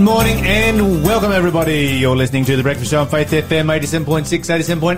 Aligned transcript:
morning 0.00 0.36
and 0.44 1.04
welcome 1.04 1.32
everybody. 1.32 1.86
You're 1.86 2.16
listening 2.16 2.44
to 2.46 2.56
The 2.56 2.62
Breakfast 2.62 2.90
Show 2.90 3.00
on 3.00 3.08
Faith 3.08 3.30
FM 3.30 3.74
87.6, 3.80 4.24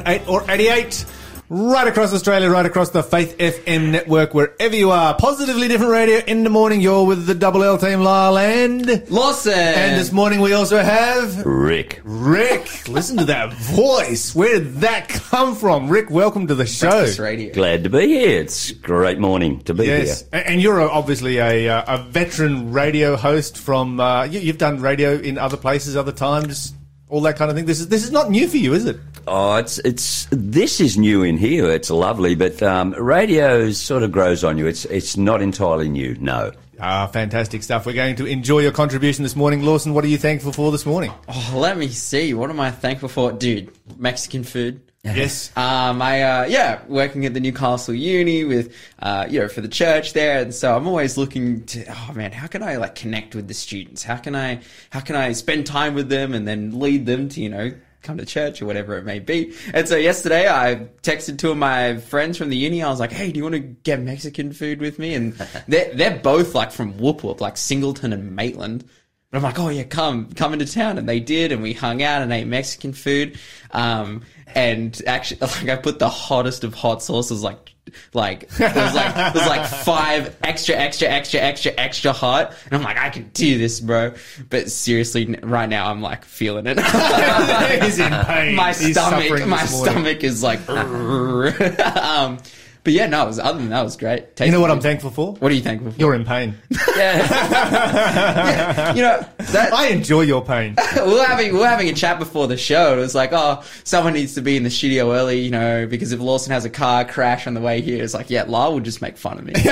87.8 0.03 0.29
or 0.29 0.45
88. 0.51 1.04
Right 1.50 1.88
across 1.88 2.12
Australia, 2.12 2.50
right 2.50 2.66
across 2.66 2.90
the 2.90 3.03
Faith 3.03 3.38
FM 3.38 3.90
network, 3.90 4.35
wherever 4.35 4.76
you 4.76 4.90
are. 4.90 5.14
Positively 5.14 5.67
different 5.67 5.92
radio 5.92 6.19
in 6.19 6.44
the 6.44 6.51
morning. 6.51 6.82
You're 6.82 7.06
with 7.06 7.24
the 7.24 7.35
Double 7.35 7.64
L 7.64 7.78
team, 7.78 8.03
Lyle 8.03 8.37
and... 8.37 9.10
Lawson. 9.10 9.54
And 9.54 9.99
this 9.99 10.13
morning 10.13 10.40
we 10.40 10.53
also 10.53 10.76
have... 10.76 11.46
Rick. 11.46 12.03
Rick. 12.04 12.87
Listen 12.87 13.17
to 13.17 13.24
that 13.24 13.54
voice. 13.54 14.35
Where 14.35 14.58
did 14.58 14.74
that 14.82 15.08
come 15.08 15.56
from? 15.56 15.88
Rick, 15.88 16.10
welcome 16.10 16.48
to 16.48 16.55
the 16.55 16.66
show. 16.66 16.91
Breakfast 16.91 17.19
radio. 17.19 17.55
Glad 17.55 17.84
to 17.84 17.88
be 17.88 18.09
here. 18.09 18.42
It's 18.42 18.73
a 18.73 18.74
great 18.74 19.19
morning 19.19 19.60
to 19.60 19.73
be 19.73 19.87
Yes, 19.87 20.20
here. 20.20 20.28
A- 20.34 20.51
and 20.51 20.60
you're 20.60 20.83
obviously 20.83 21.38
a, 21.38 21.66
uh, 21.70 21.95
a 21.96 22.02
veteran 22.02 22.73
radio 22.74 23.16
host 23.16 23.56
from. 23.56 24.01
Uh, 24.01 24.24
you, 24.24 24.40
you've 24.40 24.59
done 24.59 24.82
radio 24.82 25.15
in 25.15 25.38
other 25.38 25.56
places, 25.56 25.96
other 25.96 26.12
times, 26.12 26.74
all 27.09 27.23
that 27.23 27.37
kind 27.38 27.51
of 27.51 27.56
thing. 27.56 27.65
This 27.65 27.80
is 27.80 27.88
this 27.88 28.04
is 28.04 28.10
not 28.12 28.30
new 28.30 28.46
for 28.48 28.59
you, 28.59 28.74
is 28.74 28.84
it? 28.84 28.98
Oh, 29.28 29.56
it's 29.56 29.78
it's 29.80 30.27
this 30.30 30.80
is 30.80 30.96
new 30.96 31.23
in 31.23 31.37
here. 31.37 31.70
It's 31.70 31.91
lovely, 31.91 32.34
but 32.34 32.62
um, 32.62 32.92
radio 32.92 33.70
sort 33.73 34.02
of 34.02 34.10
grows 34.10 34.42
on 34.42 34.56
you. 34.56 34.66
It's 34.66 34.84
it's 34.87 35.16
not 35.16 35.42
entirely 35.42 35.88
new. 35.88 36.16
No. 36.18 36.52
Ah, 36.80 37.06
fantastic 37.09 37.62
stuff. 37.62 37.87
We're 37.87 37.92
going 37.92 38.16
to 38.16 38.27
enjoy 38.27 38.60
your 38.60 38.73
contribution 38.73 39.24
this 39.24 39.34
morning, 39.34 39.62
Lawson. 39.62 39.95
What 39.95 40.04
are 40.04 40.09
you 40.09 40.18
thankful 40.18 40.52
for 40.52 40.70
this 40.70 40.87
morning? 40.87 41.12
Oh, 41.28 41.54
let 41.56 41.77
me 41.77 41.88
see. 41.88 42.34
What 42.34 42.51
am 42.51 42.60
I 42.60 42.70
thankful 42.70 43.09
for? 43.09 43.32
Dude, 43.32 43.73
Mexican 43.98 44.45
food. 44.45 44.80
Yes. 45.02 45.51
Um, 45.56 46.02
I, 46.02 46.23
uh, 46.23 46.45
yeah, 46.45 46.82
working 46.87 47.24
at 47.24 47.34
the 47.34 47.40
Newcastle 47.40 47.95
Uni 47.95 48.45
with, 48.45 48.74
uh, 49.01 49.26
you 49.29 49.40
know, 49.40 49.48
for 49.48 49.60
the 49.60 49.68
church 49.68 50.12
there. 50.12 50.42
And 50.42 50.54
so 50.54 50.76
I'm 50.76 50.87
always 50.87 51.16
looking 51.16 51.65
to, 51.66 51.84
oh 51.88 52.12
man, 52.15 52.32
how 52.32 52.46
can 52.46 52.62
I 52.62 52.76
like 52.76 52.95
connect 52.95 53.34
with 53.34 53.48
the 53.48 53.54
students? 53.54 54.02
How 54.02 54.16
can 54.16 54.37
I, 54.37 54.60
how 54.90 55.01
can 55.01 55.16
I 55.16 55.32
spend 55.32 55.66
time 55.66 55.95
with 55.95 56.09
them 56.09 56.34
and 56.34 56.46
then 56.46 56.79
lead 56.79 57.06
them 57.06 57.29
to, 57.30 57.40
you 57.40 57.49
know, 57.49 57.73
come 58.02 58.18
to 58.18 58.27
church 58.27 58.63
or 58.63 58.66
whatever 58.66 58.96
it 58.96 59.04
may 59.04 59.18
be. 59.18 59.54
And 59.74 59.88
so 59.88 59.96
yesterday 59.96 60.49
I 60.49 60.88
texted 61.02 61.38
two 61.38 61.51
of 61.51 61.57
my 61.57 61.96
friends 61.96 62.38
from 62.38 62.49
the 62.49 62.57
uni. 62.57 62.82
I 62.82 62.90
was 62.90 63.01
like, 63.01 63.13
Hey, 63.13 63.32
do 63.32 63.38
you 63.38 63.45
want 63.45 63.55
to 63.55 63.60
get 63.60 64.01
Mexican 64.01 64.53
food 64.53 64.81
with 64.81 64.99
me? 64.99 65.15
And 65.15 65.33
they're, 65.69 65.93
they're 65.95 66.19
both 66.19 66.55
like 66.55 66.73
from 66.73 66.97
Whoop 66.99 67.23
Whoop, 67.25 67.41
like 67.41 67.57
Singleton 67.57 68.13
and 68.13 68.35
Maitland. 68.35 68.85
But 69.31 69.39
I'm 69.39 69.43
like, 69.43 69.59
oh 69.59 69.69
yeah, 69.69 69.83
come, 69.83 70.33
come 70.33 70.55
into 70.55 70.65
town. 70.65 70.97
And 70.97 71.07
they 71.07 71.21
did, 71.21 71.53
and 71.53 71.63
we 71.63 71.75
hung 71.75 72.03
out 72.03 72.23
and 72.23 72.33
ate 72.33 72.47
Mexican 72.47 72.95
food. 72.95 73.39
Um, 73.73 74.23
and 74.55 75.01
actually, 75.07 75.41
like 75.43 75.69
I 75.69 75.77
put 75.77 75.99
the 75.99 76.09
hottest 76.09 76.65
of 76.65 76.75
hot 76.75 77.03
sauces, 77.03 77.43
like, 77.43 77.75
like, 78.12 78.44
it 78.44 78.75
was 78.75 78.94
like, 78.94 79.17
it 79.17 79.34
was 79.34 79.47
like 79.47 79.67
five 79.67 80.36
extra, 80.42 80.75
extra, 80.75 81.08
extra, 81.08 81.41
extra, 81.41 81.72
extra 81.77 82.12
hot. 82.12 82.55
And 82.67 82.75
I'm 82.75 82.83
like, 82.83 82.98
I 82.98 83.11
can 83.11 83.31
do 83.34 83.58
this, 83.58 83.81
bro. 83.81 84.14
But 84.50 84.70
seriously, 84.70 85.27
right 85.42 85.69
now, 85.69 85.91
I'm 85.91 86.00
like 86.03 86.25
feeling 86.25 86.66
it. 86.66 86.78
He's 87.83 87.98
in 87.98 88.12
pain. 88.25 88.55
my 88.55 88.69
He's 88.72 88.92
stomach, 88.92 89.47
my 89.47 89.64
stomach 89.66 90.25
is 90.25 90.42
like, 90.42 90.66
um, 90.69 92.39
but 92.84 92.93
yeah, 92.93 93.07
no, 93.07 93.25
it 93.25 93.27
was, 93.27 93.39
other 93.39 93.59
than 93.59 93.71
that, 93.71 93.81
it 93.81 93.84
was 93.84 93.97
great. 93.97 94.27
You 94.41 94.51
know 94.51 94.61
what 94.61 94.71
I'm 94.71 94.81
thankful 94.81 95.11
for? 95.11 95.34
What 95.34 95.51
are 95.53 95.55
you 95.55 95.61
thankful 95.61 95.93
for? 95.93 95.98
You're 95.98 96.15
in 96.15 96.25
pain. 96.25 96.55
Yeah. 96.97 98.95
You 98.95 99.03
know, 99.03 99.27
that, 99.39 99.73
I 99.73 99.89
enjoy 99.89 100.23
your 100.23 100.45
pain. 100.45 100.77
we 100.97 101.12
were 101.12 101.25
having 101.25 101.53
we 101.53 101.59
were 101.59 101.69
having 101.69 101.89
a 101.89 101.93
chat 101.93 102.19
before 102.19 102.49
the 102.49 102.56
show. 102.56 102.95
It 102.97 103.01
was 103.01 103.15
like, 103.15 103.31
oh, 103.33 103.62
someone 103.84 104.15
needs 104.15 104.34
to 104.34 104.41
be 104.41 104.56
in 104.56 104.62
the 104.62 104.71
studio 104.71 105.12
early, 105.12 105.41
you 105.41 105.51
know, 105.51 105.87
because 105.87 106.12
if 106.12 106.21
Lawson 106.21 106.53
has 106.53 106.65
a 106.65 106.71
car 106.71 107.05
crash 107.05 107.47
on 107.47 107.55
the 107.55 107.61
way 107.61 107.81
here, 107.81 108.03
it's 108.03 108.15
like, 108.15 108.31
yeah, 108.31 108.45
Lyle 108.45 108.75
would 108.75 108.84
just 108.84 109.03
make 109.03 109.17
fun 109.17 109.39
of 109.39 109.45
me. 109.45 109.53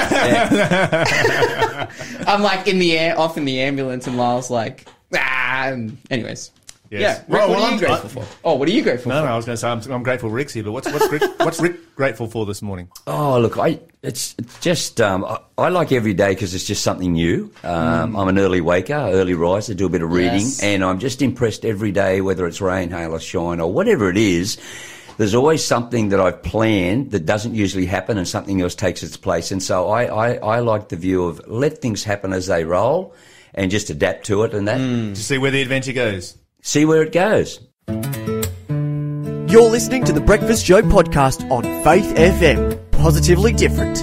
I'm 2.27 2.43
like 2.43 2.69
in 2.69 2.79
the 2.79 2.99
air, 2.99 3.19
off 3.19 3.37
in 3.37 3.45
the 3.45 3.61
ambulance, 3.61 4.07
and 4.07 4.17
Lyle's 4.17 4.51
like, 4.51 4.87
ah. 5.15 5.69
And 5.69 5.97
anyways, 6.11 6.51
Yes. 6.91 7.01
yeah. 7.01 7.15
Rick, 7.19 7.29
Well, 7.29 7.49
what 7.49 7.51
well, 7.51 7.59
are 7.59 7.61
you 7.67 7.71
I'm- 7.71 7.79
grateful 7.79 8.09
for? 8.23 8.25
Oh, 8.45 8.55
what 8.55 8.69
are 8.69 8.73
you 8.73 8.83
grateful 8.83 9.09
No, 9.11 9.21
for? 9.21 9.27
no, 9.27 9.33
I 9.33 9.37
was 9.37 9.45
going 9.45 9.55
to 9.57 9.61
say 9.61 9.69
I'm, 9.69 9.81
I'm 9.93 10.03
grateful 10.03 10.31
Rick's 10.31 10.53
here, 10.53 10.63
but 10.65 10.73
what's 10.73 10.91
what's 10.93 11.11
Rick, 11.11 11.23
what's 11.41 11.61
Rick 11.61 11.95
grateful 11.97 12.27
for 12.29 12.47
this 12.47 12.63
morning? 12.63 12.89
Oh, 13.07 13.39
look, 13.41 13.59
I 13.59 13.81
it's 14.03 14.35
it's 14.39 14.61
just 14.61 15.01
um, 15.01 15.25
I, 15.25 15.39
I 15.59 15.69
like 15.71 15.91
every 15.93 16.15
day 16.15 16.31
because 16.31 16.55
it's 16.55 16.65
just 16.65 16.83
something 16.83 17.13
new. 17.13 17.53
Um, 17.65 18.15
I'm 18.17 18.29
an 18.29 18.39
early 18.39 18.61
waker, 18.61 18.95
early 18.95 19.35
riser, 19.35 19.75
do 19.75 19.87
a 19.87 19.89
bit 19.89 20.03
of 20.03 20.13
reading, 20.13 20.33
Yes. 20.41 20.63
and 20.63 20.85
I'm 20.85 20.99
just 20.99 21.23
impressed 21.23 21.65
every 21.65 21.93
day, 21.93 22.21
whether 22.21 22.47
it's 22.47 22.61
rain, 22.61 22.91
hail, 22.91 23.13
or 23.13 23.21
shine, 23.21 23.61
or 23.61 23.73
whatever 23.73 24.09
it 24.11 24.17
is. 24.17 24.59
There's 25.19 25.35
always 25.35 25.65
something 25.65 26.11
that 26.11 26.21
I've 26.21 26.43
planned 26.43 27.13
that 27.13 27.25
doesn't 27.25 27.55
usually 27.55 27.87
happen, 27.87 28.19
and 28.19 28.29
something 28.29 28.61
else 28.61 28.75
takes 28.75 29.03
its 29.03 29.17
place. 29.17 29.51
And 29.51 29.63
so 29.63 29.89
I, 29.89 30.05
I, 30.05 30.35
I 30.35 30.59
like 30.61 30.91
the 30.91 30.97
view 30.97 31.25
of 31.25 31.41
let 31.49 31.79
things 31.79 32.05
happen 32.05 32.35
as 32.35 32.47
they 32.49 32.65
roll, 32.65 33.15
and 33.55 33.71
just 33.71 33.89
adapt 33.89 34.27
to 34.27 34.43
it, 34.43 34.53
and 34.53 34.69
that 34.69 34.77
To 34.77 35.17
see 35.17 35.39
where 35.39 35.51
the 35.51 35.63
adventure 35.63 35.95
goes. 35.95 36.37
See 36.67 36.85
where 36.85 37.03
it 37.03 37.13
goes. 37.13 37.61
You're 39.49 39.71
listening 39.71 40.05
to 40.05 40.13
the 40.13 40.21
Breakfast 40.25 40.67
Show 40.67 40.83
podcast 40.83 41.49
on 41.51 41.63
Faith 41.85 42.13
FM. 42.17 42.91
Positively 42.91 43.53
different. 43.53 44.03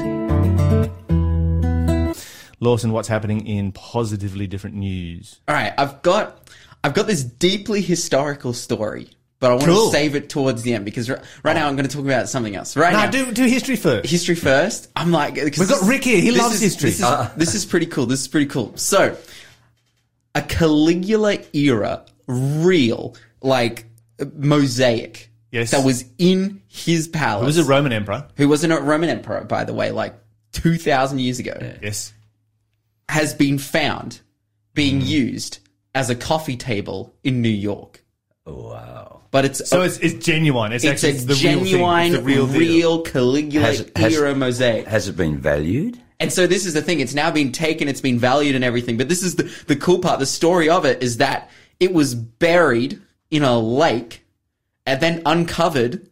Lawson, 2.61 2.93
what's 2.93 3.09
happening 3.09 3.45
in 3.45 3.73
positively 3.73 4.47
different 4.47 4.77
news? 4.77 5.41
All 5.49 5.53
right, 5.55 5.73
I've 5.77 6.01
got 6.01 6.49
I've 6.83 6.93
got 6.93 7.07
this 7.07 7.21
deeply 7.23 7.81
historical 7.81 8.53
story, 8.53 9.09
but 9.41 9.51
I 9.51 9.55
want 9.55 9.65
Cool. 9.65 9.87
to 9.87 9.91
save 9.91 10.15
it 10.15 10.29
towards 10.29 10.61
the 10.61 10.73
end 10.73 10.85
because 10.85 11.09
r- 11.09 11.21
right 11.43 11.53
now 11.53 11.67
I'm 11.67 11.75
going 11.75 11.87
to 11.87 11.93
talk 11.93 12.05
about 12.05 12.29
something 12.29 12.55
else. 12.55 12.77
Right 12.77 12.93
No, 12.93 12.99
now, 13.03 13.11
do 13.11 13.33
do 13.33 13.43
history 13.45 13.75
first. 13.75 14.09
history 14.09 14.35
first. 14.35 14.89
I'm 14.95 15.11
like, 15.11 15.35
We've 15.35 15.67
got 15.67 15.85
Rick 15.85 16.05
here. 16.05 16.21
He 16.21 16.31
loves 16.31 16.61
history. 16.61 16.91
This 16.91 17.01
is, 17.01 17.29
this 17.35 17.53
is 17.55 17.65
pretty 17.65 17.87
cool. 17.87 18.05
This 18.05 18.21
is 18.21 18.29
pretty 18.29 18.45
cool. 18.47 18.71
So, 18.77 19.17
a 20.33 20.41
Caligula 20.41 21.39
era, 21.51 22.05
real 22.27 23.15
like 23.41 23.85
mosaic. 24.33 25.29
Yes. 25.51 25.69
that 25.69 25.85
was 25.85 26.05
in 26.17 26.63
his 26.67 27.07
palace. 27.07 27.41
Who 27.41 27.45
was 27.45 27.57
a 27.59 27.63
Roman 27.63 27.91
emperor. 27.91 28.27
who 28.37 28.49
wasn't 28.49 28.73
a 28.73 28.81
Roman 28.81 29.09
emperor, 29.09 29.43
by 29.43 29.63
the 29.65 29.73
way, 29.73 29.91
like 29.91 30.15
two 30.51 30.77
thousand 30.77 31.19
years 31.19 31.37
ago, 31.37 31.55
Yes. 31.81 32.11
has 33.07 33.33
been 33.35 33.59
found 33.59 34.21
being 34.73 34.99
Hmm. 35.01 35.05
used 35.07 35.59
as 35.93 36.09
a 36.09 36.15
coffee 36.15 36.57
table 36.57 37.13
in 37.23 37.41
New 37.43 37.49
York. 37.49 38.03
Wow. 38.47 39.21
But 39.29 39.45
it's 39.45 39.69
So 39.69 39.81
it's, 39.81 39.97
it's 39.99 40.25
genuine. 40.25 40.71
It's, 40.73 40.83
it's 40.83 41.03
actually 41.03 41.19
a 41.19 41.25
the 41.27 41.35
genuine, 41.35 41.71
real 41.73 41.87
thing. 41.87 42.13
It's 42.13 42.17
the 42.17 42.23
real, 42.23 42.47
real. 42.47 43.01
Caligula 43.03 43.65
Has 43.67 43.79
it- 43.81 43.97
has- 43.97 44.35
mosaic. 44.37 44.87
Has 44.87 45.07
it 45.07 45.15
been 45.15 45.37
valued? 45.37 45.99
And 46.19 46.31
so 46.33 46.47
this 46.47 46.65
is 46.65 46.73
the 46.73 46.81
thing. 46.81 46.99
It's 46.99 47.13
now 47.13 47.29
been 47.31 47.51
taken. 47.51 47.87
It's 47.87 48.01
been 48.01 48.17
valued 48.17 48.55
and 48.55 48.63
everything. 48.63 48.97
But 48.97 49.09
this 49.09 49.21
is 49.23 49.35
the, 49.35 49.43
the 49.67 49.75
cool 49.75 49.99
part. 49.99 50.19
The 50.19 50.25
story 50.25 50.69
of 50.69 50.85
it 50.85 51.03
is 51.03 51.17
that 51.17 51.49
it 51.83 51.93
was 51.93 52.15
buried 52.15 53.01
in 53.29 53.43
a 53.43 53.59
lake 53.59 54.25
and 54.85 55.01
then 55.01 55.21
uncovered 55.25 56.09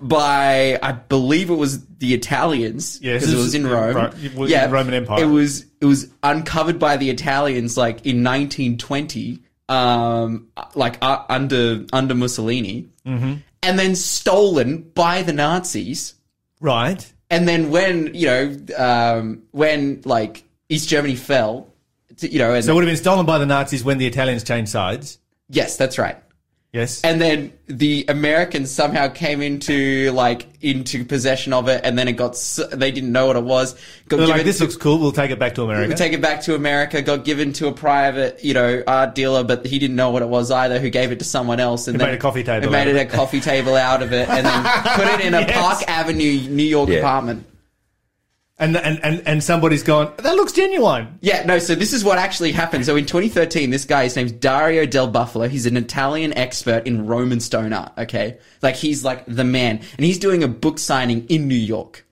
by, 0.00 0.78
I 0.80 0.92
believe 0.92 1.50
it 1.50 1.56
was 1.56 1.84
the 1.86 2.14
Italians. 2.14 3.00
Yes, 3.02 3.22
Because 3.22 3.34
it 3.34 3.36
was 3.36 3.54
in 3.56 3.66
Rome. 3.66 4.12
it 4.22 4.34
was 4.36 4.52
in 4.52 4.60
the 4.60 4.68
Roman 4.68 4.94
Empire. 4.94 5.24
It 5.24 5.26
was, 5.26 5.66
it 5.80 5.86
was 5.86 6.08
uncovered 6.22 6.78
by 6.78 6.96
the 6.96 7.10
Italians 7.10 7.76
like 7.76 8.06
in 8.06 8.22
1920, 8.22 9.40
um, 9.68 10.46
like 10.76 10.98
uh, 11.02 11.24
under, 11.28 11.84
under 11.92 12.14
Mussolini. 12.14 12.88
Mm-hmm. 13.04 13.34
And 13.64 13.78
then 13.78 13.96
stolen 13.96 14.82
by 14.94 15.22
the 15.22 15.32
Nazis. 15.32 16.14
Right. 16.60 17.12
And 17.28 17.48
then 17.48 17.70
when 17.70 18.14
you 18.14 18.26
know, 18.26 18.56
um, 18.76 19.42
when 19.50 20.00
like 20.04 20.44
East 20.68 20.88
Germany 20.88 21.16
fell, 21.16 21.67
to, 22.18 22.30
you 22.32 22.38
know, 22.38 22.52
and 22.54 22.64
So 22.64 22.72
it 22.72 22.74
would 22.74 22.84
have 22.84 22.88
been 22.90 22.96
stolen 22.96 23.26
by 23.26 23.38
the 23.38 23.46
Nazis 23.46 23.82
when 23.84 23.98
the 23.98 24.06
Italians 24.06 24.44
changed 24.44 24.70
sides. 24.70 25.18
yes, 25.48 25.76
that's 25.76 25.98
right. 25.98 26.16
Yes. 26.70 27.00
And 27.02 27.18
then 27.18 27.54
the 27.66 28.04
Americans 28.08 28.70
somehow 28.70 29.08
came 29.08 29.40
into 29.40 30.12
like 30.12 30.46
into 30.60 31.02
possession 31.02 31.54
of 31.54 31.66
it, 31.68 31.80
and 31.82 31.98
then 31.98 32.08
it 32.08 32.12
got 32.12 32.32
s- 32.32 32.60
they 32.74 32.90
didn't 32.90 33.10
know 33.10 33.26
what 33.26 33.36
it 33.36 33.42
was. 33.42 33.74
Got 34.08 34.18
They're 34.18 34.26
like, 34.26 34.44
this 34.44 34.58
to- 34.58 34.64
looks 34.64 34.76
cool. 34.76 34.98
We'll 34.98 35.12
take 35.12 35.30
it 35.30 35.38
back 35.38 35.54
to 35.54 35.62
America. 35.62 35.88
We'll 35.88 35.96
take 35.96 36.12
it 36.12 36.20
back 36.20 36.42
to 36.42 36.54
America. 36.54 37.00
Got 37.00 37.24
given 37.24 37.54
to 37.54 37.68
a 37.68 37.72
private, 37.72 38.44
you 38.44 38.52
know, 38.52 38.82
art 38.86 39.14
dealer, 39.14 39.44
but 39.44 39.64
he 39.64 39.78
didn't 39.78 39.96
know 39.96 40.10
what 40.10 40.20
it 40.20 40.28
was 40.28 40.50
either. 40.50 40.78
Who 40.78 40.90
gave 40.90 41.10
it 41.10 41.20
to 41.20 41.24
someone 41.24 41.58
else, 41.58 41.88
and 41.88 41.94
Who 41.96 42.00
then 42.00 42.08
made 42.08 42.18
a 42.18 42.20
coffee 42.20 42.44
table 42.44 42.66
Who 42.66 42.70
made 42.72 42.82
out 42.82 42.88
of 42.88 42.96
it 42.96 43.00
a 43.00 43.16
coffee 43.16 43.40
table 43.40 43.74
out 43.74 44.02
of 44.02 44.12
it, 44.12 44.28
and 44.28 44.44
then 44.44 44.64
put 44.94 45.06
it 45.06 45.20
in 45.26 45.32
a 45.32 45.40
Yes. 45.48 45.58
Park 45.58 45.84
Avenue, 45.88 46.38
New 46.50 46.62
York 46.64 46.90
Yeah. 46.90 46.96
apartment. 46.98 47.46
And, 48.60 48.76
and, 48.76 48.98
and, 49.04 49.22
and 49.24 49.44
somebody's 49.44 49.84
gone, 49.84 50.12
that 50.18 50.34
looks 50.34 50.52
genuine. 50.52 51.18
Yeah, 51.20 51.44
no, 51.44 51.60
so 51.60 51.76
this 51.76 51.92
is 51.92 52.02
what 52.02 52.18
actually 52.18 52.50
happened. 52.50 52.84
So 52.84 52.96
in 52.96 53.06
2013, 53.06 53.70
this 53.70 53.84
guy, 53.84 54.04
his 54.04 54.16
name's 54.16 54.32
Dario 54.32 54.84
Del 54.84 55.12
Bufalo. 55.12 55.48
He's 55.48 55.66
an 55.66 55.76
Italian 55.76 56.36
expert 56.36 56.84
in 56.84 57.06
Roman 57.06 57.38
stone 57.38 57.72
art, 57.72 57.92
okay? 57.96 58.38
Like, 58.60 58.74
he's 58.74 59.04
like 59.04 59.24
the 59.26 59.44
man. 59.44 59.80
And 59.96 60.04
he's 60.04 60.18
doing 60.18 60.42
a 60.42 60.48
book 60.48 60.80
signing 60.80 61.24
in 61.26 61.46
New 61.46 61.54
York. 61.54 62.04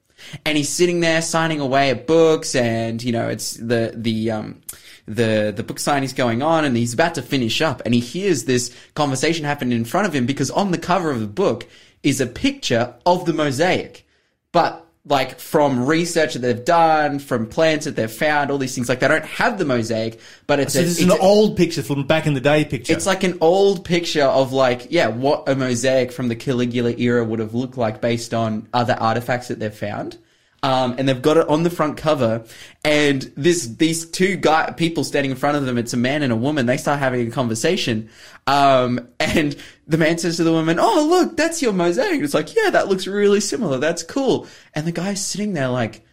And 0.45 0.57
he's 0.57 0.69
sitting 0.69 1.01
there 1.01 1.21
signing 1.21 1.59
away 1.59 1.91
at 1.91 2.07
books 2.07 2.55
and, 2.55 3.03
you 3.03 3.11
know, 3.11 3.29
it's 3.29 3.55
the, 3.55 3.93
the, 3.97 4.31
um, 4.31 4.63
the, 5.07 5.53
the 5.55 5.63
book 5.63 5.79
signing 5.79 6.05
is 6.05 6.13
going 6.13 6.43
on 6.43 6.65
and 6.65 6.77
he's 6.77 6.95
about 6.95 7.15
to 7.17 7.23
finish 7.23 7.61
up 7.61 7.83
and 7.85 7.95
he 7.95 8.01
hears 8.01 8.45
this 8.45 8.75
conversation 8.95 9.45
happen 9.45 9.73
in 9.73 9.85
front 9.85 10.07
of 10.07 10.15
him 10.15 10.27
because 10.27 10.51
on 10.51 10.71
the 10.71 10.79
cover 10.79 11.11
of 11.11 11.21
the 11.21 11.27
book 11.27 11.67
is 12.03 12.21
a 12.21 12.27
picture 12.27 12.95
of 13.05 13.25
the 13.25 13.33
mosaic. 13.33 14.07
But 14.53 14.86
like 15.09 15.39
from 15.39 15.87
research 15.87 16.35
that 16.35 16.41
they've 16.41 16.65
done, 16.65 17.21
from 17.21 17.47
plants 17.47 17.85
that 17.85 17.95
they've 17.95 18.11
found, 18.11 18.51
all 18.51 18.59
these 18.59 18.75
things. 18.75 18.89
Like 18.89 18.99
they 19.01 19.09
don't 19.09 19.25
have 19.25 19.57
the 19.57 19.65
mosaic, 19.65 20.19
but 20.49 20.59
it's 20.59 20.73
So 20.75 20.81
a, 20.81 20.83
this 20.83 20.99
is 20.99 21.05
it's 21.05 21.13
an 21.15 21.19
a- 21.21 21.23
old 21.23 21.57
picture 21.57 21.83
from 21.83 22.07
back 22.07 22.27
in 22.27 22.35
the 22.35 22.41
day 22.41 22.65
picture. 22.65 22.93
it's 22.93 23.07
like 23.07 23.23
an 23.23 23.39
old 23.41 23.85
picture 23.85 24.25
of 24.25 24.53
like, 24.53 24.89
yeah, 24.91 25.07
what 25.07 25.49
a 25.49 25.55
mosaic 25.55 26.11
from 26.11 26.27
the 26.29 26.35
Caligula 26.37 26.91
era 26.99 27.25
would 27.25 27.39
have 27.39 27.55
looked 27.55 27.79
like 27.79 28.01
based 28.01 28.35
on 28.35 28.67
other 28.75 28.95
artifacts 28.95 29.49
that 29.49 29.61
they've 29.61 29.73
found. 29.73 30.19
Um, 30.67 30.97
and 30.99 31.09
they've 31.09 31.23
got 31.23 31.37
it 31.37 31.49
on 31.49 31.63
the 31.63 31.71
front 31.71 31.97
cover, 31.97 32.45
and 32.85 33.23
this 33.37 33.69
these 33.69 34.05
two 34.05 34.35
guy 34.35 34.73
people 34.73 35.05
standing 35.05 35.31
in 35.31 35.37
front 35.37 35.57
of 35.57 35.65
them. 35.65 35.79
It's 35.79 35.93
a 35.93 35.97
man 35.97 36.25
and 36.25 36.33
a 36.33 36.37
woman. 36.37 36.67
They 36.67 36.77
start 36.77 36.99
having 36.99 37.29
a 37.29 37.31
conversation, 37.31 38.09
um, 38.49 39.07
and 39.21 39.55
the 39.87 39.97
man 39.97 40.19
says 40.19 40.39
to 40.39 40.45
the 40.45 40.51
woman, 40.51 40.81
"Oh, 40.81 41.07
look, 41.09 41.37
that's 41.37 41.63
your 41.63 41.73
mosaic." 41.73 42.21
It's 42.21 42.35
like, 42.35 42.57
"Yeah, 42.57 42.71
that 42.71 42.89
looks 42.89 43.07
really 43.07 43.39
similar. 43.39 43.79
That's 43.79 44.03
cool." 44.03 44.49
And 44.75 44.89
the 44.89 44.93
guy's 44.93 45.25
sitting 45.25 45.53
there 45.53 45.69
like, 45.69 46.05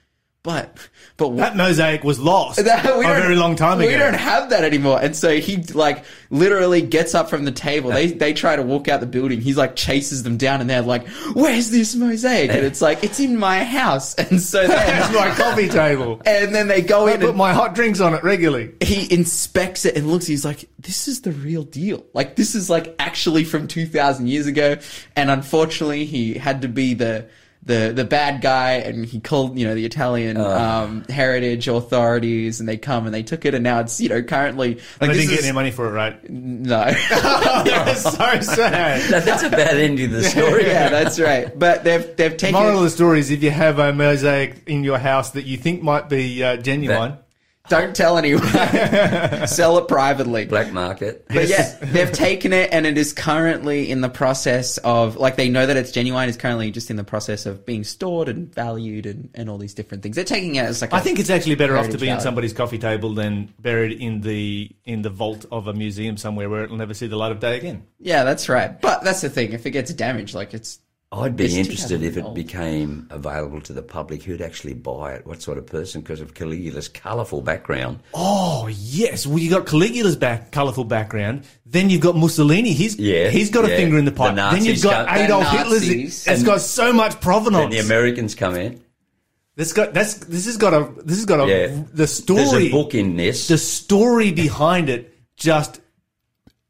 "But, 0.43 0.77
but 1.17 1.29
what?" 1.29 1.37
that 1.37 1.55
mosaic 1.55 2.03
was 2.03 2.19
lost 2.19 2.57
That- 2.65 2.85
a 2.85 2.99
very 3.01 3.35
long 3.35 3.55
time 3.55 3.79
ago. 3.79 3.87
we 3.89 3.95
don't 3.97 4.13
have 4.13 4.49
that 4.49 4.63
anymore. 4.63 4.99
And 5.01 5.15
so 5.15 5.39
he 5.39 5.57
like 5.73 6.03
literally 6.29 6.81
gets 6.81 7.15
up 7.15 7.29
from 7.29 7.45
the 7.45 7.51
table. 7.51 7.89
They 7.91 8.07
they 8.07 8.33
try 8.33 8.55
to 8.57 8.61
walk 8.61 8.87
out 8.89 8.99
the 8.99 9.05
building. 9.05 9.39
He's 9.41 9.57
like 9.57 9.75
chases 9.75 10.23
them 10.23 10.37
down, 10.37 10.59
and 10.61 10.69
they're 10.69 10.81
like, 10.81 11.07
"Where's 11.33 11.71
this 11.71 11.95
mosaic?" 11.95 12.49
And 12.51 12.65
it's 12.65 12.81
like, 12.81 13.03
"It's 13.03 13.19
in 13.19 13.37
my 13.37 13.63
house." 13.63 14.15
And 14.33 14.41
so 14.41 14.67
That's 14.67 15.13
my 15.13 15.29
coffee 15.35 15.69
table. 15.69 16.21
and 16.25 16.53
then 16.53 16.67
they 16.67 16.81
go 16.81 17.07
I 17.07 17.13
in 17.13 17.19
put 17.21 17.29
and 17.29 17.37
my 17.37 17.53
hot 17.53 17.73
drinks 17.75 17.99
on 17.99 18.13
it 18.13 18.23
regularly. 18.23 18.73
he 18.81 19.11
inspects 19.13 19.85
it 19.85 19.95
and 19.95 20.07
looks. 20.11 20.25
He's 20.25 20.43
like, 20.45 20.67
"This 20.79 21.07
is 21.07 21.21
the 21.21 21.31
real 21.31 21.63
deal. 21.63 22.03
Like 22.13 22.35
this 22.35 22.53
is 22.55 22.69
like 22.69 22.95
actually 22.99 23.43
from 23.43 23.67
two 23.67 23.85
thousand 23.85 24.27
years 24.27 24.47
ago." 24.47 24.77
And 25.15 25.29
unfortunately, 25.31 26.05
he 26.05 26.33
had 26.33 26.61
to 26.63 26.67
be 26.67 26.93
the 26.95 27.27
the 27.65 27.93
the 27.95 28.03
bad 28.03 28.41
guy, 28.41 28.73
and 28.73 29.05
he 29.05 29.19
called 29.19 29.57
you 29.57 29.65
know 29.65 29.73
the 29.73 29.85
Italian 29.85 30.37
um, 30.37 31.03
heritage 31.09 31.67
authorities, 31.67 32.59
and 32.59 32.67
they 32.67 32.77
come 32.77 33.05
and 33.05 33.13
they 33.13 33.23
took 33.23 33.45
it, 33.45 33.53
and 33.53 33.63
now 33.63 33.79
it's 33.79 34.01
you 34.01 34.09
know 34.09 34.21
currently 34.21 34.75
like 34.75 34.83
And 35.01 35.11
I 35.11 35.13
didn't 35.13 35.29
get 35.29 35.39
is- 35.39 35.45
any 35.45 35.53
money 35.53 35.71
for 35.71 35.87
it, 35.87 35.91
right? 35.91 36.17
no. 36.29 36.85
That's 37.09 38.03
so 38.03 38.09
sad. 38.41 39.01
That- 39.11 39.23
that's 39.25 39.43
a 39.43 39.49
bad 39.49 39.77
ending 39.77 40.09
to 40.09 40.15
the 40.17 40.23
story. 40.23 40.65
yeah, 40.67 40.89
that's 40.89 41.19
right. 41.19 41.57
But 41.57 41.83
they've 41.83 42.15
they've 42.17 42.35
taken 42.35 42.59
Moral 42.59 42.77
of 42.79 42.83
the 42.83 42.89
story 42.89 43.19
is 43.19 43.31
if 43.31 43.41
you 43.41 43.51
have 43.51 43.79
a 43.79 43.93
mosaic 43.93 44.67
in 44.67 44.83
your 44.83 44.97
house 44.97 45.31
that 45.31 45.45
you 45.45 45.57
think 45.57 45.81
might 45.81 46.09
be 46.09 46.43
uh, 46.43 46.57
genuine, 46.57 47.17
don't 47.69 47.95
tell 47.95 48.17
anyone. 48.17 48.43
Sell 49.47 49.77
it 49.77 49.87
privately. 49.87 50.45
Black 50.45 50.73
market. 50.73 51.25
But 51.27 51.47
yeah, 51.47 51.77
they've 51.81 52.11
taken 52.11 52.51
it 52.53 52.69
and 52.73 52.85
it 52.85 52.97
is 52.97 53.13
currently 53.13 53.89
in 53.89 54.01
the 54.01 54.09
process 54.09 54.77
of, 54.79 55.15
like, 55.15 55.37
they 55.37 55.49
know 55.49 55.65
that 55.65 55.77
it's 55.77 55.91
genuine, 55.91 56.27
it's 56.27 56.37
currently 56.37 56.71
just 56.71 56.89
in 56.91 56.97
the 56.97 57.03
process 57.03 57.45
of 57.45 57.65
being 57.65 57.83
stored 57.83 58.27
and 58.27 58.53
valued 58.53 59.05
and, 59.05 59.29
and 59.33 59.49
all 59.49 59.57
these 59.57 59.73
different 59.73 60.03
things. 60.03 60.15
They're 60.15 60.25
taking 60.25 60.55
it 60.55 60.65
as 60.65 60.81
like 60.81 60.93
I 60.93 60.99
a- 60.99 61.01
think 61.01 61.19
it's 61.19 61.29
actually 61.29 61.55
better 61.55 61.77
off 61.77 61.89
to 61.89 61.97
be 61.97 62.07
on 62.09 62.17
gallery. 62.17 62.21
somebody's 62.23 62.53
coffee 62.53 62.79
table 62.79 63.13
than 63.13 63.53
buried 63.59 63.93
in 64.01 64.21
the 64.21 64.69
in 64.85 65.01
the 65.01 65.09
vault 65.09 65.45
of 65.51 65.67
a 65.67 65.73
museum 65.73 66.17
somewhere 66.17 66.49
where 66.49 66.63
it'll 66.65 66.77
never 66.77 66.93
see 66.93 67.07
the 67.07 67.15
light 67.17 67.31
of 67.31 67.39
day 67.39 67.57
again. 67.57 67.83
Yeah, 67.99 68.23
that's 68.25 68.49
right. 68.49 68.79
But 68.81 69.03
that's 69.03 69.21
the 69.21 69.29
thing. 69.29 69.53
If 69.53 69.65
it 69.65 69.71
gets 69.71 69.93
damaged, 69.93 70.35
like, 70.35 70.53
it's. 70.53 70.79
I'd 71.15 71.35
be 71.35 71.45
It's 71.45 71.53
interested 71.53 72.01
if 72.01 72.17
it 72.17 72.23
old. 72.23 72.33
became 72.33 73.07
available 73.11 73.61
to 73.61 73.73
the 73.73 73.83
public 73.83 74.23
who'd 74.23 74.41
actually 74.41 74.73
buy 74.73 75.13
it. 75.13 75.27
What 75.27 75.43
sort 75.43 75.59
of 75.59 75.67
person? 75.67 76.01
Because 76.01 76.19
of 76.21 76.33
Caligula's 76.33 76.87
colourful 76.87 77.41
background. 77.43 77.99
Oh 78.15 78.67
yes, 78.71 79.27
well 79.27 79.37
you 79.37 79.49
got 79.51 79.67
Caligula's 79.67 80.15
back 80.15 80.51
colourful 80.51 80.85
background. 80.85 81.43
Then 81.67 81.91
you've 81.91 82.01
got 82.01 82.15
Mussolini. 82.15 82.73
He's 82.73 82.97
Yeah, 82.97 83.29
he's 83.29 83.51
got 83.51 83.63
a 83.65 83.67
finger 83.67 83.97
in 83.99 84.05
the 84.05 84.11
The 84.11 84.17
pipe. 84.17 84.35
then 84.35 84.65
you've 84.65 84.81
got 84.81 85.07
come- 85.07 85.17
The 85.17 85.23
Adolf 85.25 85.47
Hitler's. 85.49 85.87
It's 86.27 86.43
got 86.43 86.61
so 86.61 86.91
much 86.91 87.21
provenance. 87.21 87.21
Then 87.21 87.69
provenance. 87.69 87.75
the 87.75 87.79
Americans 87.93 88.35
come 88.35 88.55
in. 88.55 88.81
This 89.55 89.71
got 89.71 89.93
that's 89.93 90.15
this 90.15 90.45
has 90.47 90.57
got 90.57 90.73
a 90.73 90.89
this 91.05 91.17
has 91.17 91.25
got 91.25 91.47
a 91.47 91.47
Yeah. 91.47 91.67
the 91.67 91.83
There's 91.93 92.11
story 92.11 92.67
a 92.69 92.71
book 92.71 92.95
in 92.95 93.17
this. 93.17 93.47
the 93.47 93.59
story 93.59 94.31
behind 94.31 94.89
it 94.89 95.13
just 95.37 95.79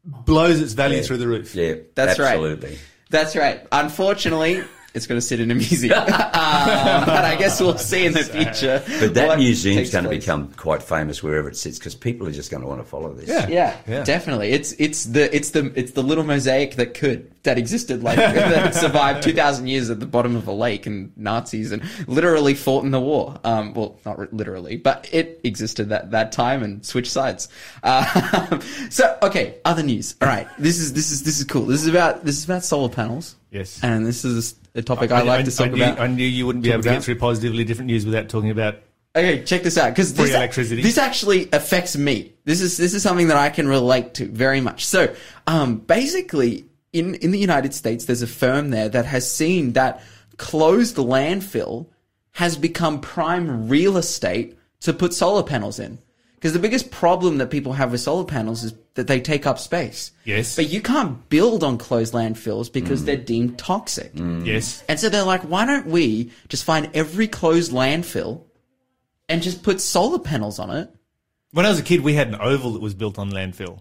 blows 0.04 0.60
its 0.60 0.74
value 0.74 0.98
Yeah. 0.98 1.04
through 1.04 1.18
the 1.18 1.28
roof. 1.30 1.56
yeah, 1.56 1.76
That's 1.96 2.20
right. 2.20 2.34
absolutely. 2.34 2.78
That's 3.14 3.36
right. 3.36 3.62
Unfortunately, 3.72 4.64
it's 4.94 5.08
going 5.08 5.18
to 5.18 5.26
sit 5.26 5.40
in 5.40 5.50
a 5.50 5.56
museum. 5.56 5.98
um, 5.98 6.06
but 6.08 7.26
I 7.26 7.36
guess 7.38 7.60
we'll 7.60 7.78
see 7.78 8.06
in 8.06 8.14
the 8.14 8.24
future. 8.24 8.84
But 9.00 9.14
that 9.16 9.28
what 9.28 9.40
museum's 9.40 9.90
going 9.92 10.04
to 10.04 10.10
place. 10.10 10.24
become 10.24 10.52
quite 10.54 10.84
famous 10.84 11.24
wherever 11.24 11.50
it 11.50 11.58
sits 11.58 11.80
because 11.80 11.96
people 11.96 12.28
are 12.28 12.32
just 12.32 12.52
going 12.52 12.62
to 12.62 12.68
want 12.68 12.80
to 12.82 12.86
follow 12.88 13.12
this. 13.14 13.28
Yeah. 13.28 13.48
Yeah, 13.48 13.78
Yeah. 13.88 14.04
definitely. 14.04 14.52
It's 14.52 14.74
it's 14.74 15.06
the 15.06 15.36
it's 15.36 15.50
the 15.52 15.72
it's 15.76 15.94
the 15.94 16.04
little 16.04 16.24
mosaic 16.24 16.76
that 16.76 16.94
could 16.94 17.32
that 17.44 17.58
existed 17.58 18.04
like 18.04 18.18
that 18.18 18.76
survived 18.76 19.24
two 19.24 19.34
thousand 19.34 19.68
years 19.68 19.90
at 19.90 20.00
the 20.00 20.06
bottom 20.06 20.36
of 20.36 20.48
a 20.48 20.54
lake 20.54 20.86
and 20.86 21.12
Nazis 21.18 21.72
and 21.72 21.82
literally 22.08 22.54
fought 22.54 22.84
in 22.86 22.92
the 22.92 23.00
war. 23.02 23.40
Um, 23.44 23.74
well, 23.74 23.98
not 24.06 24.20
ri- 24.20 24.28
literally, 24.32 24.78
but 24.78 25.10
it 25.12 25.40
existed 25.44 25.90
that 25.90 26.12
that 26.12 26.32
time 26.32 26.62
and 26.64 26.86
switched 26.86 27.12
sides. 27.12 27.50
Uh, 27.82 28.60
so 28.90 29.18
okay, 29.24 29.56
other 29.66 29.82
news. 29.84 30.16
All 30.22 30.28
right, 30.28 30.48
this 30.60 30.80
is 30.80 30.94
this 30.94 31.12
is 31.12 31.24
this 31.24 31.40
is 31.40 31.46
cool. 31.46 31.66
This 31.66 31.82
is 31.82 31.88
about 31.88 32.24
this 32.26 32.38
is 32.38 32.46
about 32.46 32.64
solar 32.64 32.90
panels. 32.90 33.36
Yes. 33.52 33.80
and 33.84 34.04
this 34.04 34.26
is 34.26 34.56
a 34.76 34.82
topic 34.82 35.12
I, 35.12 35.22
like 35.22 35.46
to 35.46 35.56
talk 35.56 35.72
knew, 35.72 35.84
about. 35.84 36.00
I 36.00 36.08
knew 36.08 36.26
you 36.26 36.46
wouldn't 36.46 36.64
be 36.64 36.72
able 36.72 36.84
to 36.84 36.90
get 36.90 37.04
through 37.04 37.18
positively 37.20 37.64
different 37.64 37.88
news 37.88 38.06
without 38.06 38.30
talking 38.30 38.50
about. 38.50 38.76
Okay, 39.16 39.44
check 39.44 39.62
this 39.62 39.78
out 39.78 39.92
because 39.92 40.14
this, 40.16 40.32
electricity. 40.32 40.82
this 40.82 40.98
actually 40.98 41.48
affects 41.54 41.96
me. 41.96 42.34
This 42.46 42.62
is 42.62 42.78
this 42.78 42.96
is 42.96 43.04
something 43.04 43.28
that 43.28 43.38
I 43.38 43.50
can 43.50 43.68
relate 43.68 44.16
to 44.16 44.26
very 44.28 44.60
much. 44.60 44.86
So, 44.86 45.14
um, 45.46 45.78
basically, 45.78 46.66
in 46.92 47.16
in 47.16 47.30
the 47.30 47.38
United 47.38 47.76
States, 47.76 48.06
there's 48.06 48.24
a 48.24 48.28
firm 48.28 48.72
there 48.72 48.90
that 48.90 49.06
has 49.06 49.32
seen 49.32 49.74
that 49.74 50.02
closed 50.38 50.96
landfill 50.96 51.88
has 52.32 52.58
become 52.58 53.00
prime 53.02 53.70
real 53.70 53.98
estate 53.98 54.58
to 54.80 54.94
put 54.94 55.14
solar 55.14 55.44
panels 55.44 55.80
in. 55.80 56.00
Because 56.44 56.52
the 56.52 56.60
biggest 56.60 56.92
problem 56.92 57.38
that 57.38 57.50
people 57.52 57.72
have 57.72 57.94
with 57.94 58.02
solar 58.02 58.26
panels 58.26 58.66
is 58.66 58.74
that 58.96 59.08
they 59.08 59.22
take 59.22 59.48
up 59.48 59.58
space. 59.58 60.12
Yes. 60.26 60.58
But 60.58 60.68
you 60.68 60.82
can't 60.82 61.30
build 61.30 61.64
on 61.64 61.78
closed 61.78 62.14
landfills 62.14 62.70
because 62.70 63.04
mm. 63.04 63.06
they're 63.06 63.16
deemed 63.16 63.58
toxic. 63.58 64.14
Mm. 64.14 64.46
Yes. 64.46 64.84
And 64.90 65.00
so 65.00 65.08
they're 65.08 65.24
like, 65.24 65.44
why 65.44 65.66
don't 65.66 65.86
we 65.86 66.34
just 66.50 66.66
find 66.66 66.90
every 66.94 67.30
closed 67.30 67.72
landfill 67.72 68.42
and 69.30 69.42
just 69.42 69.64
put 69.64 69.80
solar 69.80 70.20
panels 70.20 70.60
on 70.60 70.70
it? 70.70 70.94
When 71.52 71.66
I 71.66 71.70
was 71.70 71.80
a 71.80 71.84
kid, 71.84 72.02
we 72.02 72.14
had 72.14 72.28
an 72.28 72.36
oval 72.36 72.74
that 72.74 72.82
was 72.82 72.94
built 72.94 73.18
on 73.18 73.32
landfill. 73.32 73.80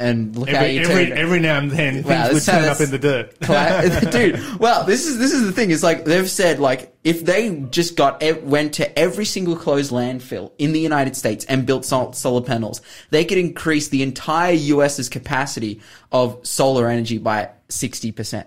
And 0.00 0.36
look 0.36 0.48
how 0.48 0.58
Every, 0.58 0.74
you 0.74 0.80
every, 0.82 1.06
turn 1.06 1.18
every 1.18 1.40
now 1.40 1.58
and 1.58 1.70
then, 1.72 2.04
Wow, 2.04 2.28
things 2.28 2.34
would 2.34 2.52
turn 2.52 2.68
up 2.68 2.80
in 2.80 2.90
the 2.90 2.98
dirt. 3.00 3.40
Cla- 3.40 4.00
dude. 4.12 4.58
Well, 4.60 4.84
this 4.84 5.06
is 5.06 5.18
this 5.18 5.32
is 5.32 5.44
the 5.44 5.52
thing. 5.52 5.72
It's 5.72 5.82
like 5.82 6.04
they've 6.04 6.30
said, 6.30 6.60
like 6.60 6.94
if 7.02 7.24
they 7.24 7.50
just 7.70 7.96
got 7.96 8.22
went 8.44 8.74
to 8.74 8.96
every 8.96 9.24
single 9.24 9.56
closed 9.56 9.90
landfill 9.90 10.52
in 10.56 10.72
the 10.72 10.78
United 10.78 11.16
States 11.16 11.44
and 11.46 11.66
built 11.66 11.84
sol- 11.84 12.12
solar 12.12 12.42
panels, 12.42 12.80
they 13.10 13.24
could 13.24 13.38
increase 13.38 13.88
the 13.88 14.04
entire 14.04 14.52
U.S.'s 14.52 15.08
capacity 15.08 15.80
of 16.12 16.46
solar 16.46 16.88
energy 16.88 17.18
by 17.18 17.50
sixty 17.68 18.12
percent. 18.12 18.46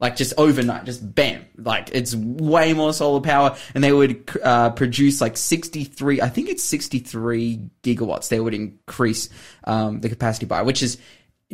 Like 0.00 0.14
just 0.14 0.32
overnight, 0.38 0.84
just 0.84 1.14
bam! 1.14 1.44
Like 1.56 1.90
it's 1.92 2.14
way 2.14 2.72
more 2.72 2.92
solar 2.92 3.20
power, 3.20 3.56
and 3.74 3.82
they 3.82 3.92
would 3.92 4.30
uh, 4.44 4.70
produce 4.70 5.20
like 5.20 5.36
sixty-three. 5.36 6.20
I 6.20 6.28
think 6.28 6.48
it's 6.48 6.62
sixty-three 6.62 7.68
gigawatts. 7.82 8.28
They 8.28 8.38
would 8.38 8.54
increase 8.54 9.28
um, 9.64 10.00
the 10.00 10.08
capacity 10.08 10.46
by, 10.46 10.62
which 10.62 10.84
is 10.84 10.98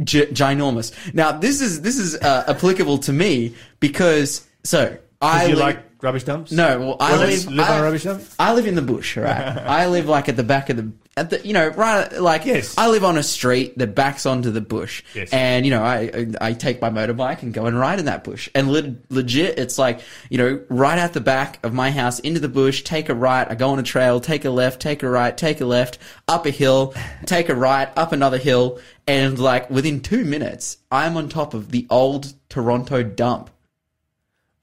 gi- 0.03 0.27
ginormous. 0.27 0.93
Now 1.15 1.33
this 1.33 1.63
is 1.63 1.81
this 1.81 1.99
is 1.99 2.17
uh, 2.17 2.45
applicable 2.49 2.99
to 2.99 3.15
me 3.15 3.55
because 3.81 4.47
so 4.63 4.99
I 5.23 5.47
you 5.47 5.55
li- 5.55 5.61
like 5.63 5.94
rubbish 6.05 6.25
dumps? 6.25 6.53
no, 6.53 6.79
well, 6.79 6.97
I 7.01 7.17
live. 7.17 7.47
live 7.47 7.67
on 7.69 7.75
I, 7.75 7.79
a 7.79 7.83
rubbish 7.83 8.03
dump? 8.05 8.23
I 8.39 8.55
live 8.55 8.67
in 8.67 8.75
the 8.77 8.83
bush, 8.83 9.17
right? 9.17 9.27
I 9.59 9.87
live 9.87 10.07
like 10.07 10.29
at 10.29 10.37
the 10.37 10.43
back 10.45 10.71
of 10.71 10.77
the, 10.77 10.93
at 11.17 11.31
the, 11.31 11.45
you 11.47 11.53
know, 11.53 11.69
right, 11.69 12.13
like, 12.21 12.45
Yes. 12.45 12.75
I 12.77 12.89
live 12.89 13.05
on 13.05 13.17
a 13.17 13.23
street 13.23 13.79
that 13.79 13.95
backs 13.95 14.27
onto 14.27 14.51
the 14.51 14.61
bush, 14.61 15.03
Yes. 15.15 15.33
and 15.33 15.65
you 15.65 15.71
know, 15.71 15.83
I, 15.83 16.11
I 16.41 16.49
I 16.49 16.53
take 16.53 16.81
my 16.81 16.91
motorbike 16.91 17.43
and 17.43 17.53
go 17.55 17.67
and 17.67 17.79
ride 17.79 17.99
in 17.99 18.05
that 18.05 18.23
bush, 18.25 18.49
and 18.55 18.71
le- 18.71 18.95
legit, 19.11 19.59
it's 19.59 19.79
like, 19.79 20.01
you 20.29 20.39
know, 20.39 20.61
right 20.69 20.99
out 20.99 21.13
the 21.13 21.21
back 21.21 21.65
of 21.65 21.73
my 21.73 21.91
house 21.91 22.19
into 22.21 22.41
the 22.41 22.49
bush, 22.49 22.83
take 22.83 23.09
a 23.09 23.15
right, 23.15 23.51
I 23.51 23.55
go 23.55 23.71
on 23.71 23.79
a 23.79 23.83
trail, 23.83 24.21
take 24.21 24.45
a 24.45 24.51
left, 24.51 24.81
take 24.81 25.03
a 25.03 25.09
right, 25.09 25.37
take 25.37 25.61
a 25.61 25.67
left, 25.67 25.99
up 26.29 26.47
a 26.47 26.51
hill, 26.51 26.95
take 27.27 27.49
a 27.49 27.55
right, 27.55 27.89
up 27.97 28.13
another 28.13 28.39
hill, 28.39 28.79
and 29.07 29.39
like 29.39 29.71
within 29.71 30.01
two 30.01 30.25
minutes, 30.25 30.79
I'm 30.91 31.17
on 31.17 31.29
top 31.29 31.55
of 31.55 31.71
the 31.71 31.87
old 31.91 32.35
Toronto 32.49 33.03
dump 33.03 33.51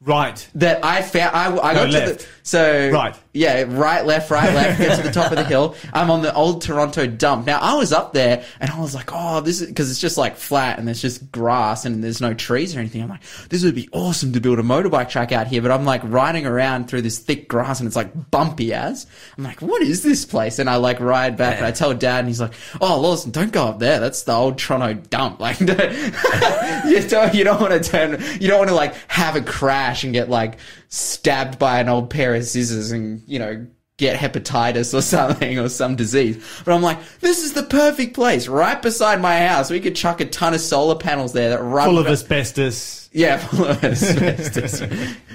Right. 0.03 0.47
that 0.55 0.83
I 0.83 1.03
found. 1.03 1.35
I, 1.35 1.55
I 1.57 1.73
got 1.75 1.85
to 1.85 1.91
the 1.91 2.25
so 2.43 2.89
Right. 2.89 3.15
Yeah, 3.33 3.65
right, 3.67 4.05
left, 4.05 4.31
right, 4.31 4.53
left. 4.53 4.79
Get 4.79 4.97
to 4.97 5.03
the 5.03 5.11
top 5.11 5.31
of 5.31 5.37
the 5.37 5.45
hill. 5.45 5.75
I'm 5.93 6.09
on 6.09 6.21
the 6.21 6.33
old 6.33 6.63
Toronto 6.63 7.05
dump. 7.05 7.45
Now 7.45 7.59
I 7.59 7.75
was 7.75 7.93
up 7.93 8.11
there 8.11 8.43
and 8.59 8.71
I 8.71 8.79
was 8.79 8.95
like, 8.95 9.11
oh, 9.13 9.41
this 9.41 9.61
is 9.61 9.67
because 9.67 9.91
it's 9.91 10.01
just 10.01 10.17
like 10.17 10.35
flat 10.37 10.79
and 10.79 10.87
there's 10.87 11.01
just 11.01 11.31
grass 11.31 11.85
and 11.85 12.03
there's 12.03 12.19
no 12.19 12.33
trees 12.33 12.75
or 12.75 12.79
anything. 12.79 13.03
I'm 13.03 13.09
like, 13.09 13.21
this 13.49 13.63
would 13.63 13.75
be 13.75 13.87
awesome 13.91 14.33
to 14.33 14.41
build 14.41 14.59
a 14.59 14.63
motorbike 14.63 15.09
track 15.09 15.31
out 15.31 15.47
here. 15.47 15.61
But 15.61 15.71
I'm 15.71 15.85
like 15.85 16.01
riding 16.03 16.45
around 16.45 16.89
through 16.89 17.03
this 17.03 17.19
thick 17.19 17.47
grass 17.47 17.79
and 17.79 17.87
it's 17.87 17.95
like 17.95 18.31
bumpy 18.31 18.73
as. 18.73 19.05
I'm 19.37 19.43
like, 19.43 19.61
what 19.61 19.83
is 19.83 20.01
this 20.01 20.25
place? 20.25 20.57
And 20.57 20.69
I 20.69 20.75
like 20.77 20.99
ride 20.99 21.37
back 21.37 21.57
and 21.57 21.65
I 21.65 21.71
tell 21.71 21.93
Dad 21.93 22.19
and 22.19 22.27
he's 22.27 22.41
like, 22.41 22.53
oh, 22.81 22.99
Lawson, 22.99 23.31
don't 23.31 23.53
go 23.53 23.67
up 23.67 23.79
there. 23.79 23.99
That's 23.99 24.23
the 24.23 24.33
old 24.33 24.57
Toronto 24.57 24.95
dump. 25.09 25.39
Like, 25.39 25.59
you 25.59 25.67
don't 25.67 27.33
you 27.35 27.43
don't 27.43 27.61
want 27.61 27.71
to 27.71 27.79
turn. 27.79 28.21
You 28.41 28.47
don't 28.47 28.57
want 28.57 28.69
to 28.69 28.75
like 28.75 28.95
have 29.07 29.35
a 29.35 29.41
crash 29.41 29.90
crash 29.91 30.03
and 30.03 30.13
get 30.13 30.29
like 30.29 30.57
stabbed 30.89 31.59
by 31.59 31.79
an 31.79 31.89
old 31.89 32.09
pair 32.09 32.33
of 32.35 32.45
scissors 32.45 32.91
and 32.91 33.21
you 33.27 33.39
know 33.39 33.65
get 33.97 34.17
hepatitis 34.17 34.93
or 34.97 35.01
something 35.15 35.59
or 35.59 35.69
some 35.69 35.95
disease. 35.95 36.43
But 36.65 36.73
I'm 36.73 36.81
like, 36.81 36.97
this 37.19 37.43
is 37.43 37.53
the 37.53 37.63
perfect 37.63 38.15
place, 38.15 38.47
right 38.47 38.81
beside 38.81 39.21
my 39.21 39.45
house. 39.45 39.69
We 39.69 39.79
could 39.79 39.95
chuck 39.95 40.21
a 40.21 40.25
ton 40.25 40.53
of 40.55 40.61
solar 40.61 40.95
panels 40.95 41.33
there 41.33 41.49
that 41.49 41.61
run 41.61 41.87
Full 41.89 41.99
of 41.99 42.07
asbestos. 42.07 43.09
yeah, 43.13 43.37
full 43.37 43.65
of 43.65 43.83
asbestos. 43.83 44.79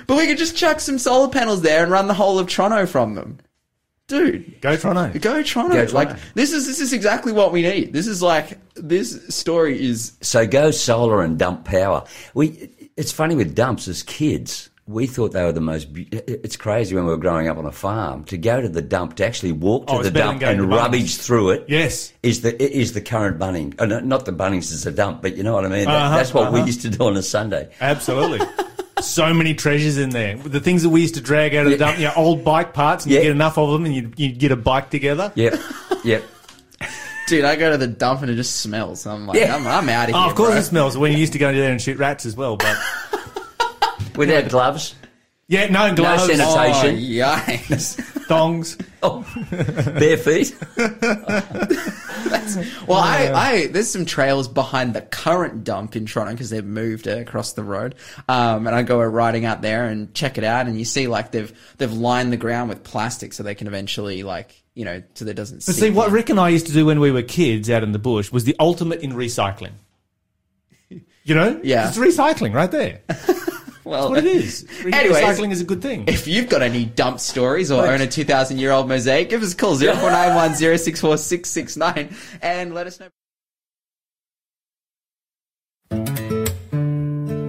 but 0.07 0.17
we 0.17 0.27
could 0.27 0.39
just 0.39 0.57
chuck 0.57 0.81
some 0.81 0.99
solar 0.99 1.29
panels 1.29 1.63
there 1.63 1.83
and 1.83 1.93
run 1.93 2.09
the 2.09 2.15
whole 2.15 2.39
of 2.39 2.49
Toronto 2.49 2.87
from 2.87 3.15
them. 3.15 3.39
Dude, 4.09 4.61
Go 4.61 4.77
Toronto. 4.77 5.19
go 5.19 5.43
Toronto. 5.43 5.75
Go 5.75 5.85
Toronto. 5.87 5.93
Like 5.93 6.17
this 6.35 6.53
is 6.53 6.65
this 6.65 6.79
is 6.81 6.93
exactly 6.93 7.33
what 7.33 7.51
we 7.53 7.63
need. 7.63 7.93
This 7.93 8.07
is 8.07 8.23
like 8.23 8.57
this 8.77 9.35
story 9.35 9.85
is 9.85 10.13
So 10.21 10.47
go 10.47 10.71
solar 10.71 11.23
and 11.23 11.37
dump 11.37 11.65
power. 11.65 12.05
We, 12.33 12.71
it's 12.97 13.13
funny 13.13 13.35
with 13.35 13.55
dumps 13.55 13.89
as 13.89 14.03
kids. 14.03 14.71
We 14.89 15.09
thought 15.09 15.33
they 15.33 15.43
were 15.43 15.51
the 15.51 15.61
most. 15.61 15.93
Be- 15.93 16.09
it's 16.13 16.57
crazy 16.57 16.95
when 16.95 17.05
we 17.07 17.11
were 17.11 17.17
growing 17.17 17.49
up 17.49 17.59
on 17.59 17.67
a 17.67 17.73
farm 17.73 18.23
to 18.27 18.39
go 18.39 18.61
to 18.61 18.69
the 18.69 18.83
dump 18.83 19.17
to 19.17 19.27
actually 19.27 19.51
walk 19.51 19.89
to 19.89 19.93
Oh, 19.95 19.97
it's 19.99 20.07
the 20.09 20.13
better 20.13 20.27
than 20.27 20.39
dump 20.39 20.41
going 20.43 20.59
and 20.61 20.71
to 20.71 20.77
Bunnings. 20.77 20.79
rubbage 20.81 21.17
through 21.17 21.51
it. 21.51 21.65
Yes. 21.67 22.13
is 22.23 22.43
the 22.43 22.63
is 22.63 22.93
the 22.93 23.01
current 23.01 23.37
Bunnings. 23.39 23.75
Oh, 23.81 23.85
no, 23.85 23.99
not 23.99 24.27
the 24.27 24.33
Bunnings 24.33 24.71
is 24.73 24.87
a 24.87 24.93
dump, 24.93 25.23
but 25.23 25.37
you 25.37 25.43
know 25.43 25.55
what 25.55 25.65
I 25.65 25.69
mean. 25.69 25.87
That- 25.87 25.95
Uh-huh, 26.07 26.17
that's 26.17 26.33
what 26.33 26.53
we 26.53 26.59
uh-huh. 26.61 26.67
used 26.67 26.83
to 26.83 26.91
do 26.91 27.05
on 27.05 27.17
a 27.17 27.23
Sunday. 27.23 27.69
Absolutely. 27.81 28.47
so 29.01 29.35
many 29.35 29.55
treasures 29.55 29.99
in 29.99 30.11
there. 30.11 30.37
The 30.37 30.61
things 30.61 30.85
that 30.85 30.91
we 30.91 31.01
used 31.01 31.17
to 31.17 31.21
drag 31.21 31.57
out 31.57 31.67
of 31.67 31.73
the 31.73 31.79
dump, 31.79 31.99
you 31.99 32.05
know, 32.05 32.13
old 32.15 32.45
bike 32.45 32.73
parts, 32.73 33.05
and 33.07 33.13
you 33.13 33.21
get 33.23 33.31
enough 33.33 33.59
of 33.59 33.73
them 33.73 33.87
and 33.87 33.95
you 33.95 34.13
you 34.17 34.33
get 34.33 34.53
a 34.53 34.57
bike 34.57 34.91
together. 34.91 35.33
Yep, 35.35 35.61
yep. 36.05 36.23
Dude. 37.27 37.45
I 37.45 37.57
go 37.57 37.71
to 37.71 37.77
the 37.79 37.87
dump 37.87 38.23
and 38.23 38.31
it 38.31 38.37
just 38.37 38.57
smells. 38.57 39.07
I'm 39.07 39.27
like, 39.27 39.39
Yeah. 39.39 39.55
I'm, 39.57 39.67
I'm 39.67 39.89
out 39.89 40.09
of 40.09 40.15
here. 40.15 40.25
Oh, 40.25 40.31
of 40.31 40.35
course 40.37 40.51
bro. 40.51 40.59
it 40.59 40.63
smells. 40.65 40.97
When 40.99 41.13
you 41.13 41.19
used 41.19 41.33
to 41.35 41.39
go 41.39 41.53
there 41.53 41.71
and 41.71 41.81
shoot 41.81 41.99
rats 41.99 42.27
as 42.27 42.37
well, 42.37 42.57
but 42.57 42.77
Without 44.17 44.49
gloves. 44.49 44.95
yeah, 45.49 45.67
no 45.67 45.95
gloves, 45.95 46.29
sanit- 46.29 46.41
Oh, 46.47 46.55
sanitation. 46.73 46.97
yikes. 46.99 47.95
thongs. 48.27 48.77
Oh, 49.03 49.25
bare 49.99 50.17
feet. 50.17 50.57
Well, 52.87 52.99
I, 52.99 53.33
I 53.35 53.67
there's 53.69 53.91
some 53.91 54.05
trails 54.05 54.47
behind 54.49 54.95
the 54.95 55.01
current 55.01 55.65
dump 55.65 55.97
in 55.97 56.07
Toronto 56.07 56.33
because 56.33 56.51
they've 56.51 56.65
moved 56.65 57.07
across 57.07 57.53
the 57.53 57.63
road. 57.65 57.97
Um, 58.29 58.67
and 58.67 58.75
I 58.77 58.83
go 58.83 59.01
riding 59.03 59.45
out 59.45 59.63
there 59.63 59.87
and 59.87 60.13
check 60.15 60.39
it 60.39 60.45
out, 60.45 60.67
and 60.67 60.79
you 60.79 60.85
see 60.85 61.09
like 61.09 61.33
they've 61.33 61.53
they've 61.79 61.93
lined 61.93 62.33
the 62.33 62.37
ground 62.37 62.69
with 62.69 62.85
plastic 62.85 63.33
so 63.33 63.43
they 63.43 63.55
can 63.55 63.67
eventually 63.67 64.23
like 64.23 64.63
you 64.77 64.85
know 64.85 65.03
so 65.15 65.25
that 65.25 65.33
it 65.33 65.35
doesn't. 65.35 65.67
But 65.67 65.75
see, 65.75 65.91
what 65.91 66.13
Rick 66.13 66.29
and 66.31 66.39
I 66.39 66.51
used 66.51 66.67
to 66.69 66.73
do 66.73 66.87
when 66.87 67.01
we 67.01 67.11
were 67.11 67.23
kids 67.23 67.69
out 67.69 67.83
in 67.83 67.91
the 67.91 67.99
bush 67.99 68.31
was 68.31 68.45
the 68.45 68.55
ultimate 68.61 69.01
in 69.01 69.13
recycling. 69.13 69.73
You 71.25 71.35
know, 71.35 71.61
Yeah. 71.65 71.89
it's 71.89 71.99
recycling 71.99 72.55
right 72.55 72.71
there. 72.71 73.01
well, 73.85 74.11
That's 74.11 74.11
What 74.11 74.19
it 74.19 74.27
is. 74.27 74.67
Anyways, 74.85 75.17
recycling 75.17 75.51
is 75.51 75.61
a 75.61 75.65
good 75.65 75.83
thing. 75.83 76.05
If 76.07 76.29
you've 76.29 76.49
got 76.49 76.63
any 76.63 76.85
dump 76.85 77.19
stories 77.19 77.73
or 77.73 77.87
own 77.87 78.01
a 78.01 78.07
2,000 78.07 78.59
year 78.59 78.71
old 78.71 78.87
mosaic, 78.87 79.31
give 79.31 79.43
us 79.43 79.55
a 79.55 79.57
call 79.57 79.77
0491 79.77 80.55
064 80.55 81.17
669 81.17 82.15
and 82.43 82.75
let 82.75 82.87
us 82.87 83.01
know. 83.01 83.09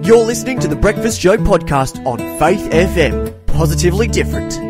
You're 0.02 0.24
listening 0.24 0.58
to 0.60 0.68
the 0.68 0.76
Breakfast 0.76 1.20
Show 1.20 1.36
podcast 1.36 2.04
on 2.06 2.16
Faith 2.38 2.70
FM. 2.70 3.46
Positively 3.46 4.08
different. 4.08 4.67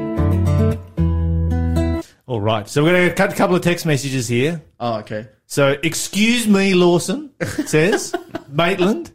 All 2.29 2.43
right, 2.43 2.69
so 2.69 2.85
we're 2.85 2.93
going 2.93 3.09
to 3.09 3.15
cut 3.15 3.33
a 3.33 3.35
couple 3.35 3.57
of 3.57 3.63
text 3.63 3.87
messages 3.87 4.29
here. 4.29 4.61
Oh, 4.79 4.99
okay. 4.99 5.29
So, 5.47 5.79
excuse 5.83 6.47
me, 6.47 6.75
Lawson 6.75 7.31
says 7.65 8.15
Maitland. 8.51 9.13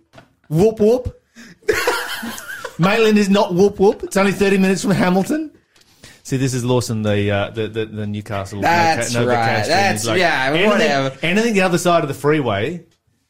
Whoop 0.50 0.80
whoop. 0.80 1.22
Maitland 2.80 3.20
is 3.20 3.30
not 3.30 3.54
whoop 3.54 3.80
whoop. 3.80 4.02
It's 4.04 4.18
only 4.18 4.32
thirty 4.32 4.58
minutes 4.58 4.82
from 4.82 4.92
Hamilton. 4.92 5.52
See, 6.24 6.38
this 6.38 6.56
is 6.56 6.66
Lawson, 6.66 7.04
the 7.04 7.30
uh, 7.30 7.50
the, 7.52 7.68
the 7.68 7.86
the 7.86 8.08
Newcastle. 8.08 8.62
That's 8.62 9.14
Nova 9.14 9.28
right. 9.28 9.36
Catch 9.36 9.68
fan. 9.68 9.70
That's- 9.70 10.08
He's 10.08 10.18
yeah, 10.18 10.46
anything, 10.50 10.70
whatever. 10.70 11.18
Anything 11.22 11.54
the 11.54 11.62
other 11.62 11.78
side 11.78 12.02
of 12.02 12.08
the 12.08 12.16
freeway 12.16 12.84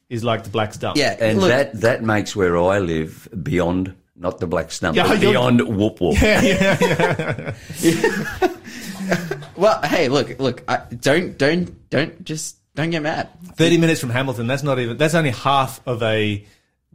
is 0.10 0.24
like 0.24 0.46
the 0.46 0.50
black 0.50 0.74
stuff. 0.74 0.96
Yeah. 0.96 1.18
And 1.20 1.42
look, 1.42 1.50
that 1.50 1.82
that 1.82 2.04
makes 2.04 2.38
where 2.38 2.58
I 2.58 2.80
live 2.80 3.28
beyond 3.44 3.96
not 4.16 4.40
the 4.40 4.48
black 4.48 4.72
stump, 4.72 4.96
Yeah, 4.96 5.08
but 5.08 5.20
beyond 5.20 5.62
whoop 5.62 6.00
whoop. 6.00 6.16
yeah, 6.22 6.42
yeah, 6.42 7.54
yeah. 7.82 9.40
Well, 9.56 9.82
hey, 9.82 10.08
look, 10.10 10.40
look, 10.40 10.64
I, 10.68 10.78
don't, 11.00 11.38
don't, 11.38 11.90
don't 11.90 12.24
just, 12.24 12.58
don't 12.76 12.90
get 12.90 13.02
mad. 13.02 13.30
Thirty 13.56 13.78
minutes 13.78 14.00
from 14.02 14.10
Hamilton. 14.10 14.48
That's 14.48 14.64
not 14.64 14.80
even. 14.80 14.98
That's 14.98 15.14
only 15.14 15.32
half 15.32 15.86
of 15.88 16.02
a 16.04 16.46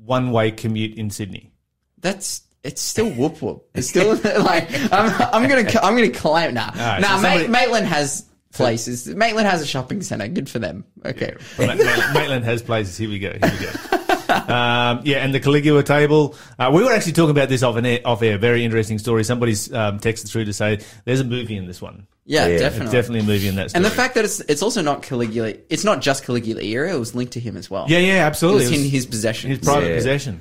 one-way 0.05 0.51
commute 0.53 0.97
in 0.97 1.11
Sydney. 1.11 1.53
That's, 2.01 2.43
it's 2.65 2.81
still 2.81 3.11
whoop 3.11 3.41
whoop. 3.43 3.69
It's 3.75 3.89
still 3.89 4.11
like, 4.43 4.69
I'm, 4.93 5.11
I'm 5.33 5.49
gonna, 5.49 5.69
I'm 5.83 5.95
gonna 5.95 6.11
claim, 6.11 6.55
nah, 6.55 6.71
right, 6.75 7.01
nah, 7.01 7.17
so 7.17 7.23
somebody- 7.23 7.49
Maitland 7.49 7.87
has 7.87 8.25
places. 8.53 9.07
Maitland 9.09 9.47
has 9.47 9.63
a 9.63 9.67
shopping 9.67 10.03
centre. 10.03 10.29
Good 10.29 10.49
for 10.49 10.59
them. 10.59 10.85
Okay. 11.05 11.35
Ma- 11.59 11.75
Maitland 12.13 12.45
has 12.45 12.63
places. 12.63 12.97
Here 12.97 13.09
we 13.09 13.19
go. 13.19 13.31
Here 13.31 13.41
we 13.43 13.67
go. 13.67 13.73
Um, 14.29 15.01
yeah, 15.05 15.19
and 15.25 15.35
the 15.35 15.41
Caligula 15.41 15.83
table. 15.83 16.35
Uh, 16.59 16.71
we 16.73 16.83
were 16.83 16.93
actually 16.93 17.13
talking 17.13 17.31
about 17.31 17.49
this 17.49 17.63
off 17.63 17.77
air, 17.83 18.01
off 18.05 18.23
air. 18.23 18.37
Very 18.37 18.63
interesting 18.63 18.99
story. 18.99 19.25
Somebody's 19.25 19.73
um, 19.73 19.99
texted 20.01 20.31
through 20.31 20.45
to 20.45 20.53
say 20.53 20.81
there's 21.07 21.21
a 21.21 21.25
movie 21.25 21.57
in 21.57 21.67
this 21.67 21.81
one. 21.81 22.07
Yeah, 22.31 22.47
Yeah, 22.47 22.59
definitely. 22.59 22.79
There's 22.91 22.93
definitely 23.07 23.21
a 23.21 23.23
movie 23.35 23.49
in 23.49 23.57
that 23.57 23.71
story. 23.71 23.79
And 23.79 23.85
the 23.85 23.95
fact 23.97 24.15
that 24.17 24.25
it's, 24.25 24.41
it's 24.41 24.63
also 24.63 24.83
not 24.83 25.03
Caligula, 25.03 25.55
it's 25.71 25.83
not 25.83 26.03
just 26.03 26.25
Caligula 26.25 26.63
era, 26.63 26.95
it 26.95 26.99
was 26.99 27.15
linked 27.15 27.33
to 27.33 27.41
him 27.41 27.57
as 27.57 27.71
well. 27.71 27.87
yeah, 27.89 27.99
yeah, 27.99 28.17
It 28.17 28.27
absolutely. 28.27 28.65
was 28.65 28.69
It 28.69 28.77
was 28.77 28.85
in 28.85 28.91
his 28.91 29.07
possession. 29.07 29.51
his 29.51 29.59
private 29.61 29.89
Yeah. 29.89 29.95
possession. 29.97 30.41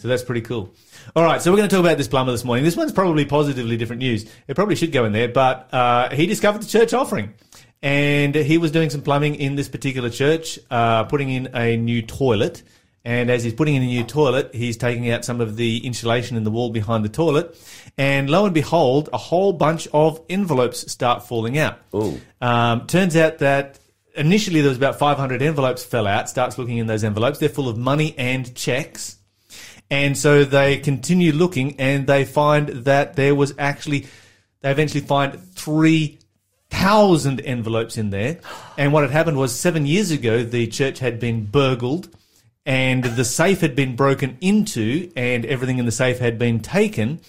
So 0.00 0.06
that's 0.06 0.22
pretty 0.22 0.42
cool. 0.42 0.72
All 1.16 1.24
right, 1.24 1.42
so 1.42 1.50
we're 1.50 1.56
going 1.56 1.68
to 1.68 1.74
talk 1.74 1.84
about 1.84 1.98
this 1.98 2.06
plumber 2.08 2.30
this 2.30 2.44
morning. 2.44 2.64
This 2.64 2.76
one's 2.76 2.92
probably 2.92 3.24
positively 3.24 3.76
different 3.76 4.00
news. 4.00 4.24
It 4.46 4.54
probably 4.54 4.76
should 4.76 4.92
go 4.92 5.04
in 5.04 5.12
there, 5.12 5.28
but 5.28 5.68
uh, 5.74 6.14
he 6.14 6.26
discovered 6.26 6.62
the 6.62 6.66
church 6.66 6.94
offering. 6.94 7.34
And 7.82 8.34
he 8.34 8.58
was 8.58 8.70
doing 8.70 8.90
some 8.90 9.02
plumbing 9.02 9.34
in 9.36 9.56
this 9.56 9.68
particular 9.68 10.08
church, 10.10 10.58
uh, 10.70 11.04
putting 11.04 11.30
in 11.30 11.48
a 11.54 11.76
new 11.76 12.02
toilet. 12.02 12.62
And 13.04 13.30
as 13.30 13.44
he's 13.44 13.54
putting 13.54 13.76
in 13.76 13.82
a 13.82 13.86
new 13.86 14.02
toilet, 14.02 14.52
he's 14.54 14.76
taking 14.76 15.10
out 15.10 15.24
some 15.24 15.40
of 15.40 15.56
the 15.56 15.78
insulation 15.86 16.36
in 16.36 16.42
the 16.44 16.50
wall 16.50 16.70
behind 16.70 17.04
the 17.04 17.08
toilet. 17.08 17.56
And 17.98 18.28
lo 18.28 18.44
and 18.44 18.54
behold, 18.54 19.08
a 19.12 19.18
whole 19.18 19.52
bunch 19.52 19.88
of 19.92 20.20
envelopes 20.28 20.90
start 20.90 21.26
falling 21.26 21.56
out. 21.56 21.78
Um, 22.40 22.86
turns 22.86 23.16
out 23.16 23.38
that 23.38 23.78
initially 24.14 24.60
there 24.60 24.68
was 24.68 24.78
about 24.78 24.98
500 24.98 25.40
envelopes 25.40 25.84
fell 25.84 26.06
out. 26.06 26.28
Starts 26.28 26.58
looking 26.58 26.78
in 26.78 26.86
those 26.86 27.04
envelopes. 27.04 27.38
They're 27.38 27.48
full 27.48 27.68
of 27.68 27.78
money 27.78 28.14
and 28.18 28.54
checks. 28.54 29.16
And 29.90 30.18
so 30.18 30.44
they 30.44 30.78
continue 30.78 31.32
looking 31.32 31.78
and 31.80 32.06
they 32.06 32.24
find 32.24 32.68
that 32.68 33.14
there 33.14 33.34
was 33.34 33.54
actually, 33.58 34.06
they 34.60 34.70
eventually 34.70 35.00
find 35.00 35.40
3,000 35.54 37.40
envelopes 37.40 37.96
in 37.96 38.10
there. 38.10 38.40
And 38.76 38.92
what 38.92 39.02
had 39.04 39.12
happened 39.12 39.38
was 39.38 39.54
seven 39.54 39.86
years 39.86 40.10
ago, 40.10 40.42
the 40.42 40.66
church 40.66 40.98
had 40.98 41.20
been 41.20 41.46
burgled 41.46 42.08
and 42.66 43.04
the 43.04 43.24
safe 43.24 43.60
had 43.60 43.76
been 43.76 43.94
broken 43.94 44.36
into 44.40 45.10
and 45.14 45.46
everything 45.46 45.78
in 45.78 45.86
the 45.86 45.92
safe 45.92 46.18
had 46.18 46.36
been 46.36 46.58
taken. 46.60 47.20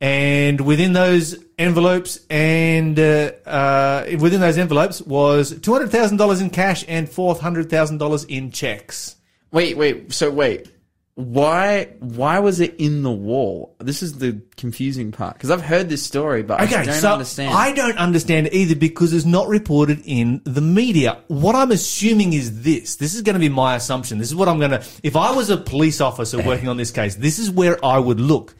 And 0.00 0.60
within 0.60 0.92
those 0.92 1.36
envelopes 1.58 2.20
and 2.28 2.98
uh, 2.98 3.32
uh, 3.46 4.06
within 4.18 4.40
those 4.40 4.58
envelopes 4.58 5.00
was 5.00 5.54
$200,000 5.54 6.40
in 6.42 6.50
cash 6.50 6.84
and 6.86 7.08
$400,000 7.08 8.26
in 8.28 8.50
checks. 8.50 9.16
Wait, 9.52 9.76
wait. 9.76 10.12
So 10.12 10.30
wait, 10.30 10.70
why 11.14 11.84
why 12.00 12.40
was 12.40 12.60
it 12.60 12.74
in 12.76 13.02
the 13.02 13.10
wall? 13.10 13.74
This 13.80 14.02
is 14.02 14.18
the 14.18 14.42
confusing 14.58 15.12
part 15.12 15.32
because 15.32 15.50
I've 15.50 15.62
heard 15.62 15.88
this 15.88 16.02
story, 16.02 16.42
but 16.42 16.60
I 16.60 16.64
Okay, 16.64 16.84
don't 16.84 16.94
so 16.94 17.12
understand. 17.14 17.54
I 17.54 17.72
don't 17.72 17.96
understand 17.96 18.50
either 18.52 18.76
because 18.76 19.14
it's 19.14 19.24
not 19.24 19.48
reported 19.48 20.02
in 20.04 20.42
the 20.44 20.60
media. 20.60 21.22
What 21.28 21.54
I'm 21.54 21.70
assuming 21.70 22.34
is 22.34 22.62
this. 22.62 22.96
This 22.96 23.14
is 23.14 23.22
going 23.22 23.32
to 23.32 23.40
be 23.40 23.48
my 23.48 23.76
assumption. 23.76 24.18
This 24.18 24.28
is 24.28 24.34
what 24.34 24.46
I'm 24.46 24.58
going 24.58 24.72
to. 24.72 24.84
If 25.02 25.16
I 25.16 25.32
was 25.32 25.48
a 25.48 25.56
police 25.56 26.02
officer 26.02 26.42
working 26.42 26.68
on 26.68 26.76
this 26.76 26.90
case, 26.90 27.14
this 27.14 27.38
is 27.38 27.50
where 27.50 27.82
I 27.82 27.98
would 27.98 28.20
look. 28.20 28.54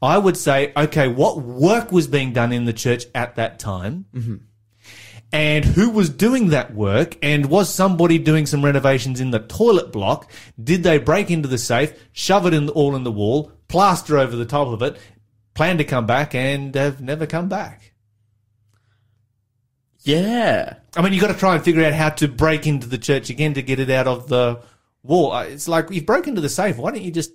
I 0.00 0.16
would 0.18 0.36
say, 0.36 0.72
okay, 0.76 1.08
what 1.08 1.40
work 1.42 1.90
was 1.90 2.06
being 2.06 2.32
done 2.32 2.52
in 2.52 2.64
the 2.66 2.72
church 2.72 3.04
at 3.14 3.34
that 3.36 3.58
time? 3.58 4.04
And 5.32 5.64
who 5.64 5.90
was 5.90 6.08
doing 6.08 6.48
that 6.50 6.72
work? 6.74 7.16
And 7.22 7.46
was 7.46 7.68
somebody 7.72 8.18
doing 8.18 8.46
some 8.46 8.64
renovations 8.64 9.20
in 9.20 9.30
the 9.30 9.40
toilet 9.40 9.92
block? 9.92 10.30
Did 10.62 10.84
they 10.84 10.98
break 10.98 11.30
into 11.30 11.48
the 11.48 11.58
safe, 11.58 11.92
shove 12.12 12.46
it 12.46 12.54
in 12.54 12.68
all 12.70 12.94
in 12.96 13.02
the 13.04 13.12
wall, 13.12 13.52
plaster 13.68 14.16
over 14.18 14.36
the 14.36 14.46
top 14.46 14.68
of 14.68 14.80
it, 14.82 14.96
plan 15.54 15.76
to 15.78 15.84
come 15.84 16.06
back, 16.06 16.34
and 16.34 16.74
have 16.76 17.00
never 17.00 17.26
come 17.26 17.48
back? 17.48 17.92
yeah, 20.02 20.74
I 20.96 21.02
mean, 21.02 21.12
you've 21.12 21.20
got 21.20 21.32
to 21.32 21.38
try 21.38 21.54
and 21.54 21.62
figure 21.64 21.84
out 21.84 21.92
how 21.92 22.08
to 22.10 22.28
break 22.28 22.66
into 22.66 22.86
the 22.86 22.96
church 22.98 23.28
again 23.30 23.54
to 23.54 23.62
get 23.62 23.78
it 23.78 23.90
out 23.90 24.06
of 24.06 24.28
the 24.28 24.60
wall. 25.02 25.32
Uh, 25.32 25.42
It's 25.44 25.68
like 25.68 25.90
you've 25.90 26.06
broken 26.06 26.30
into 26.30 26.40
the 26.40 26.48
safe. 26.48 26.78
Why 26.78 26.90
don't 26.92 27.02
you 27.02 27.10
just 27.10 27.32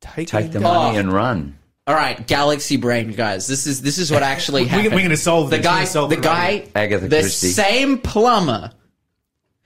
take, 0.00 0.26
Take 0.28 0.50
the 0.52 0.60
money 0.60 0.96
Oh. 0.96 1.00
and 1.00 1.12
run. 1.12 1.58
All 1.88 1.94
right, 1.94 2.26
Galaxy 2.26 2.76
Brain 2.76 3.12
guys. 3.12 3.46
This 3.46 3.66
is 3.66 3.80
this 3.82 3.98
is 3.98 4.10
what 4.10 4.22
actually 4.34 4.62
We- 4.62 4.68
happened. 4.68 4.94
we're 4.94 5.02
gonna 5.02 5.16
solve 5.16 5.50
the 5.50 5.56
this. 5.58 5.66
Guy. 5.66 5.84
solve 5.84 6.10
the 6.10 6.16
guy. 6.16 6.32
right 6.48 6.70
Agatha 6.74 7.08
the 7.08 7.20
Christie. 7.20 7.48
same 7.48 7.98
plumber 7.98 8.72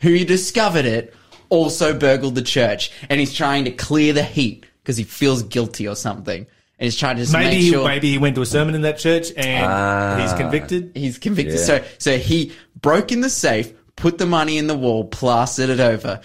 who 0.00 0.24
discovered 0.24 0.84
it 0.84 1.14
also 1.48 1.98
burgled 1.98 2.34
the 2.34 2.42
church, 2.42 2.92
and 3.08 3.18
he's 3.18 3.32
trying 3.34 3.64
to 3.64 3.70
clear 3.70 4.12
the 4.12 4.22
heat 4.22 4.66
because 4.82 4.96
he 4.96 5.04
feels 5.04 5.42
guilty 5.42 5.88
or 5.88 5.96
something. 5.96 6.46
and 6.78 6.84
he's 6.86 6.96
trying 6.96 7.16
to 7.16 7.22
just 7.22 7.32
Maybe 7.32 7.46
make 7.46 7.60
he, 7.60 7.70
sure 7.70 7.86
maybe 7.86 8.10
he 8.10 8.18
went 8.18 8.34
to 8.36 8.42
a 8.42 8.46
sermon 8.46 8.74
in 8.74 8.82
that 8.82 8.98
church 8.98 9.32
and 9.36 9.66
Ah. 9.66 10.18
he's 10.22 10.32
convicted. 10.34 10.92
he's 10.94 11.18
convicted. 11.18 11.54
Yeah. 11.58 11.64
So 11.64 11.84
so 11.98 12.18
he 12.18 12.52
broke 12.80 13.12
in 13.12 13.20
the 13.22 13.30
safe, 13.30 13.72
put 13.96 14.18
the 14.18 14.26
money 14.26 14.58
in 14.58 14.66
the 14.66 14.76
wall, 14.76 15.04
plastered 15.04 15.70
it 15.70 15.80
over. 15.80 16.20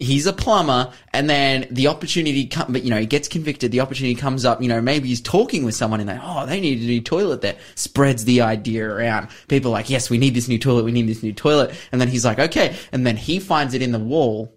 He's 0.00 0.26
a 0.26 0.32
plumber, 0.32 0.92
and 1.12 1.28
then 1.28 1.66
the 1.70 1.88
opportunity 1.88 2.46
come, 2.46 2.72
but 2.72 2.82
you 2.82 2.90
know, 2.90 2.98
he 2.98 3.06
gets 3.06 3.28
convicted. 3.28 3.70
The 3.70 3.80
opportunity 3.80 4.14
comes 4.14 4.46
up. 4.46 4.62
You 4.62 4.68
know, 4.68 4.80
maybe 4.80 5.08
he's 5.08 5.20
talking 5.20 5.62
with 5.64 5.74
someone, 5.74 6.00
and 6.00 6.08
they, 6.08 6.18
oh, 6.20 6.46
they 6.46 6.58
need 6.58 6.80
a 6.80 6.86
new 6.86 7.02
toilet. 7.02 7.42
There 7.42 7.56
spreads 7.74 8.24
the 8.24 8.40
idea 8.40 8.88
around. 8.88 9.28
People 9.48 9.70
like, 9.70 9.90
yes, 9.90 10.08
we 10.08 10.16
need 10.16 10.34
this 10.34 10.48
new 10.48 10.58
toilet. 10.58 10.84
We 10.84 10.92
need 10.92 11.06
this 11.06 11.22
new 11.22 11.34
toilet. 11.34 11.74
And 11.92 12.00
then 12.00 12.08
he's 12.08 12.24
like, 12.24 12.38
okay. 12.38 12.76
And 12.92 13.06
then 13.06 13.16
he 13.16 13.38
finds 13.38 13.74
it 13.74 13.82
in 13.82 13.92
the 13.92 13.98
wall, 13.98 14.56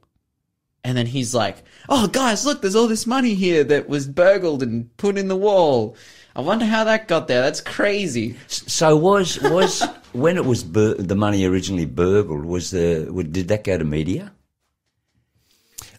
and 0.83 0.97
then 0.97 1.05
he's 1.05 1.33
like, 1.33 1.57
oh, 1.89 2.07
guys, 2.07 2.45
look, 2.45 2.61
there's 2.61 2.75
all 2.75 2.87
this 2.87 3.07
money 3.07 3.35
here 3.35 3.63
that 3.65 3.87
was 3.87 4.07
burgled 4.07 4.63
and 4.63 4.95
put 4.97 5.17
in 5.17 5.27
the 5.27 5.35
wall. 5.35 5.95
I 6.35 6.41
wonder 6.41 6.65
how 6.65 6.83
that 6.85 7.07
got 7.07 7.27
there. 7.27 7.41
That's 7.41 7.61
crazy. 7.61 8.35
So 8.47 8.97
was 8.97 9.39
was 9.41 9.83
when 10.13 10.35
it 10.37 10.45
was 10.45 10.63
bur- 10.63 10.95
the 10.95 11.15
money 11.15 11.45
originally 11.45 11.85
burgled? 11.85 12.43
Was 12.43 12.71
the 12.71 13.05
did 13.29 13.49
that 13.49 13.63
go 13.63 13.77
to 13.77 13.83
media? 13.83 14.31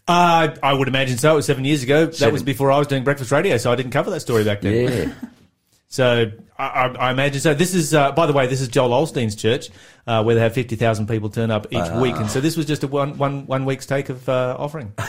Uh, 0.07 0.55
I 0.61 0.73
would 0.73 0.87
imagine 0.87 1.17
so. 1.17 1.33
It 1.33 1.35
was 1.37 1.45
seven 1.47 1.65
years 1.65 1.81
ago. 1.83 2.05
That 2.05 2.31
was 2.31 2.43
before 2.43 2.71
I 2.71 2.77
was 2.77 2.87
doing 2.87 3.03
breakfast 3.03 3.31
radio, 3.31 3.57
so 3.57 3.71
I 3.71 3.75
didn't 3.75 3.91
cover 3.91 4.09
that 4.11 4.19
story 4.19 4.43
back 4.43 4.61
then. 4.61 5.07
Yeah. 5.07 5.13
So 5.87 6.29
I, 6.59 6.65
I, 6.65 6.87
I 7.07 7.11
imagine 7.11 7.39
so. 7.39 7.53
This 7.53 7.73
is, 7.73 7.93
uh, 7.93 8.11
by 8.11 8.25
the 8.25 8.33
way, 8.33 8.47
this 8.47 8.59
is 8.59 8.67
Joel 8.67 8.89
Osteen's 9.05 9.33
church, 9.35 9.69
uh, 10.05 10.23
where 10.23 10.35
they 10.35 10.41
have 10.41 10.53
fifty 10.53 10.75
thousand 10.75 11.07
people 11.07 11.29
turn 11.29 11.51
up 11.51 11.67
each 11.71 11.77
Ah. 11.79 12.01
week, 12.01 12.17
and 12.17 12.29
so 12.29 12.41
this 12.41 12.57
was 12.57 12.65
just 12.65 12.83
a 12.83 12.87
one 12.87 13.17
one 13.17 13.45
one 13.45 13.63
week's 13.63 13.85
take 13.85 14.09
of 14.09 14.27
uh, 14.27 14.55
offering. 14.59 14.91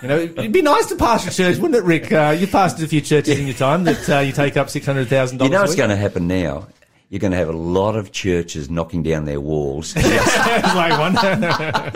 You 0.00 0.06
know, 0.06 0.16
it'd 0.20 0.52
be 0.52 0.62
nice 0.62 0.86
to 0.86 0.94
pastor 0.94 1.30
a 1.30 1.32
church, 1.32 1.56
wouldn't 1.58 1.74
it, 1.74 1.82
Rick? 1.82 2.12
Uh, 2.12 2.36
you 2.38 2.46
pastored 2.46 2.84
a 2.84 2.86
few 2.86 3.00
churches 3.00 3.36
in 3.36 3.46
your 3.48 3.56
time 3.56 3.82
that 3.82 4.08
uh, 4.08 4.20
you 4.20 4.30
take 4.30 4.56
up 4.56 4.70
six 4.70 4.86
hundred 4.86 5.08
thousand. 5.08 5.38
dollars. 5.38 5.50
You 5.50 5.56
know 5.56 5.62
what's 5.62 5.74
going 5.74 5.90
to 5.90 5.96
happen 5.96 6.28
now? 6.28 6.68
You're 7.08 7.20
going 7.20 7.30
to 7.30 7.38
have 7.38 7.48
a 7.48 7.52
lot 7.56 7.96
of 7.96 8.12
churches 8.12 8.68
knocking 8.68 9.02
down 9.02 9.24
their 9.24 9.40
walls. 9.40 9.96
like, 9.96 10.04
wonder, 10.98 11.92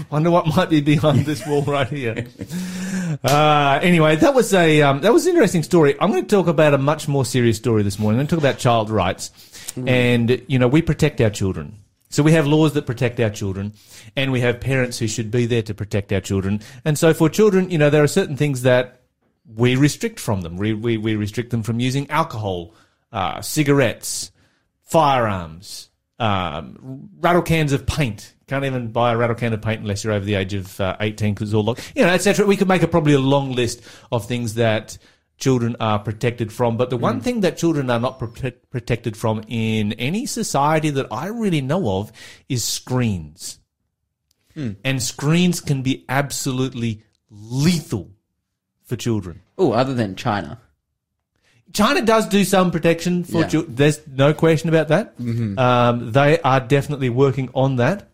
wonder 0.10 0.30
what 0.30 0.46
might 0.46 0.70
be 0.70 0.80
behind 0.80 1.26
this 1.26 1.46
wall 1.46 1.60
right 1.62 1.86
here. 1.86 2.26
Uh, 3.22 3.78
anyway, 3.82 4.16
that 4.16 4.34
was 4.34 4.54
a 4.54 4.80
um, 4.80 5.02
that 5.02 5.12
was 5.12 5.26
an 5.26 5.34
interesting 5.34 5.62
story. 5.62 5.94
I'm 6.00 6.10
going 6.10 6.24
to 6.24 6.28
talk 6.28 6.46
about 6.46 6.72
a 6.72 6.78
much 6.78 7.06
more 7.06 7.26
serious 7.26 7.58
story 7.58 7.82
this 7.82 7.98
morning. 7.98 8.18
I'm 8.18 8.26
going 8.26 8.28
to 8.28 8.36
talk 8.36 8.42
about 8.42 8.58
child 8.58 8.88
rights, 8.88 9.30
and 9.76 10.42
you 10.46 10.58
know 10.58 10.68
we 10.68 10.80
protect 10.80 11.20
our 11.20 11.30
children. 11.30 11.78
So 12.08 12.22
we 12.22 12.32
have 12.32 12.46
laws 12.46 12.72
that 12.74 12.86
protect 12.86 13.20
our 13.20 13.30
children, 13.30 13.74
and 14.16 14.32
we 14.32 14.40
have 14.40 14.58
parents 14.58 14.98
who 14.98 15.06
should 15.06 15.30
be 15.30 15.44
there 15.44 15.62
to 15.62 15.74
protect 15.74 16.12
our 16.12 16.20
children. 16.20 16.62
And 16.84 16.98
so 16.98 17.12
for 17.12 17.28
children, 17.28 17.68
you 17.68 17.76
know, 17.76 17.90
there 17.90 18.02
are 18.02 18.08
certain 18.08 18.38
things 18.38 18.62
that 18.62 19.02
we 19.54 19.76
restrict 19.76 20.18
from 20.18 20.40
them. 20.40 20.56
We 20.56 20.72
we, 20.72 20.96
we 20.96 21.14
restrict 21.14 21.50
them 21.50 21.62
from 21.62 21.78
using 21.78 22.08
alcohol, 22.10 22.74
uh, 23.16 23.40
cigarettes, 23.40 24.30
firearms, 24.82 25.88
um, 26.18 27.08
rattle 27.18 27.40
cans 27.40 27.72
of 27.72 27.86
paint. 27.86 28.34
Can't 28.46 28.66
even 28.66 28.92
buy 28.92 29.12
a 29.12 29.16
rattle 29.16 29.34
can 29.34 29.54
of 29.54 29.62
paint 29.62 29.80
unless 29.80 30.04
you're 30.04 30.12
over 30.12 30.24
the 30.24 30.34
age 30.34 30.52
of 30.52 30.78
uh, 30.80 30.98
18 31.00 31.32
because 31.32 31.48
it's 31.48 31.54
all 31.54 31.64
locked. 31.64 31.92
You 31.96 32.02
know, 32.02 32.10
etc. 32.10 32.44
We 32.44 32.58
could 32.58 32.68
make 32.68 32.82
a, 32.82 32.88
probably 32.88 33.14
a 33.14 33.18
long 33.18 33.52
list 33.52 33.80
of 34.12 34.26
things 34.26 34.54
that 34.54 34.98
children 35.38 35.76
are 35.80 35.98
protected 35.98 36.52
from. 36.52 36.76
But 36.76 36.90
the 36.90 36.98
one 36.98 37.22
thing 37.22 37.40
that 37.40 37.56
children 37.56 37.88
are 37.88 37.98
not 37.98 38.18
protect, 38.18 38.68
protected 38.68 39.16
from 39.16 39.42
in 39.48 39.94
any 39.94 40.26
society 40.26 40.90
that 40.90 41.06
I 41.10 41.28
really 41.28 41.62
know 41.62 41.98
of 41.98 42.12
is 42.50 42.64
screens. 42.64 43.60
And 44.84 45.02
screens 45.02 45.60
can 45.62 45.82
be 45.82 46.04
absolutely 46.08 47.02
lethal 47.30 48.10
for 48.84 48.96
children. 48.96 49.40
Oh, 49.56 49.72
other 49.72 49.94
than 49.94 50.16
China. 50.16 50.60
China 51.76 52.00
does 52.00 52.26
do 52.26 52.42
some 52.42 52.70
protection 52.70 53.22
for 53.24 53.40
Yeah. 53.42 53.48
children. 53.48 53.74
There's 53.76 54.00
no 54.06 54.32
question 54.32 54.70
about 54.70 54.88
that. 54.88 55.14
Um, 55.58 56.10
they 56.12 56.40
are 56.40 56.60
definitely 56.60 57.10
working 57.10 57.50
on 57.54 57.76
that. 57.76 58.08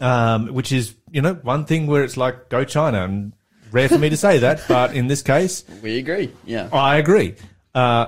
Um, 0.00 0.46
which 0.48 0.72
is, 0.72 0.94
you 1.12 1.20
know, 1.22 1.34
one 1.34 1.66
thing 1.66 1.86
where 1.86 2.02
it's 2.02 2.16
like, 2.16 2.48
go 2.48 2.64
China. 2.64 3.04
And 3.04 3.32
rare 3.70 3.88
for 3.88 3.98
me 3.98 4.08
to 4.10 4.16
say 4.16 4.38
that, 4.38 4.62
but 4.66 4.94
in 4.94 5.06
this 5.08 5.22
case, 5.22 5.62
We 5.82 5.98
agree. 5.98 6.32
Yeah. 6.46 6.68
I 6.72 6.96
agree. 6.96 7.34
Uh, 7.74 8.06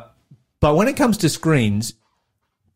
but 0.60 0.74
when 0.74 0.88
it 0.88 0.96
comes 0.96 1.18
to 1.18 1.28
screens, 1.28 1.92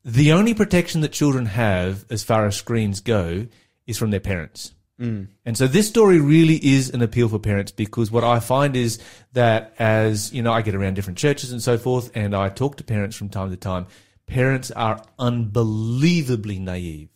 the 0.05 0.33
only 0.33 0.55
protection 0.55 1.01
that 1.01 1.13
children 1.13 1.47
have 1.47 2.05
as 2.11 2.23
far 2.23 2.47
as 2.47 2.57
screens 2.57 3.01
go 3.01 3.47
is 3.87 3.97
from 3.99 4.11
their 4.11 4.21
parents. 4.21 4.73
Mm. 5.01 5.29
And 5.47 5.57
so 5.57 5.67
this 5.67 5.89
story 5.89 6.21
really 6.21 6.57
is 6.57 6.91
an 6.91 7.01
appeal 7.01 7.29
for 7.29 7.39
parents 7.39 7.73
because 7.73 8.11
what 8.11 8.23
I 8.23 8.39
find 8.39 8.77
is 8.77 9.01
that 9.33 9.75
as, 9.79 10.33
you 10.33 10.43
know, 10.43 10.53
I 10.53 10.63
get 10.63 10.75
around 10.75 10.95
different 10.95 11.19
churches 11.19 11.53
and 11.53 11.63
so 11.63 11.79
forth 11.79 12.11
and 12.15 12.35
I 12.35 12.51
talk 12.51 12.77
to 12.77 12.85
parents 12.85 13.17
from 13.17 13.31
time 13.31 13.51
to 13.51 13.57
time, 13.57 13.87
parents 14.27 14.71
are 14.71 15.03
unbelievably 15.19 16.59
naive 16.59 17.09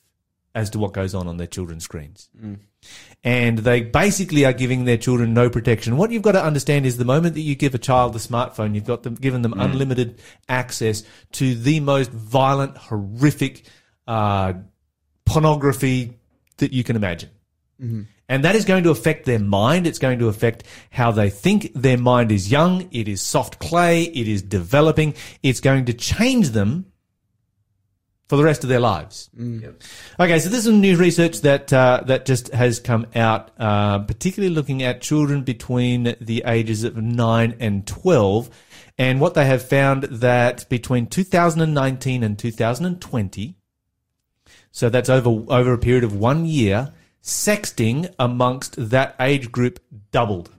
as 0.54 0.70
to 0.70 0.78
what 0.78 0.92
goes 0.92 1.14
on 1.14 1.28
on 1.28 1.36
their 1.36 1.46
children's 1.46 1.84
screens. 1.84 2.28
Mm. 2.40 2.58
And 3.22 3.58
they 3.58 3.82
basically 3.82 4.44
are 4.44 4.52
giving 4.52 4.84
their 4.84 4.96
children 4.96 5.34
no 5.34 5.50
protection. 5.50 5.96
What 5.96 6.10
you've 6.10 6.22
got 6.22 6.32
to 6.32 6.44
understand 6.44 6.86
is 6.86 6.96
the 6.96 7.04
moment 7.04 7.34
that 7.34 7.40
you 7.40 7.54
give 7.54 7.74
a 7.74 7.78
child 7.78 8.14
a 8.14 8.18
smartphone, 8.18 8.74
you've 8.74 8.84
got 8.84 9.02
them 9.02 9.14
given 9.14 9.42
them 9.42 9.52
mm. 9.52 9.64
unlimited 9.64 10.20
access 10.48 11.02
to 11.32 11.54
the 11.54 11.80
most 11.80 12.10
violent, 12.10 12.76
horrific 12.76 13.64
uh, 14.06 14.54
pornography 15.26 16.18
that 16.58 16.72
you 16.72 16.84
can 16.84 16.96
imagine. 16.96 17.30
And 18.28 18.44
that 18.44 18.56
is 18.56 18.64
going 18.64 18.84
to 18.84 18.90
affect 18.90 19.26
their 19.26 19.38
mind. 19.38 19.86
It's 19.86 19.98
going 19.98 20.18
to 20.20 20.28
affect 20.28 20.64
how 20.90 21.12
they 21.12 21.28
think. 21.28 21.72
Their 21.74 21.98
mind 21.98 22.32
is 22.32 22.50
young. 22.50 22.88
It 22.90 23.06
is 23.06 23.20
soft 23.20 23.58
clay. 23.58 24.04
It 24.04 24.26
is 24.28 24.42
developing. 24.42 25.14
It's 25.42 25.60
going 25.60 25.84
to 25.86 25.92
change 25.92 26.50
them 26.50 26.86
for 28.28 28.36
the 28.36 28.44
rest 28.44 28.64
of 28.64 28.70
their 28.70 28.80
lives. 28.80 29.28
Okay, 30.18 30.38
so 30.38 30.48
this 30.48 30.66
is 30.66 30.72
new 30.72 30.96
research 30.96 31.42
that 31.42 31.72
uh, 31.72 32.02
that 32.06 32.24
just 32.24 32.48
has 32.52 32.80
come 32.80 33.06
out, 33.14 33.50
uh, 33.58 33.98
particularly 34.00 34.54
looking 34.54 34.82
at 34.82 35.00
children 35.00 35.42
between 35.42 36.16
the 36.20 36.42
ages 36.46 36.84
of 36.84 36.96
nine 36.96 37.54
and 37.60 37.86
twelve, 37.86 38.48
and 38.96 39.20
what 39.20 39.34
they 39.34 39.44
have 39.44 39.66
found 39.68 40.04
that 40.04 40.68
between 40.68 41.06
2019 41.06 42.22
and 42.22 42.38
2020, 42.38 43.56
so 44.70 44.88
that's 44.88 45.10
over 45.10 45.28
over 45.48 45.72
a 45.74 45.78
period 45.78 46.04
of 46.04 46.16
one 46.16 46.46
year, 46.46 46.92
sexting 47.24 48.14
amongst 48.18 48.90
that 48.90 49.16
age 49.18 49.50
group 49.50 49.80
doubled. 50.12 50.50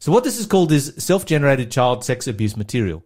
So 0.00 0.10
what 0.10 0.24
this 0.24 0.36
is 0.38 0.46
called 0.46 0.72
is 0.72 0.92
self-generated 0.98 1.70
child 1.70 2.04
sex 2.04 2.26
abuse 2.26 2.56
material, 2.56 3.04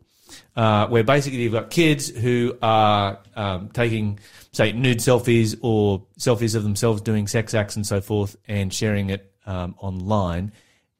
uh, 0.56 0.86
where 0.86 1.04
basically 1.04 1.42
you've 1.42 1.52
got 1.52 1.68
kids 1.70 2.08
who 2.08 2.56
are 2.62 3.18
um, 3.36 3.68
taking, 3.68 4.18
say, 4.52 4.72
nude 4.72 4.96
selfies 4.98 5.58
or 5.60 6.06
selfies 6.18 6.54
of 6.54 6.62
themselves 6.62 7.02
doing 7.02 7.26
sex 7.26 7.52
acts 7.52 7.76
and 7.76 7.86
so 7.86 8.00
forth, 8.00 8.36
and 8.48 8.72
sharing 8.72 9.10
it 9.10 9.30
um, 9.44 9.74
online. 9.78 10.52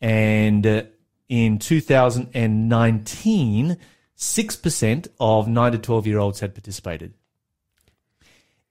And 0.02 0.66
uh, 0.66 0.82
in 1.30 1.58
2019, 1.58 3.78
six 4.16 4.56
percent 4.56 5.08
of 5.18 5.48
nine 5.48 5.72
to 5.72 5.78
twelve 5.78 6.06
year 6.06 6.18
olds 6.18 6.40
had 6.40 6.54
participated. 6.54 7.14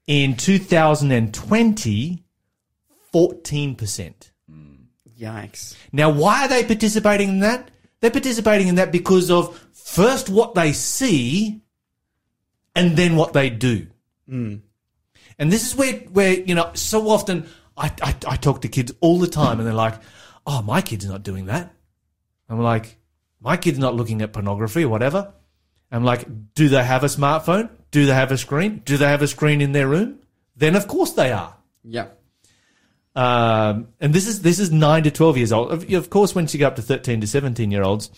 In 0.06 0.36
2020, 0.36 2.23
14%. 3.14 4.14
Yikes. 5.20 5.76
Now, 5.92 6.10
why 6.10 6.46
are 6.46 6.48
they 6.48 6.64
participating 6.64 7.30
in 7.30 7.40
that? 7.40 7.70
They're 8.00 8.12
participating 8.12 8.68
in 8.68 8.76
that 8.76 8.92
because 8.92 9.32
of 9.32 9.58
first 9.72 10.30
what 10.30 10.56
they 10.56 10.74
see 10.74 11.62
and 12.76 12.98
then 12.98 13.16
what 13.16 13.34
they 13.34 13.50
do. 13.50 13.88
Hmm. 14.28 14.56
And 15.40 15.52
this 15.52 15.66
is 15.66 15.76
where, 15.76 15.94
where, 16.12 16.34
you 16.34 16.56
know, 16.56 16.72
so 16.74 17.10
often 17.10 17.48
I, 17.78 17.92
I, 18.02 18.16
I 18.28 18.36
talk 18.36 18.62
to 18.62 18.68
kids 18.68 18.94
all 19.00 19.20
the 19.20 19.28
time 19.28 19.60
and 19.60 19.68
they're 19.68 19.74
like, 19.74 19.96
oh, 20.46 20.62
my 20.62 20.82
kid's 20.82 21.06
not 21.06 21.24
doing 21.24 21.46
that. 21.46 21.74
I'm 22.50 22.60
like, 22.60 22.98
my 23.40 23.58
kid's 23.58 23.80
not 23.80 23.96
looking 23.96 24.22
at 24.22 24.34
pornography 24.34 24.84
or 24.84 24.90
whatever. 24.90 25.34
I'm 25.92 26.04
like, 26.04 26.54
do 26.56 26.70
they 26.70 26.84
have 26.84 27.04
a 27.04 27.08
smartphone? 27.08 27.70
Do 27.92 28.06
they 28.06 28.14
have 28.14 28.32
a 28.32 28.38
screen? 28.38 28.82
Do 28.84 28.98
they 28.98 29.08
have 29.08 29.22
a 29.22 29.28
screen 29.28 29.62
in 29.62 29.72
their 29.72 29.88
room? 29.88 30.20
Then 30.56 30.76
of 30.76 30.88
course 30.88 31.14
they 31.14 31.32
are. 31.32 31.56
Yeah. 31.84 32.08
Um, 33.16 33.90
and 34.00 34.14
this 34.14 34.28
is 34.28 34.42
this 34.42 34.60
is 34.60 34.72
nine 34.72 35.04
to 35.04 35.12
twelve 35.12 35.38
years 35.38 35.52
old. 35.52 35.72
Of, 35.72 35.92
of 35.94 36.10
course, 36.10 36.34
once 36.34 36.54
you 36.54 36.60
go 36.60 36.68
up 36.68 36.76
to 36.78 36.82
thirteen 36.82 37.22
to 37.22 37.28
seventeen 37.28 37.70
year 37.72 37.84
olds, 37.84 38.10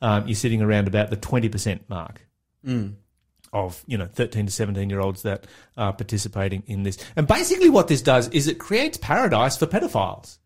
um, 0.00 0.26
you're 0.26 0.34
sitting 0.34 0.62
around 0.62 0.88
about 0.88 1.10
the 1.10 1.16
twenty 1.16 1.48
percent 1.48 1.82
mark 1.88 2.22
of 3.52 3.84
you 3.86 3.98
know 3.98 4.06
thirteen 4.06 4.46
to 4.46 4.52
seventeen 4.52 4.88
year 4.88 5.00
olds 5.00 5.22
that 5.22 5.46
are 5.76 5.92
participating 5.92 6.62
in 6.66 6.82
this. 6.82 6.98
And 7.14 7.26
basically, 7.26 7.68
what 7.68 7.88
this 7.88 8.00
does 8.00 8.28
is 8.28 8.46
it 8.48 8.58
creates 8.58 8.96
paradise 8.96 9.56
for 9.58 9.66
pedophiles. 9.66 10.38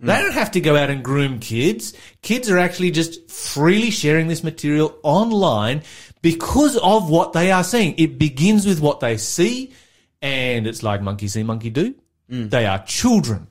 They 0.00 0.12
don't 0.20 0.34
have 0.34 0.50
to 0.52 0.60
go 0.60 0.76
out 0.76 0.90
and 0.90 1.02
groom 1.02 1.38
kids. 1.38 1.94
Kids 2.20 2.50
are 2.50 2.58
actually 2.58 2.90
just 2.90 3.30
freely 3.30 3.90
sharing 3.90 4.26
this 4.28 4.44
material 4.44 4.98
online 5.02 5.82
because 6.20 6.76
of 6.76 7.08
what 7.08 7.32
they 7.32 7.50
are 7.50 7.64
seeing. 7.64 7.94
It 7.96 8.18
begins 8.18 8.66
with 8.66 8.80
what 8.80 9.00
they 9.00 9.16
see, 9.16 9.72
and 10.20 10.66
it's 10.66 10.82
like 10.82 11.00
monkey 11.00 11.28
see, 11.28 11.42
monkey 11.42 11.70
do. 11.70 11.94
They 12.48 12.66
are 12.66 12.84
children. 12.84 13.48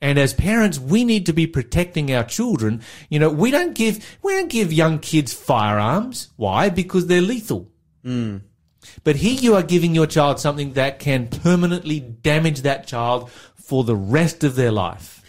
And 0.00 0.18
as 0.18 0.34
parents, 0.34 0.78
we 0.78 1.04
need 1.04 1.26
to 1.26 1.32
be 1.32 1.46
protecting 1.46 2.12
our 2.12 2.22
children. 2.22 2.82
You 3.08 3.18
know, 3.18 3.30
we 3.30 3.50
don't 3.50 3.74
give, 3.74 4.18
we 4.22 4.34
don't 4.34 4.50
give 4.50 4.72
young 4.72 4.98
kids 4.98 5.32
firearms. 5.32 6.28
Why? 6.36 6.68
Because 6.68 7.06
they're 7.06 7.22
lethal. 7.22 7.70
But 9.02 9.16
here 9.16 9.34
you 9.34 9.54
are 9.56 9.62
giving 9.62 9.94
your 9.94 10.06
child 10.06 10.38
something 10.38 10.74
that 10.74 11.00
can 11.00 11.28
permanently 11.28 11.98
damage 11.98 12.60
that 12.60 12.86
child 12.86 13.30
for 13.56 13.82
the 13.82 13.96
rest 13.96 14.44
of 14.44 14.54
their 14.54 14.70
life. 14.70 15.22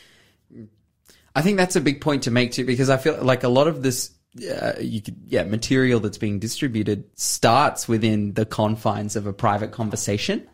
I 1.34 1.42
think 1.42 1.58
that's 1.58 1.76
a 1.76 1.82
big 1.82 2.02
point 2.02 2.24
to 2.24 2.32
make 2.32 2.52
too, 2.52 2.66
because 2.66 2.90
I 2.90 2.98
feel 2.98 3.24
like 3.24 3.44
a 3.44 3.50
lot 3.50 3.68
of 3.68 3.82
this, 3.82 4.12
uh, 4.52 4.74
you 4.80 5.02
could, 5.02 5.18
yeah, 5.28 5.44
material 5.44 6.00
that's 6.00 6.18
being 6.18 6.40
distributed 6.40 7.06
starts 7.16 7.88
within 7.88 8.34
the 8.34 8.46
confines 8.46 9.16
of 9.16 9.26
a 9.26 9.34
private 9.34 9.72
conversation, 9.72 10.48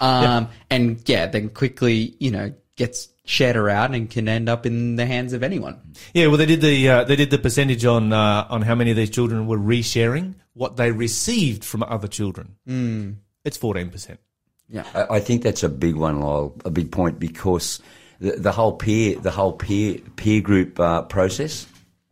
um, 0.00 0.48
and 0.70 1.00
yeah, 1.06 1.26
then 1.26 1.48
quickly, 1.48 2.16
you 2.18 2.30
know, 2.30 2.52
gets 2.76 3.08
shared 3.24 3.56
around 3.56 3.94
and 3.94 4.08
can 4.08 4.28
end 4.28 4.48
up 4.48 4.66
in 4.66 4.96
the 4.96 5.06
hands 5.06 5.32
of 5.32 5.42
anyone. 5.42 5.80
Yeah, 6.14 6.28
well, 6.28 6.36
they 6.36 6.46
did 6.46 6.60
the 6.60 6.88
uh, 6.88 7.04
they 7.04 7.16
did 7.16 7.30
the 7.30 7.38
percentage 7.38 7.84
on 7.84 8.12
uh, 8.12 8.46
on 8.48 8.62
how 8.62 8.74
many 8.74 8.90
of 8.90 8.96
these 8.96 9.10
children 9.10 9.46
were 9.46 9.58
resharing 9.58 10.34
what 10.54 10.76
they 10.76 10.92
received 10.92 11.64
from 11.64 11.82
other 11.82 12.08
children. 12.08 12.56
Mm. 12.68 13.16
It's 13.44 13.56
fourteen 13.56 13.90
percent. 13.90 14.20
Yeah, 14.68 14.84
I, 14.94 15.16
I 15.16 15.20
think 15.20 15.42
that's 15.42 15.62
a 15.62 15.68
big 15.68 15.94
one, 15.94 16.20
Lyle, 16.20 16.56
a 16.64 16.70
big 16.70 16.90
point 16.90 17.18
because 17.18 17.80
the, 18.20 18.32
the 18.32 18.52
whole 18.52 18.72
peer, 18.72 19.18
the 19.18 19.30
whole 19.30 19.52
peer 19.52 19.98
peer 20.16 20.40
group 20.40 20.78
uh, 20.80 21.02
process. 21.02 21.66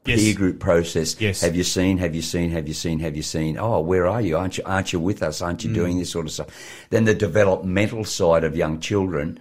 Yes. 0.06 0.20
Peer 0.20 0.34
group 0.34 0.60
process. 0.60 1.18
Yes. 1.18 1.40
Have 1.40 1.56
you 1.56 1.64
seen? 1.64 1.96
Have 1.98 2.14
you 2.14 2.20
seen? 2.22 2.50
Have 2.50 2.68
you 2.68 2.74
seen? 2.74 2.98
Have 3.00 3.16
you 3.16 3.22
seen? 3.22 3.56
Oh, 3.58 3.80
where 3.80 4.06
are 4.06 4.20
you? 4.20 4.36
Aren't 4.36 4.58
you? 4.58 4.64
Aren't 4.66 4.92
you 4.92 5.00
with 5.00 5.22
us? 5.22 5.40
Aren't 5.40 5.64
you 5.64 5.70
Mm. 5.70 5.74
doing 5.74 5.98
this 5.98 6.10
sort 6.10 6.26
of 6.26 6.32
stuff? 6.32 6.48
Then 6.90 7.04
the 7.04 7.14
developmental 7.14 8.04
side 8.04 8.44
of 8.44 8.54
young 8.56 8.80
children 8.80 9.40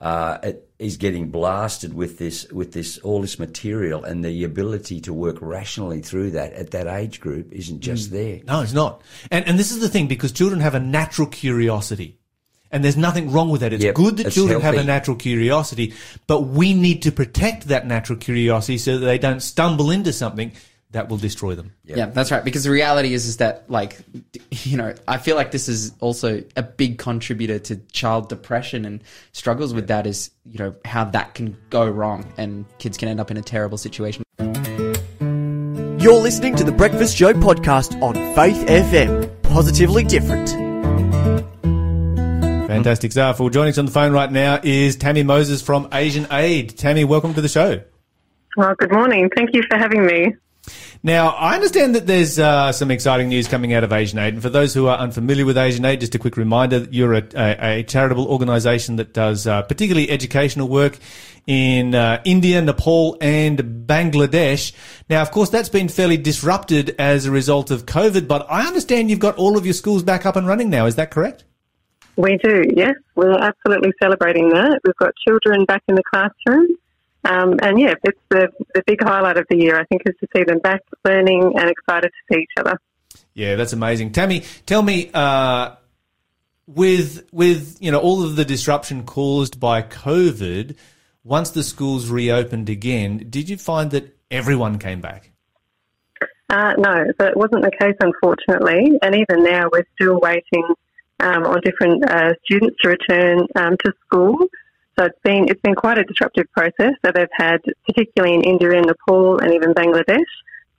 uh, 0.00 0.52
is 0.78 0.96
getting 0.98 1.30
blasted 1.30 1.94
with 1.94 2.18
this, 2.18 2.46
with 2.52 2.72
this, 2.72 2.98
all 2.98 3.22
this 3.22 3.38
material, 3.38 4.04
and 4.04 4.22
the 4.24 4.44
ability 4.44 5.00
to 5.00 5.14
work 5.14 5.38
rationally 5.40 6.00
through 6.02 6.30
that 6.32 6.52
at 6.52 6.72
that 6.72 6.86
age 6.86 7.20
group 7.20 7.50
isn't 7.52 7.80
just 7.80 8.08
Mm. 8.10 8.12
there. 8.12 8.40
No, 8.46 8.60
it's 8.60 8.72
not. 8.74 9.00
And 9.30 9.46
and 9.48 9.58
this 9.58 9.70
is 9.72 9.80
the 9.80 9.88
thing 9.88 10.06
because 10.06 10.30
children 10.30 10.60
have 10.60 10.74
a 10.74 10.80
natural 10.80 11.26
curiosity. 11.26 12.18
And 12.74 12.82
there's 12.82 12.96
nothing 12.96 13.30
wrong 13.30 13.50
with 13.50 13.60
that. 13.60 13.72
It's 13.72 13.84
Yep, 13.84 13.94
good 13.94 14.16
that 14.16 14.26
it's 14.26 14.34
children 14.34 14.60
have 14.60 14.74
a 14.74 14.82
natural 14.82 15.16
curiosity, 15.16 15.94
but 16.26 16.40
we 16.40 16.74
need 16.74 17.02
to 17.02 17.12
protect 17.12 17.68
that 17.68 17.86
natural 17.86 18.18
curiosity 18.18 18.78
so 18.78 18.98
that 18.98 19.06
they 19.06 19.16
don't 19.16 19.40
stumble 19.40 19.92
into 19.92 20.12
something 20.12 20.50
that 20.90 21.08
will 21.08 21.16
destroy 21.16 21.54
them. 21.54 21.72
Yeah, 21.84 22.06
that's 22.06 22.32
right. 22.32 22.42
Because 22.42 22.64
the 22.64 22.72
reality 22.72 23.14
is, 23.14 23.26
is 23.26 23.36
that 23.36 23.70
like, 23.70 23.98
you 24.50 24.76
know, 24.76 24.92
I 25.06 25.18
feel 25.18 25.36
like 25.36 25.52
this 25.52 25.68
is 25.68 25.92
also 26.00 26.42
a 26.56 26.64
big 26.64 26.98
contributor 26.98 27.60
to 27.60 27.76
child 27.92 28.28
depression 28.28 28.84
and 28.84 29.04
struggles 29.30 29.72
with 29.72 29.86
that. 29.86 30.04
Is 30.04 30.32
you 30.44 30.58
know 30.58 30.74
how 30.84 31.04
that 31.04 31.34
can 31.34 31.56
go 31.70 31.88
wrong 31.88 32.32
and 32.36 32.64
kids 32.78 32.96
can 32.96 33.08
end 33.08 33.20
up 33.20 33.30
in 33.30 33.36
a 33.36 33.42
terrible 33.42 33.78
situation. 33.78 34.24
You're 36.00 36.20
listening 36.20 36.56
to 36.56 36.64
the 36.64 36.74
Breakfast 36.76 37.16
Show 37.16 37.34
podcast 37.34 38.02
on 38.02 38.14
Faith 38.34 38.66
FM. 38.66 39.42
Positively 39.42 40.02
different. 40.02 40.63
Fantastic 42.68 43.12
stuff. 43.12 43.40
Well, 43.40 43.50
joining 43.50 43.72
us 43.72 43.78
on 43.78 43.84
the 43.84 43.92
phone 43.92 44.12
right 44.12 44.32
now 44.32 44.58
is 44.62 44.96
Tammy 44.96 45.22
Moses 45.22 45.60
from 45.60 45.86
Asian 45.92 46.26
Aid. 46.30 46.78
Tammy, 46.78 47.04
welcome 47.04 47.34
to 47.34 47.42
the 47.42 47.48
show. 47.48 47.82
Well, 48.56 48.74
good 48.76 48.90
morning. 48.90 49.28
Thank 49.36 49.50
you 49.52 49.62
for 49.68 49.76
having 49.76 50.06
me. 50.06 50.34
Now, 51.02 51.28
I 51.28 51.56
understand 51.56 51.94
that 51.94 52.06
there's 52.06 52.38
uh, 52.38 52.72
some 52.72 52.90
exciting 52.90 53.28
news 53.28 53.48
coming 53.48 53.74
out 53.74 53.84
of 53.84 53.92
Asian 53.92 54.18
Aid. 54.18 54.32
And 54.32 54.42
for 54.42 54.48
those 54.48 54.72
who 54.72 54.86
are 54.86 54.96
unfamiliar 54.96 55.44
with 55.44 55.58
Asian 55.58 55.84
Aid, 55.84 56.00
just 56.00 56.14
a 56.14 56.18
quick 56.18 56.38
reminder 56.38 56.80
that 56.80 56.94
you're 56.94 57.12
a, 57.12 57.22
a, 57.34 57.80
a 57.80 57.82
charitable 57.82 58.26
organisation 58.26 58.96
that 58.96 59.12
does 59.12 59.46
uh, 59.46 59.60
particularly 59.60 60.08
educational 60.08 60.66
work 60.66 60.98
in 61.46 61.94
uh, 61.94 62.22
India, 62.24 62.62
Nepal, 62.62 63.18
and 63.20 63.58
Bangladesh. 63.86 64.72
Now, 65.10 65.20
of 65.20 65.30
course, 65.32 65.50
that's 65.50 65.68
been 65.68 65.90
fairly 65.90 66.16
disrupted 66.16 66.94
as 66.98 67.26
a 67.26 67.30
result 67.30 67.70
of 67.70 67.84
COVID, 67.84 68.26
but 68.26 68.46
I 68.48 68.66
understand 68.66 69.10
you've 69.10 69.18
got 69.18 69.36
all 69.36 69.58
of 69.58 69.66
your 69.66 69.74
schools 69.74 70.02
back 70.02 70.24
up 70.24 70.36
and 70.36 70.46
running 70.46 70.70
now. 70.70 70.86
Is 70.86 70.94
that 70.94 71.10
correct? 71.10 71.44
We 72.16 72.38
do, 72.38 72.62
yes. 72.74 72.94
We're 73.14 73.38
absolutely 73.38 73.92
celebrating 74.00 74.50
that. 74.50 74.80
We've 74.84 74.96
got 74.96 75.12
children 75.26 75.64
back 75.64 75.82
in 75.88 75.94
the 75.94 76.02
classroom. 76.02 76.68
Um, 77.24 77.58
and 77.62 77.80
yeah, 77.80 77.94
it's 78.04 78.20
the, 78.28 78.48
the 78.74 78.82
big 78.86 79.02
highlight 79.02 79.38
of 79.38 79.46
the 79.48 79.56
year, 79.56 79.78
I 79.78 79.84
think, 79.84 80.02
is 80.06 80.14
to 80.20 80.28
see 80.36 80.44
them 80.44 80.58
back 80.58 80.82
learning 81.04 81.54
and 81.56 81.70
excited 81.70 82.10
to 82.10 82.34
see 82.34 82.40
each 82.42 82.52
other. 82.58 82.78
Yeah, 83.32 83.56
that's 83.56 83.72
amazing. 83.72 84.12
Tammy, 84.12 84.44
tell 84.66 84.82
me, 84.82 85.10
uh, 85.12 85.76
with 86.66 87.26
with 87.30 87.76
you 87.80 87.90
know 87.90 88.00
all 88.00 88.24
of 88.24 88.36
the 88.36 88.44
disruption 88.44 89.04
caused 89.04 89.58
by 89.58 89.82
COVID, 89.82 90.76
once 91.22 91.50
the 91.50 91.62
schools 91.62 92.08
reopened 92.08 92.68
again, 92.68 93.26
did 93.28 93.48
you 93.48 93.56
find 93.56 93.90
that 93.90 94.16
everyone 94.30 94.78
came 94.78 95.00
back? 95.00 95.30
Uh, 96.50 96.74
no, 96.78 97.06
that 97.18 97.36
wasn't 97.36 97.62
the 97.62 97.70
case, 97.80 97.96
unfortunately. 98.00 98.98
And 99.02 99.14
even 99.14 99.42
now, 99.44 99.68
we're 99.72 99.86
still 99.94 100.20
waiting 100.20 100.74
um, 101.20 101.44
on 101.44 101.60
different 101.62 102.04
uh, 102.08 102.34
students 102.44 102.76
to 102.82 102.88
return 102.88 103.46
um, 103.56 103.76
to 103.84 103.92
school. 104.06 104.36
So 104.98 105.06
it's 105.06 105.18
been 105.24 105.48
it's 105.48 105.60
been 105.60 105.74
quite 105.74 105.98
a 105.98 106.04
disruptive 106.04 106.46
process 106.52 106.94
that 107.02 107.14
they've 107.14 107.36
had, 107.36 107.58
particularly 107.86 108.34
in 108.34 108.42
India 108.42 108.70
and 108.70 108.86
Nepal 108.86 109.38
and 109.38 109.52
even 109.52 109.74
Bangladesh. 109.74 110.32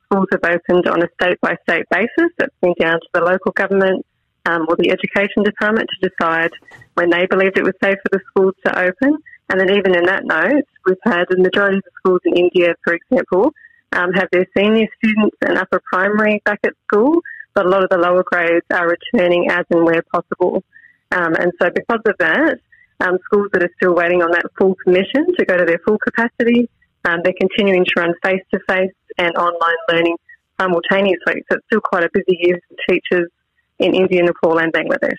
Schools 0.05 0.27
have 0.31 0.43
opened 0.43 0.87
on 0.87 1.03
a 1.03 1.07
state 1.19 1.39
by 1.41 1.57
state 1.67 1.85
basis. 1.89 2.31
That's 2.37 2.55
been 2.61 2.75
down 2.79 2.99
to 2.99 3.07
the 3.13 3.21
local 3.21 3.51
government 3.51 4.05
um, 4.45 4.65
or 4.69 4.75
the 4.77 4.91
education 4.91 5.43
department 5.43 5.89
to 5.89 6.09
decide 6.09 6.51
when 6.93 7.09
they 7.09 7.25
believed 7.25 7.57
it 7.57 7.63
was 7.63 7.73
safe 7.83 7.97
for 8.03 8.17
the 8.17 8.21
schools 8.29 8.53
to 8.65 8.79
open. 8.79 9.17
And 9.49 9.59
then 9.59 9.69
even 9.71 9.95
in 9.95 10.05
that 10.05 10.25
note, 10.25 10.63
we've 10.85 10.97
had 11.03 11.25
the 11.29 11.37
majority 11.37 11.77
of 11.77 11.83
the 11.83 11.91
schools 11.99 12.21
in 12.25 12.37
India, 12.37 12.73
for 12.83 12.93
example, 12.93 13.51
um, 13.91 14.11
have 14.13 14.27
their 14.31 14.45
senior 14.57 14.87
students 14.97 15.37
and 15.41 15.57
upper 15.57 15.81
primary 15.91 16.41
back 16.45 16.59
at 16.63 16.73
school, 16.87 17.21
but 17.55 17.65
a 17.65 17.69
lot 17.69 17.83
of 17.83 17.89
the 17.89 17.97
lower 17.97 18.23
grades 18.23 18.65
are 18.71 18.87
returning 18.87 19.49
as 19.49 19.65
and 19.71 19.85
where 19.85 20.03
possible. 20.13 20.63
Um, 21.11 21.33
and 21.35 21.51
so 21.59 21.69
because 21.73 22.01
of 22.05 22.15
that, 22.19 22.59
um, 22.99 23.17
schools 23.25 23.47
that 23.53 23.63
are 23.63 23.71
still 23.77 23.95
waiting 23.95 24.21
on 24.21 24.31
that 24.31 24.45
full 24.57 24.75
permission 24.83 25.33
to 25.37 25.45
go 25.45 25.57
to 25.57 25.65
their 25.65 25.79
full 25.87 25.97
capacity, 25.97 26.69
um, 27.05 27.21
they're 27.23 27.33
continuing 27.39 27.85
to 27.85 27.91
run 27.97 28.13
face-to-face 28.23 28.93
and 29.17 29.35
online 29.35 29.81
learning 29.89 30.17
simultaneously. 30.59 31.43
So 31.49 31.57
it's 31.57 31.65
still 31.67 31.81
quite 31.81 32.03
a 32.03 32.09
busy 32.13 32.37
year 32.39 32.59
for 32.67 32.93
teachers 32.93 33.29
in 33.79 33.93
India, 33.93 34.23
Nepal 34.23 34.59
and 34.59 34.71
Bangladesh. 34.71 35.11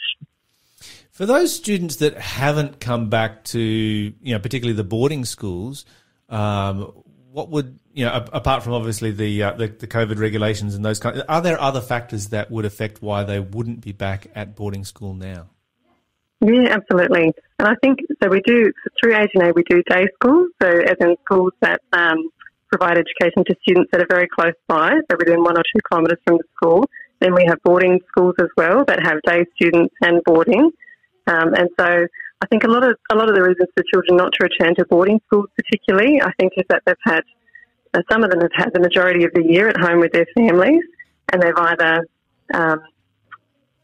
For 1.10 1.24
those 1.24 1.54
students 1.54 1.96
that 1.96 2.16
haven't 2.18 2.80
come 2.80 3.08
back 3.08 3.44
to, 3.44 3.60
you 3.60 4.14
know, 4.22 4.38
particularly 4.38 4.76
the 4.76 4.84
boarding 4.84 5.24
schools, 5.24 5.86
um, 6.28 6.92
what 7.36 7.50
would 7.50 7.78
you 7.92 8.06
know, 8.06 8.24
apart 8.32 8.62
from 8.62 8.72
obviously 8.72 9.10
the, 9.10 9.42
uh, 9.42 9.52
the 9.52 9.66
the 9.66 9.86
COVID 9.86 10.18
regulations 10.18 10.74
and 10.74 10.82
those 10.82 10.98
kind, 10.98 11.22
are 11.28 11.42
there 11.42 11.60
other 11.60 11.82
factors 11.82 12.28
that 12.28 12.50
would 12.50 12.64
affect 12.64 13.02
why 13.02 13.24
they 13.24 13.40
wouldn't 13.40 13.82
be 13.82 13.92
back 13.92 14.28
at 14.34 14.56
boarding 14.56 14.86
school 14.86 15.12
now? 15.12 15.50
Yeah, 16.40 16.68
absolutely. 16.70 17.34
And 17.58 17.68
I 17.68 17.74
think 17.82 17.98
so. 18.22 18.30
We 18.30 18.40
do 18.40 18.72
through 18.98 19.16
Aid, 19.16 19.28
we 19.54 19.62
do 19.68 19.82
day 19.82 20.06
schools, 20.14 20.48
so 20.62 20.68
as 20.68 20.96
in 20.98 21.14
schools 21.26 21.52
that 21.60 21.82
um, 21.92 22.30
provide 22.72 22.96
education 22.96 23.44
to 23.44 23.54
students 23.60 23.90
that 23.92 24.00
are 24.00 24.08
very 24.08 24.28
close 24.34 24.56
by, 24.66 24.92
so 25.10 25.16
within 25.18 25.42
one 25.42 25.58
or 25.58 25.62
two 25.74 25.80
kilometres 25.90 26.18
from 26.26 26.38
the 26.38 26.44
school. 26.56 26.88
Then 27.20 27.34
we 27.34 27.44
have 27.48 27.58
boarding 27.62 28.00
schools 28.08 28.36
as 28.40 28.48
well 28.56 28.82
that 28.86 29.04
have 29.04 29.20
day 29.26 29.44
students 29.56 29.94
and 30.00 30.24
boarding. 30.24 30.70
Um, 31.26 31.52
and 31.52 31.68
so 31.78 32.06
I 32.42 32.46
think 32.46 32.64
a 32.64 32.68
lot 32.68 32.84
of 32.84 32.96
a 33.10 33.16
lot 33.16 33.28
of 33.28 33.34
the 33.34 33.42
reasons 33.42 33.68
for 33.74 33.82
children 33.92 34.16
not 34.16 34.32
to 34.34 34.44
return 34.44 34.74
to 34.76 34.84
boarding 34.84 35.20
schools, 35.26 35.46
particularly, 35.56 36.20
I 36.20 36.32
think, 36.38 36.52
is 36.56 36.64
that 36.68 36.82
they've 36.84 36.96
had 37.04 37.22
uh, 37.94 38.02
some 38.10 38.24
of 38.24 38.30
them 38.30 38.40
have 38.40 38.52
had 38.54 38.70
the 38.74 38.80
majority 38.80 39.24
of 39.24 39.32
the 39.32 39.42
year 39.42 39.68
at 39.68 39.76
home 39.78 40.00
with 40.00 40.12
their 40.12 40.26
families, 40.36 40.82
and 41.32 41.42
they've 41.42 41.56
either 41.56 42.06
um, 42.52 42.80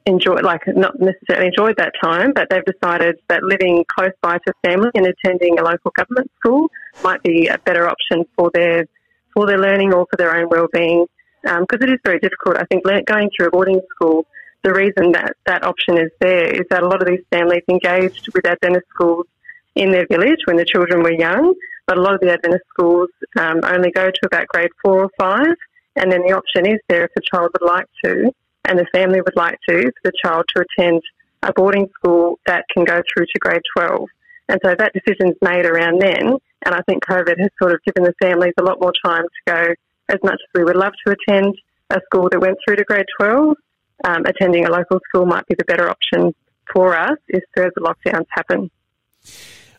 enjoyed, 0.07 0.43
like 0.43 0.63
not 0.67 0.99
necessarily 1.01 1.47
enjoyed 1.47 1.77
that 1.79 1.93
time, 2.03 2.33
but 2.35 2.49
they've 2.51 2.65
decided 2.65 3.17
that 3.29 3.43
living 3.43 3.85
close 3.97 4.13
by 4.21 4.37
to 4.39 4.53
family 4.65 4.91
and 4.95 5.07
attending 5.07 5.59
a 5.59 5.63
local 5.63 5.91
government 5.97 6.31
school 6.39 6.71
might 7.03 7.23
be 7.23 7.47
a 7.47 7.59
better 7.59 7.89
option 7.89 8.25
for 8.37 8.51
their 8.53 8.87
for 9.33 9.47
their 9.47 9.59
learning 9.59 9.95
or 9.95 10.07
for 10.11 10.17
their 10.19 10.37
own 10.37 10.49
well-being. 10.51 11.07
Because 11.43 11.81
it 11.81 11.89
is 11.89 11.99
very 12.05 12.21
difficult, 12.21 12.57
I 12.59 12.65
think, 12.65 12.85
going 12.85 13.31
through 13.35 13.47
a 13.47 13.51
boarding 13.51 13.81
school. 13.95 14.27
The 14.63 14.73
reason 14.73 15.13
that 15.13 15.35
that 15.47 15.65
option 15.65 15.99
is 15.99 16.11
there 16.21 16.47
is 16.47 16.67
that 16.71 16.83
a 16.83 16.87
lot 16.87 17.03
of 17.03 17.09
these 17.09 17.25
families 17.31 17.65
engaged 17.69 18.29
with 18.33 18.47
Adventist 18.47 18.87
schools 18.95 19.27
in 19.75 19.91
their 19.91 20.07
village 20.07 20.39
when 20.45 20.57
the 20.57 20.65
children 20.65 21.03
were 21.03 21.13
young, 21.13 21.55
but 21.87 21.99
a 21.99 22.01
lot 22.01 22.15
of 22.15 22.21
the 22.21 22.31
Adventist 22.33 22.65
schools 22.69 23.09
um, 23.37 23.61
only 23.65 23.91
go 23.91 24.11
to 24.11 24.27
about 24.27 24.47
grade 24.49 24.71
four 24.83 25.03
or 25.03 25.11
five, 25.19 25.57
and 25.97 26.13
then 26.13 26.23
the 26.23 26.33
option 26.33 26.67
is 26.67 26.79
there 26.89 27.05
if 27.05 27.11
the 27.17 27.23
child 27.23 27.51
would 27.53 27.69
like 27.69 27.87
to, 28.05 28.33
and 28.65 28.79
the 28.79 28.87
family 28.95 29.21
would 29.21 29.37
like 29.37 29.59
to, 29.69 29.83
for 29.83 30.03
the 30.05 30.13
child 30.25 30.45
to 30.55 30.65
attend 30.65 31.03
a 31.43 31.53
boarding 31.53 31.89
school 31.99 32.39
that 32.47 32.65
can 32.73 32.85
go 32.85 33.03
through 33.13 33.27
to 33.27 33.39
grade 33.41 33.63
12. 33.77 34.09
And 34.49 34.61
so 34.65 34.75
that 34.79 34.93
decision's 34.93 35.37
made 35.43 35.67
around 35.67 36.01
then, 36.01 36.37
and 36.65 36.75
I 36.75 36.83
think 36.83 37.05
COVID 37.05 37.39
has 37.41 37.51
sort 37.61 37.73
of 37.73 37.83
given 37.85 38.05
the 38.05 38.15
families 38.23 38.55
a 38.59 38.63
lot 38.63 38.81
more 38.81 38.93
time 39.05 39.25
to 39.25 39.53
go, 39.53 39.75
as 40.09 40.19
much 40.23 40.35
as 40.35 40.51
we 40.55 40.63
would 40.63 40.77
love 40.77 40.93
to 41.05 41.15
attend 41.15 41.59
a 41.91 42.01
school 42.05 42.29
that 42.31 42.41
went 42.41 42.59
through 42.65 42.77
to 42.77 42.85
grade 42.85 43.07
12, 43.21 43.57
um, 44.05 44.25
attending 44.27 44.67
a 44.67 44.71
local 44.71 45.01
school 45.09 45.27
might 45.27 45.47
be 45.47 45.55
the 45.57 45.65
better 45.65 45.89
option 45.89 46.35
for 46.73 46.97
us 46.97 47.19
if 47.29 47.43
further 47.55 47.73
lockdowns 47.79 48.27
happen. 48.31 48.71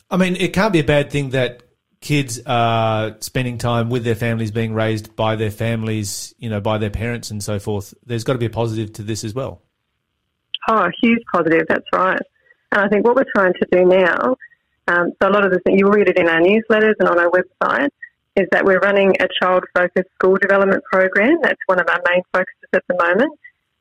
I 0.09 0.17
mean, 0.17 0.35
it 0.35 0.53
can't 0.53 0.73
be 0.73 0.79
a 0.79 0.83
bad 0.83 1.11
thing 1.11 1.31
that 1.31 1.63
kids 2.01 2.39
are 2.45 3.15
spending 3.21 3.57
time 3.57 3.89
with 3.89 4.03
their 4.03 4.15
families, 4.15 4.51
being 4.51 4.73
raised 4.73 5.15
by 5.15 5.35
their 5.35 5.51
families, 5.51 6.33
you 6.37 6.49
know, 6.49 6.59
by 6.59 6.77
their 6.77 6.89
parents 6.89 7.31
and 7.31 7.41
so 7.41 7.59
forth. 7.59 7.93
There's 8.05 8.23
got 8.23 8.33
to 8.33 8.39
be 8.39 8.45
a 8.45 8.51
positive 8.51 8.93
to 8.93 9.03
this 9.03 9.23
as 9.23 9.33
well. 9.33 9.61
Oh, 10.67 10.89
huge 11.01 11.19
positive. 11.33 11.65
That's 11.67 11.87
right. 11.93 12.21
And 12.71 12.81
I 12.81 12.89
think 12.89 13.05
what 13.05 13.15
we're 13.15 13.25
trying 13.35 13.53
to 13.53 13.67
do 13.71 13.85
now, 13.85 14.35
um, 14.87 15.11
so 15.21 15.29
a 15.29 15.31
lot 15.31 15.45
of 15.45 15.51
this, 15.51 15.61
you'll 15.65 15.91
read 15.91 16.09
it 16.09 16.17
in 16.17 16.27
our 16.27 16.41
newsletters 16.41 16.95
and 16.99 17.07
on 17.07 17.19
our 17.19 17.31
website, 17.31 17.89
is 18.35 18.47
that 18.51 18.65
we're 18.65 18.79
running 18.79 19.15
a 19.19 19.27
child 19.41 19.63
focused 19.75 20.09
school 20.15 20.37
development 20.37 20.83
program. 20.91 21.37
That's 21.41 21.59
one 21.67 21.79
of 21.79 21.87
our 21.89 22.01
main 22.09 22.23
focuses 22.33 22.69
at 22.73 22.83
the 22.87 22.95
moment. 22.95 23.31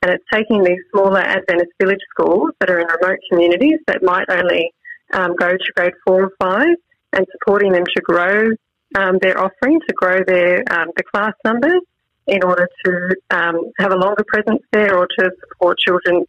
And 0.02 0.10
it's 0.10 0.24
taking 0.32 0.64
these 0.64 0.80
smaller 0.92 1.20
Adventist 1.20 1.70
village 1.80 2.00
schools 2.10 2.50
that 2.58 2.68
are 2.68 2.80
in 2.80 2.86
remote 2.88 3.18
communities 3.30 3.78
that 3.86 4.02
might 4.02 4.28
only 4.28 4.72
um, 5.12 5.36
go 5.36 5.50
to 5.50 5.72
grade 5.76 5.92
four 6.04 6.24
or 6.24 6.32
five 6.40 6.74
and 7.12 7.26
supporting 7.30 7.72
them 7.72 7.84
to 7.84 8.02
grow 8.02 8.48
um, 8.96 9.18
their 9.22 9.38
offering, 9.38 9.80
to 9.80 9.94
grow 9.94 10.18
their 10.26 10.64
um, 10.72 10.88
the 10.96 11.04
class 11.04 11.34
numbers 11.44 11.80
in 12.26 12.42
order 12.42 12.68
to 12.84 13.16
um, 13.30 13.70
have 13.78 13.92
a 13.92 13.96
longer 13.96 14.24
presence 14.26 14.62
there 14.72 14.96
or 14.96 15.06
to 15.18 15.30
support 15.48 15.78
children 15.78 16.24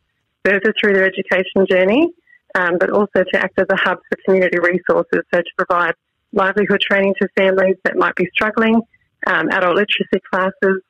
further 0.45 0.73
through 0.79 0.93
their 0.93 1.05
education 1.05 1.65
journey, 1.69 2.07
um, 2.55 2.77
but 2.79 2.91
also 2.91 3.23
to 3.31 3.39
act 3.39 3.57
as 3.57 3.65
a 3.71 3.77
hub 3.77 3.97
for 4.09 4.17
community 4.25 4.59
resources, 4.59 5.21
so 5.33 5.39
to 5.39 5.51
provide 5.57 5.93
livelihood 6.31 6.81
training 6.81 7.13
to 7.19 7.27
families 7.37 7.75
that 7.83 7.95
might 7.95 8.15
be 8.15 8.27
struggling, 8.33 8.81
um, 9.27 9.49
adult 9.49 9.75
literacy 9.75 10.19
classes, 10.31 10.81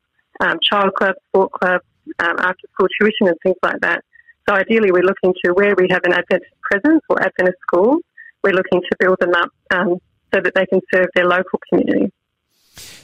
child 0.64 0.94
clubs, 0.96 1.18
sport 1.30 1.52
clubs, 1.52 1.84
um, 2.20 2.36
after 2.40 2.68
school 2.74 2.88
tuition 3.00 3.28
and 3.28 3.38
things 3.44 3.58
like 3.64 3.80
that. 3.82 4.04
So 4.48 4.56
ideally 4.56 4.92
we're 4.92 5.04
looking 5.04 5.34
to 5.46 5.54
where 5.54 5.74
we 5.78 5.88
have 5.90 6.02
an 6.04 6.14
Adventist 6.14 6.54
presence 6.62 7.02
or 7.10 7.22
Adventist 7.22 7.58
schools, 7.62 8.02
we're 8.44 8.54
looking 8.54 8.82
to 8.82 8.98
build 9.00 9.18
them 9.20 9.34
up 9.36 9.50
um, 9.74 10.02
so 10.34 10.42
that 10.42 10.54
they 10.54 10.66
can 10.66 10.82
serve 10.94 11.08
their 11.16 11.26
local 11.26 11.60
community. 11.70 12.12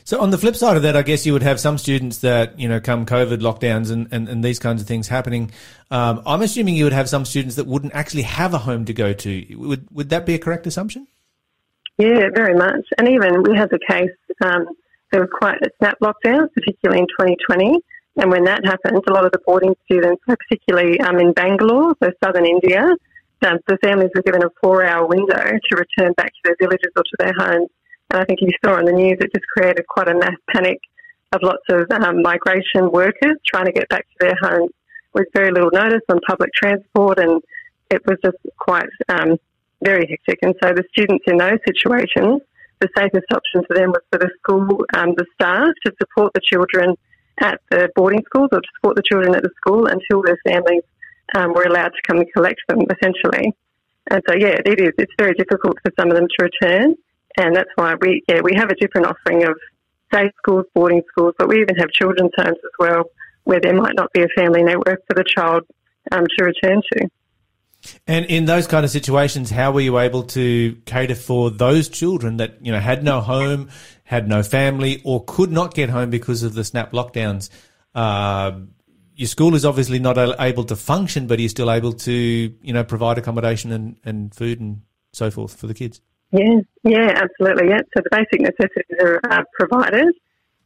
So 0.03 0.19
on 0.21 0.31
the 0.31 0.39
flip 0.39 0.55
side 0.55 0.75
of 0.75 0.83
that, 0.83 0.95
I 0.95 1.03
guess 1.03 1.25
you 1.25 1.33
would 1.33 1.43
have 1.43 1.59
some 1.59 1.77
students 1.77 2.19
that, 2.19 2.59
you 2.59 2.67
know, 2.67 2.79
come 2.79 3.05
COVID 3.05 3.38
lockdowns 3.38 3.91
and, 3.91 4.07
and, 4.12 4.27
and 4.27 4.43
these 4.43 4.57
kinds 4.57 4.81
of 4.81 4.88
things 4.88 5.07
happening. 5.07 5.51
Um, 5.91 6.23
I'm 6.25 6.41
assuming 6.41 6.75
you 6.75 6.85
would 6.85 6.93
have 6.93 7.07
some 7.07 7.25
students 7.25 7.57
that 7.57 7.67
wouldn't 7.67 7.93
actually 7.93 8.23
have 8.23 8.55
a 8.55 8.57
home 8.57 8.85
to 8.85 8.93
go 8.93 9.13
to. 9.13 9.55
Would, 9.55 9.88
would 9.91 10.09
that 10.09 10.25
be 10.25 10.33
a 10.33 10.39
correct 10.39 10.65
assumption? 10.65 11.07
Yeah, 11.99 12.29
very 12.33 12.55
much. 12.55 12.85
And 12.97 13.07
even 13.07 13.43
we 13.43 13.55
had 13.55 13.69
the 13.69 13.79
case, 13.88 14.09
um, 14.43 14.65
there 15.12 15.21
was 15.21 15.29
quite 15.31 15.62
a 15.62 15.69
snap 15.77 15.99
lockdown, 16.01 16.51
particularly 16.53 17.01
in 17.01 17.07
2020. 17.19 17.79
And 18.17 18.32
when 18.32 18.43
that 18.45 18.65
happened, 18.65 19.02
a 19.08 19.13
lot 19.13 19.26
of 19.26 19.32
the 19.32 19.39
boarding 19.45 19.76
students, 19.86 20.22
particularly 20.26 21.00
um, 21.00 21.19
in 21.19 21.32
Bangalore, 21.32 21.95
so 22.04 22.12
southern 22.24 22.45
India, 22.45 22.84
um, 23.45 23.58
the 23.67 23.78
families 23.82 24.10
were 24.13 24.24
given 24.24 24.43
a 24.43 24.50
four 24.62 24.84
hour 24.84 25.08
window 25.08 25.36
to 25.36 25.76
return 25.76 26.13
back 26.13 26.28
to 26.28 26.41
their 26.43 26.56
villages 26.60 26.91
or 26.95 27.04
to 27.04 27.15
their 27.19 27.34
homes 27.38 27.69
and 28.12 28.22
I 28.22 28.26
think 28.26 28.39
you 28.41 28.50
saw 28.63 28.76
on 28.76 28.86
the 28.86 28.91
news 28.91 29.17
it 29.19 29.32
just 29.34 29.45
created 29.56 29.86
quite 29.88 30.10
a 30.10 30.15
mass 30.15 30.36
panic 30.54 30.80
of 31.32 31.41
lots 31.43 31.63
of 31.69 31.86
um, 31.91 32.22
migration 32.24 32.91
workers 32.91 33.38
trying 33.45 33.65
to 33.65 33.72
get 33.72 33.88
back 33.89 34.02
to 34.02 34.15
their 34.19 34.36
homes 34.41 34.72
with 35.13 35.28
very 35.34 35.52
little 35.52 35.69
notice 35.72 36.02
on 36.10 36.19
public 36.28 36.52
transport, 36.54 37.19
and 37.19 37.41
it 37.91 38.02
was 38.06 38.17
just 38.24 38.38
quite 38.58 38.86
um, 39.10 39.38
very 39.84 40.08
hectic. 40.08 40.39
And 40.41 40.56
so 40.62 40.74
the 40.74 40.84
students 40.91 41.26
in 41.28 41.38
those 41.38 41.60
situations, 41.67 42.41
the 42.80 42.89
safest 42.98 43.26
option 43.32 43.63
for 43.67 43.76
them 43.76 43.89
was 43.89 44.02
for 44.12 44.19
the 44.19 44.30
school, 44.39 44.86
um, 44.95 45.13
the 45.17 45.26
staff, 45.36 45.69
to 45.86 45.93
support 46.00 46.34
the 46.34 46.41
children 46.43 46.95
at 47.41 47.62
the 47.71 47.89
boarding 47.95 48.23
schools 48.25 48.49
or 48.52 48.62
to 48.62 48.67
support 48.75 48.95
the 48.95 49.04
children 49.04 49.36
at 49.36 49.43
the 49.43 49.52
school 49.58 49.88
until 49.88 50.21
their 50.21 50.38
families 50.47 50.84
um, 51.36 51.54
were 51.54 51.63
allowed 51.63 51.89
to 51.89 52.02
come 52.08 52.17
and 52.17 52.32
collect 52.34 52.60
them, 52.67 52.80
essentially. 52.89 53.54
And 54.12 54.21
so, 54.28 54.36
yeah, 54.36 54.58
it 54.65 54.80
is. 54.80 54.93
It's 54.97 55.13
very 55.17 55.34
difficult 55.34 55.78
for 55.84 55.91
some 55.99 56.10
of 56.10 56.15
them 56.15 56.28
to 56.28 56.49
return 56.49 56.95
and 57.38 57.56
that's 57.56 57.69
why 57.75 57.95
we 58.02 58.23
yeah 58.28 58.41
we 58.43 58.54
have 58.56 58.69
a 58.69 58.75
different 58.75 59.08
offering 59.08 59.43
of 59.43 59.58
day 60.12 60.32
schools, 60.39 60.65
boarding 60.73 61.04
schools, 61.12 61.36
but 61.38 61.47
we 61.47 61.62
even 61.62 61.75
have 61.75 61.89
children's 61.91 62.32
homes 62.36 62.58
as 62.63 62.71
well, 62.80 63.04
where 63.43 63.60
there 63.62 63.75
might 63.75 63.95
not 63.95 64.12
be 64.12 64.23
a 64.23 64.28
family 64.36 64.63
network 64.63 65.02
for 65.08 65.13
the 65.13 65.23
child 65.23 65.62
um, 66.12 66.25
to 66.36 66.45
return 66.45 66.82
to. 66.93 67.08
And 68.08 68.25
in 68.25 68.45
those 68.45 68.67
kind 68.67 68.86
of 68.86 68.91
situations, 68.91 69.49
how 69.49 69.71
were 69.71 69.82
you 69.82 69.99
able 69.99 70.23
to 70.23 70.78
cater 70.86 71.15
for 71.15 71.49
those 71.49 71.89
children 71.89 72.38
that 72.38 72.58
you 72.62 72.71
know 72.71 72.80
had 72.80 73.04
no 73.04 73.21
home, 73.21 73.69
had 74.04 74.28
no 74.28 74.43
family, 74.43 75.02
or 75.04 75.23
could 75.25 75.52
not 75.52 75.73
get 75.73 75.89
home 75.89 76.10
because 76.10 76.43
of 76.43 76.54
the 76.54 76.63
snap 76.63 76.91
lockdowns? 76.91 77.49
Uh, 77.93 78.60
your 79.15 79.28
school 79.28 79.54
is 79.54 79.65
obviously 79.65 79.99
not 79.99 80.17
able 80.39 80.63
to 80.63 80.75
function, 80.75 81.28
but 81.28 81.39
you're 81.39 81.49
still 81.49 81.71
able 81.71 81.93
to 81.93 82.12
you 82.13 82.73
know 82.73 82.84
provide 82.84 83.17
accommodation 83.17 83.71
and, 83.71 83.97
and 84.04 84.34
food 84.34 84.60
and 84.60 84.82
so 85.13 85.30
forth 85.30 85.56
for 85.56 85.67
the 85.67 85.73
kids. 85.73 86.02
Yeah, 86.32 86.62
yeah, 86.84 87.13
absolutely. 87.15 87.69
Yeah. 87.69 87.82
So 87.95 88.04
the 88.04 88.10
basic 88.12 88.41
necessities 88.41 89.19
are 89.30 89.45
provided. 89.58 90.13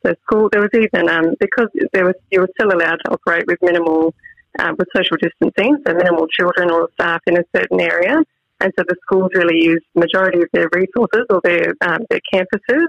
So 0.05 0.13
school, 0.23 0.49
there 0.51 0.61
was 0.61 0.69
even 0.73 1.09
um, 1.09 1.35
because 1.39 1.67
there 1.93 2.05
was 2.05 2.15
you 2.31 2.41
were 2.41 2.49
still 2.59 2.73
allowed 2.73 2.97
to 3.05 3.11
operate 3.11 3.45
with 3.47 3.57
minimal 3.61 4.13
uh, 4.59 4.73
with 4.77 4.87
social 4.95 5.17
distancing, 5.17 5.77
so 5.85 5.93
minimal 5.93 6.27
children 6.27 6.71
or 6.71 6.89
staff 6.93 7.21
in 7.27 7.37
a 7.37 7.43
certain 7.55 7.81
area, 7.81 8.17
and 8.59 8.71
so 8.77 8.83
the 8.87 8.95
schools 9.03 9.29
really 9.33 9.63
used 9.63 9.85
the 9.93 10.01
majority 10.01 10.39
of 10.41 10.49
their 10.53 10.69
resources 10.73 11.25
or 11.29 11.41
their 11.43 11.73
um, 11.81 11.99
their 12.09 12.21
campuses 12.33 12.85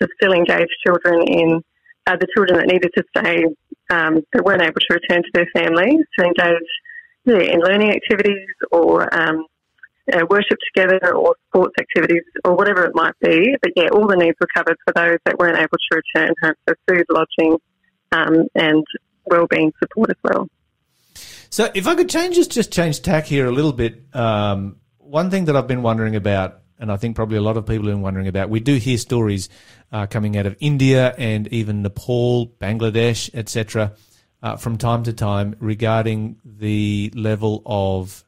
to 0.00 0.08
still 0.16 0.32
engage 0.32 0.68
children 0.86 1.22
in 1.26 1.62
uh, 2.06 2.16
the 2.16 2.26
children 2.34 2.58
that 2.58 2.66
needed 2.66 2.90
to 2.96 3.02
stay 3.16 3.44
um, 3.90 4.20
that 4.32 4.44
weren't 4.44 4.62
able 4.62 4.74
to 4.74 4.94
return 4.94 5.22
to 5.22 5.30
their 5.32 5.48
families 5.54 6.00
to 6.18 6.24
engage 6.24 6.70
yeah, 7.24 7.52
in 7.52 7.60
learning 7.60 7.90
activities 7.90 8.48
or 8.70 9.12
um, 9.14 9.44
uh, 10.12 10.24
worship 10.30 10.58
together 10.72 11.14
or 11.14 11.34
sports 11.48 11.74
activities 11.80 12.22
or 12.44 12.54
whatever 12.54 12.84
it 12.84 12.94
might 12.94 13.18
be. 13.20 13.56
But 13.60 13.72
yeah, 13.76 13.88
all 13.92 14.06
the 14.06 14.16
needs 14.16 14.36
were 14.40 14.48
covered 14.54 14.76
for 14.84 14.92
those 14.94 15.18
that 15.24 15.38
weren't 15.38 15.58
able 15.58 15.78
to 15.90 16.02
return 16.14 16.34
home. 16.42 16.54
So 16.68 16.74
food, 16.88 17.06
lodging, 17.10 17.58
um, 18.12 18.46
and 18.54 18.84
well-being 19.26 19.72
support 19.82 20.10
as 20.10 20.16
well. 20.22 20.48
So 21.56 21.70
if 21.72 21.86
I 21.86 21.94
could 21.94 22.10
change 22.10 22.34
just 22.34 22.50
just 22.50 22.70
change 22.70 23.00
tack 23.00 23.24
here 23.24 23.46
a 23.46 23.50
little 23.50 23.72
bit, 23.72 24.14
um, 24.14 24.76
one 24.98 25.30
thing 25.30 25.46
that 25.46 25.56
I've 25.56 25.66
been 25.66 25.80
wondering 25.80 26.14
about, 26.14 26.58
and 26.78 26.92
I 26.92 26.98
think 26.98 27.16
probably 27.16 27.38
a 27.38 27.40
lot 27.40 27.56
of 27.56 27.64
people 27.64 27.86
have 27.86 27.94
been 27.94 28.02
wondering 28.02 28.28
about, 28.28 28.50
we 28.50 28.60
do 28.60 28.74
hear 28.74 28.98
stories 28.98 29.48
uh, 29.90 30.06
coming 30.06 30.36
out 30.36 30.44
of 30.44 30.54
India 30.60 31.14
and 31.16 31.48
even 31.48 31.80
Nepal, 31.80 32.48
Bangladesh, 32.60 33.30
etc. 33.32 33.94
Uh, 34.42 34.56
from 34.56 34.76
time 34.76 35.04
to 35.04 35.14
time 35.14 35.56
regarding 35.58 36.36
the 36.44 37.10
level 37.14 37.62
of 37.64 38.22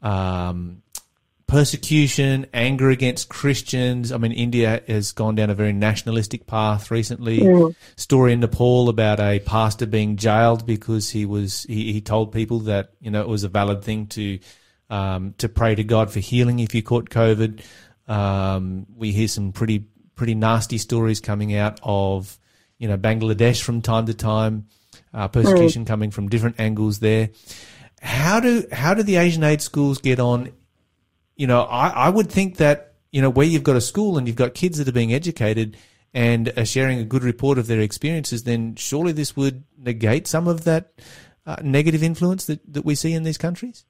um, 0.00 0.80
persecution, 1.50 2.46
anger 2.54 2.90
against 2.90 3.28
Christians. 3.28 4.12
I 4.12 4.18
mean, 4.18 4.30
India 4.30 4.82
has 4.86 5.10
gone 5.10 5.34
down 5.34 5.50
a 5.50 5.54
very 5.54 5.72
nationalistic 5.72 6.46
path 6.46 6.92
recently. 6.92 7.40
Mm. 7.40 7.74
Story 7.96 8.32
in 8.32 8.40
Nepal 8.40 8.88
about 8.88 9.18
a 9.18 9.40
pastor 9.40 9.86
being 9.86 10.16
jailed 10.16 10.64
because 10.64 11.10
he 11.10 11.26
was 11.26 11.64
he, 11.64 11.92
he 11.92 12.00
told 12.00 12.30
people 12.30 12.60
that 12.60 12.92
you 13.00 13.10
know 13.10 13.20
it 13.20 13.28
was 13.28 13.42
a 13.42 13.48
valid 13.48 13.82
thing 13.82 14.06
to 14.08 14.38
um, 14.90 15.34
to 15.38 15.48
pray 15.48 15.74
to 15.74 15.82
God 15.82 16.12
for 16.12 16.20
healing 16.20 16.60
if 16.60 16.72
you 16.72 16.84
caught 16.84 17.10
COVID. 17.10 17.62
Um, 18.06 18.86
we 18.94 19.10
hear 19.10 19.28
some 19.28 19.50
pretty 19.50 19.86
pretty 20.14 20.36
nasty 20.36 20.78
stories 20.78 21.18
coming 21.18 21.56
out 21.56 21.80
of 21.82 22.38
you 22.78 22.86
know 22.86 22.96
Bangladesh 22.96 23.60
from 23.60 23.82
time 23.82 24.06
to 24.06 24.14
time. 24.14 24.66
Uh, 25.12 25.26
persecution 25.26 25.82
mm. 25.84 25.88
coming 25.88 26.12
from 26.12 26.28
different 26.28 26.60
angles 26.60 27.00
there. 27.00 27.30
How 28.00 28.38
do 28.38 28.64
how 28.70 28.94
do 28.94 29.02
the 29.02 29.16
Asian 29.16 29.42
aid 29.42 29.60
schools 29.60 29.98
get 29.98 30.20
on 30.20 30.52
you 31.40 31.46
know, 31.46 31.62
I, 31.62 31.88
I 31.88 32.08
would 32.10 32.30
think 32.30 32.58
that, 32.58 32.92
you 33.12 33.22
know, 33.22 33.30
where 33.30 33.46
you've 33.46 33.62
got 33.62 33.74
a 33.74 33.80
school 33.80 34.18
and 34.18 34.26
you've 34.26 34.36
got 34.36 34.52
kids 34.52 34.76
that 34.76 34.86
are 34.86 34.92
being 34.92 35.14
educated 35.14 35.74
and 36.12 36.52
are 36.58 36.66
sharing 36.66 36.98
a 36.98 37.04
good 37.04 37.24
report 37.24 37.56
of 37.56 37.66
their 37.66 37.80
experiences, 37.80 38.42
then 38.42 38.74
surely 38.76 39.12
this 39.12 39.34
would 39.38 39.64
negate 39.78 40.26
some 40.26 40.46
of 40.46 40.64
that 40.64 40.92
uh, 41.46 41.56
negative 41.62 42.02
influence 42.02 42.44
that, 42.44 42.60
that 42.70 42.84
we 42.84 42.94
see 42.94 43.14
in 43.14 43.22
these 43.22 43.38
countries? 43.38 43.86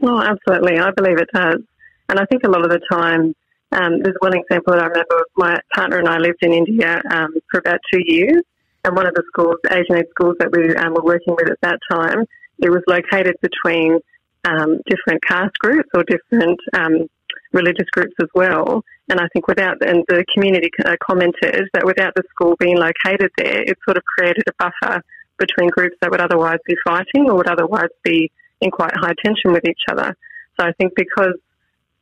Well, 0.00 0.22
absolutely. 0.22 0.78
I 0.78 0.90
believe 0.92 1.18
it 1.18 1.28
does. 1.34 1.60
And 2.08 2.18
I 2.18 2.24
think 2.24 2.44
a 2.44 2.48
lot 2.48 2.64
of 2.64 2.70
the 2.70 2.80
time, 2.90 3.34
um, 3.72 4.00
there's 4.00 4.16
one 4.20 4.34
example 4.34 4.72
that 4.72 4.84
I 4.84 4.86
remember. 4.86 5.22
My 5.36 5.60
partner 5.74 5.98
and 5.98 6.08
I 6.08 6.16
lived 6.16 6.38
in 6.40 6.54
India 6.54 7.02
um, 7.10 7.34
for 7.50 7.58
about 7.58 7.80
two 7.92 8.00
years, 8.06 8.42
and 8.84 8.96
one 8.96 9.06
of 9.06 9.12
the 9.12 9.22
schools, 9.28 9.56
Asian 9.70 9.98
aid 9.98 10.06
schools 10.12 10.36
that 10.38 10.50
we 10.50 10.74
um, 10.76 10.94
were 10.94 11.04
working 11.04 11.36
with 11.36 11.50
at 11.50 11.60
that 11.60 11.78
time, 11.90 12.24
it 12.60 12.70
was 12.70 12.82
located 12.86 13.36
between 13.42 14.00
um, 14.44 14.80
different 14.86 15.22
caste 15.26 15.58
groups 15.58 15.88
or 15.94 16.04
different 16.04 16.60
um, 16.74 17.08
religious 17.52 17.88
groups 17.92 18.14
as 18.20 18.28
well. 18.34 18.82
And 19.08 19.20
I 19.20 19.28
think 19.32 19.48
without, 19.48 19.76
and 19.86 20.04
the 20.08 20.24
community 20.34 20.70
uh, 20.84 20.96
commented 21.02 21.68
that 21.72 21.84
without 21.84 22.14
the 22.14 22.22
school 22.30 22.56
being 22.58 22.76
located 22.76 23.30
there, 23.36 23.62
it 23.62 23.78
sort 23.84 23.96
of 23.96 24.02
created 24.04 24.44
a 24.48 24.52
buffer 24.58 25.02
between 25.38 25.68
groups 25.70 25.96
that 26.00 26.10
would 26.10 26.20
otherwise 26.20 26.58
be 26.66 26.74
fighting 26.84 27.28
or 27.28 27.36
would 27.36 27.48
otherwise 27.48 27.90
be 28.02 28.30
in 28.60 28.70
quite 28.70 28.92
high 28.96 29.14
tension 29.24 29.52
with 29.52 29.64
each 29.68 29.82
other. 29.90 30.16
So 30.58 30.66
I 30.66 30.72
think 30.72 30.92
because 30.96 31.34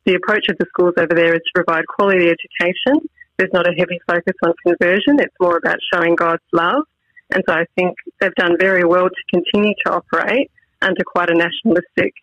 the 0.05 0.15
approach 0.15 0.47
of 0.49 0.57
the 0.57 0.65
schools 0.69 0.93
over 0.97 1.13
there 1.13 1.33
is 1.33 1.41
to 1.41 1.63
provide 1.63 1.87
quality 1.87 2.29
education, 2.29 3.07
there's 3.37 3.51
not 3.53 3.67
a 3.67 3.73
heavy 3.77 3.99
focus 4.07 4.35
on 4.43 4.53
conversion. 4.65 5.19
It's 5.19 5.35
more 5.39 5.57
about 5.57 5.77
showing 5.93 6.15
God's 6.15 6.43
love. 6.51 6.83
And 7.33 7.43
so 7.47 7.53
I 7.53 7.65
think 7.75 7.95
they've 8.19 8.35
done 8.35 8.57
very 8.59 8.85
well 8.85 9.09
to 9.09 9.23
continue 9.31 9.73
to 9.85 9.93
operate 9.93 10.51
under 10.81 11.03
quite 11.03 11.29
a 11.29 11.33
nationalistic 11.33 12.13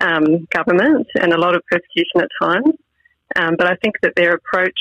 um, 0.00 0.46
government 0.50 1.06
and 1.20 1.32
a 1.32 1.38
lot 1.38 1.54
of 1.54 1.62
persecution 1.70 2.20
at 2.20 2.28
times. 2.40 2.74
Um, 3.36 3.56
but 3.58 3.66
I 3.66 3.76
think 3.76 3.94
that 4.02 4.14
their 4.16 4.34
approach, 4.34 4.78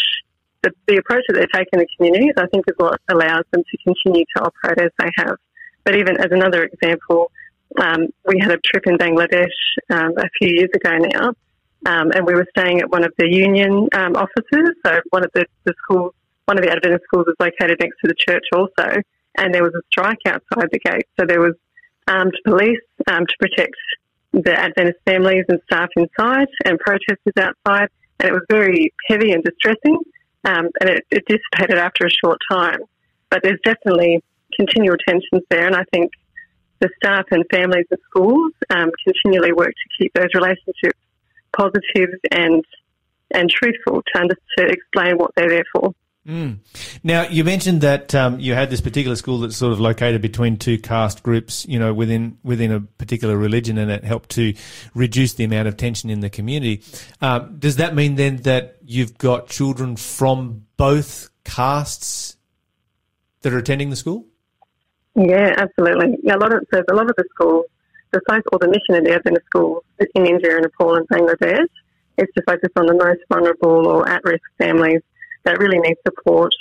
the, 0.64 0.72
the 0.88 0.98
approach 0.98 1.24
that 1.28 1.36
they 1.36 1.48
take 1.58 1.68
in 1.74 1.80
the 1.80 1.88
communities, 1.98 2.34
I 2.38 2.48
think, 2.48 2.66
is 2.68 2.76
what 2.78 3.00
allows 3.10 3.44
them 3.52 3.64
to 3.64 3.78
continue 3.84 4.26
to 4.36 4.44
operate 4.44 4.80
as 4.80 4.92
they 5.00 5.10
have. 5.18 5.36
But 5.84 5.96
even 5.96 6.18
as 6.18 6.32
another 6.32 6.64
example, 6.64 7.32
um, 7.80 8.08
we 8.26 8.40
had 8.40 8.52
a 8.52 8.58
trip 8.58 8.84
in 8.88 8.98
Bangladesh 8.98 9.58
um, 9.90 10.14
a 10.18 10.30
few 10.40 10.50
years 10.56 10.70
ago 10.74 10.98
now, 10.98 11.28
um, 11.86 12.12
and 12.12 12.26
we 12.26 12.34
were 12.34 12.48
staying 12.58 12.80
at 12.80 12.90
one 12.90 13.04
of 13.04 13.14
the 13.18 13.28
union 13.28 13.88
um, 13.94 14.16
offices. 14.16 14.70
So 14.86 15.00
one 15.10 15.24
of 15.24 15.32
the, 15.34 15.46
the 15.66 15.74
schools, 15.84 16.14
one 16.46 16.58
of 16.58 16.64
the 16.64 16.72
Adventist 16.72 17.04
schools 17.04 17.28
is 17.28 17.36
located 17.40 17.78
next 17.80 17.98
to 18.04 18.08
the 18.08 18.16
church 18.28 18.46
also, 18.54 19.02
and 19.38 19.54
there 19.54 19.64
was 19.64 19.74
a 19.76 19.84
strike 19.92 20.20
outside 20.26 20.70
the 20.72 20.80
gate. 20.80 21.08
So 21.20 21.26
there 21.28 21.42
was 21.42 21.54
armed 22.08 22.34
police 22.46 22.80
to 23.08 23.26
protect 23.40 23.76
the 24.34 24.54
Adventist 24.54 25.00
families 25.06 25.46
and 25.48 25.60
staff 25.72 25.90
inside 25.96 26.48
and 26.66 26.80
protesters 26.80 27.34
outside, 27.40 27.90
and 28.20 28.30
it 28.30 28.34
was 28.34 28.44
very 28.50 28.94
heavy 29.10 29.32
and 29.32 29.44
distressing, 29.44 29.98
um, 30.46 30.70
and 30.80 30.90
it, 30.90 31.06
it 31.12 31.24
dissipated 31.28 31.78
after 31.78 32.06
a 32.06 32.10
short 32.10 32.40
time. 32.52 32.80
But 33.30 33.42
there's 33.44 33.60
definitely 33.64 34.24
continual 34.56 34.98
tensions 35.08 35.44
there, 35.50 35.68
and 35.68 35.76
I 35.76 35.84
think 35.94 36.12
the 36.80 36.90
staff 37.04 37.26
and 37.32 37.44
families 37.52 37.86
of 37.92 38.00
schools 38.10 38.54
um, 38.70 38.92
continually 39.04 39.52
work 39.52 39.72
to 39.72 40.04
keep 40.04 40.14
those 40.14 40.34
relationships 40.34 41.00
positive 41.56 42.10
and 42.32 42.64
and 43.34 43.50
truthful 43.50 44.02
to, 44.02 44.22
under, 44.22 44.36
to 44.58 44.66
explain 44.66 45.18
what 45.18 45.32
they're 45.36 45.50
there 45.50 45.66
for. 45.74 45.94
Mm. 46.28 46.60
Now, 47.04 47.24
you 47.24 47.46
mentioned 47.46 47.82
that 47.82 48.14
um, 48.14 48.40
you 48.40 48.54
had 48.54 48.70
this 48.70 48.82
particular 48.82 49.16
school 49.16 49.40
that's 49.40 49.56
sort 49.56 49.72
of 49.72 49.80
located 49.80 50.22
between 50.22 50.58
two 50.58 50.78
caste 50.78 51.24
groups, 51.24 51.66
you 51.66 51.80
know, 51.80 51.94
within 51.94 52.38
within 52.44 52.72
a 52.74 52.82
particular 52.82 53.38
religion, 53.38 53.78
and 53.78 53.90
it 53.90 54.04
helped 54.04 54.32
to 54.32 54.54
reduce 54.94 55.36
the 55.36 55.46
amount 55.46 55.70
of 55.70 55.78
tension 55.78 56.10
in 56.10 56.20
the 56.20 56.30
community. 56.30 56.84
Um, 57.22 57.56
does 57.60 57.78
that 57.78 57.96
mean 57.96 58.16
then 58.16 58.38
that 58.38 58.76
you've 58.84 59.18
got 59.18 59.48
children 59.48 59.96
from 59.96 60.66
both 60.76 61.30
castes 61.46 62.36
that 63.42 63.54
are 63.54 63.58
attending 63.58 63.90
the 63.90 63.96
school? 63.96 64.26
Yeah, 65.16 65.56
absolutely. 65.58 66.18
Yeah, 66.24 66.36
a 66.36 66.40
lot 66.40 66.54
of 66.54 66.68
so 66.74 66.84
a 66.92 66.94
lot 66.94 67.10
of 67.10 67.16
the 67.16 67.24
schools, 67.34 67.68
the 68.12 68.20
or 68.52 68.60
the 68.60 68.68
mission 68.68 68.96
of 68.96 69.06
the 69.06 69.14
Adventist 69.14 69.46
schools 69.46 69.82
in 70.14 70.26
India 70.26 70.56
and 70.56 70.64
Nepal 70.64 70.96
and 70.96 71.08
Bangladesh 71.08 71.70
is 72.18 72.28
to 72.36 72.44
focus 72.46 72.70
on 72.76 72.88
the 72.88 72.96
most 72.96 73.22
vulnerable 73.30 73.88
or 73.88 74.10
at-risk 74.10 74.44
families 74.58 75.02
that 75.48 75.60
really 75.60 75.80
need 75.80 75.96
support 76.06 76.52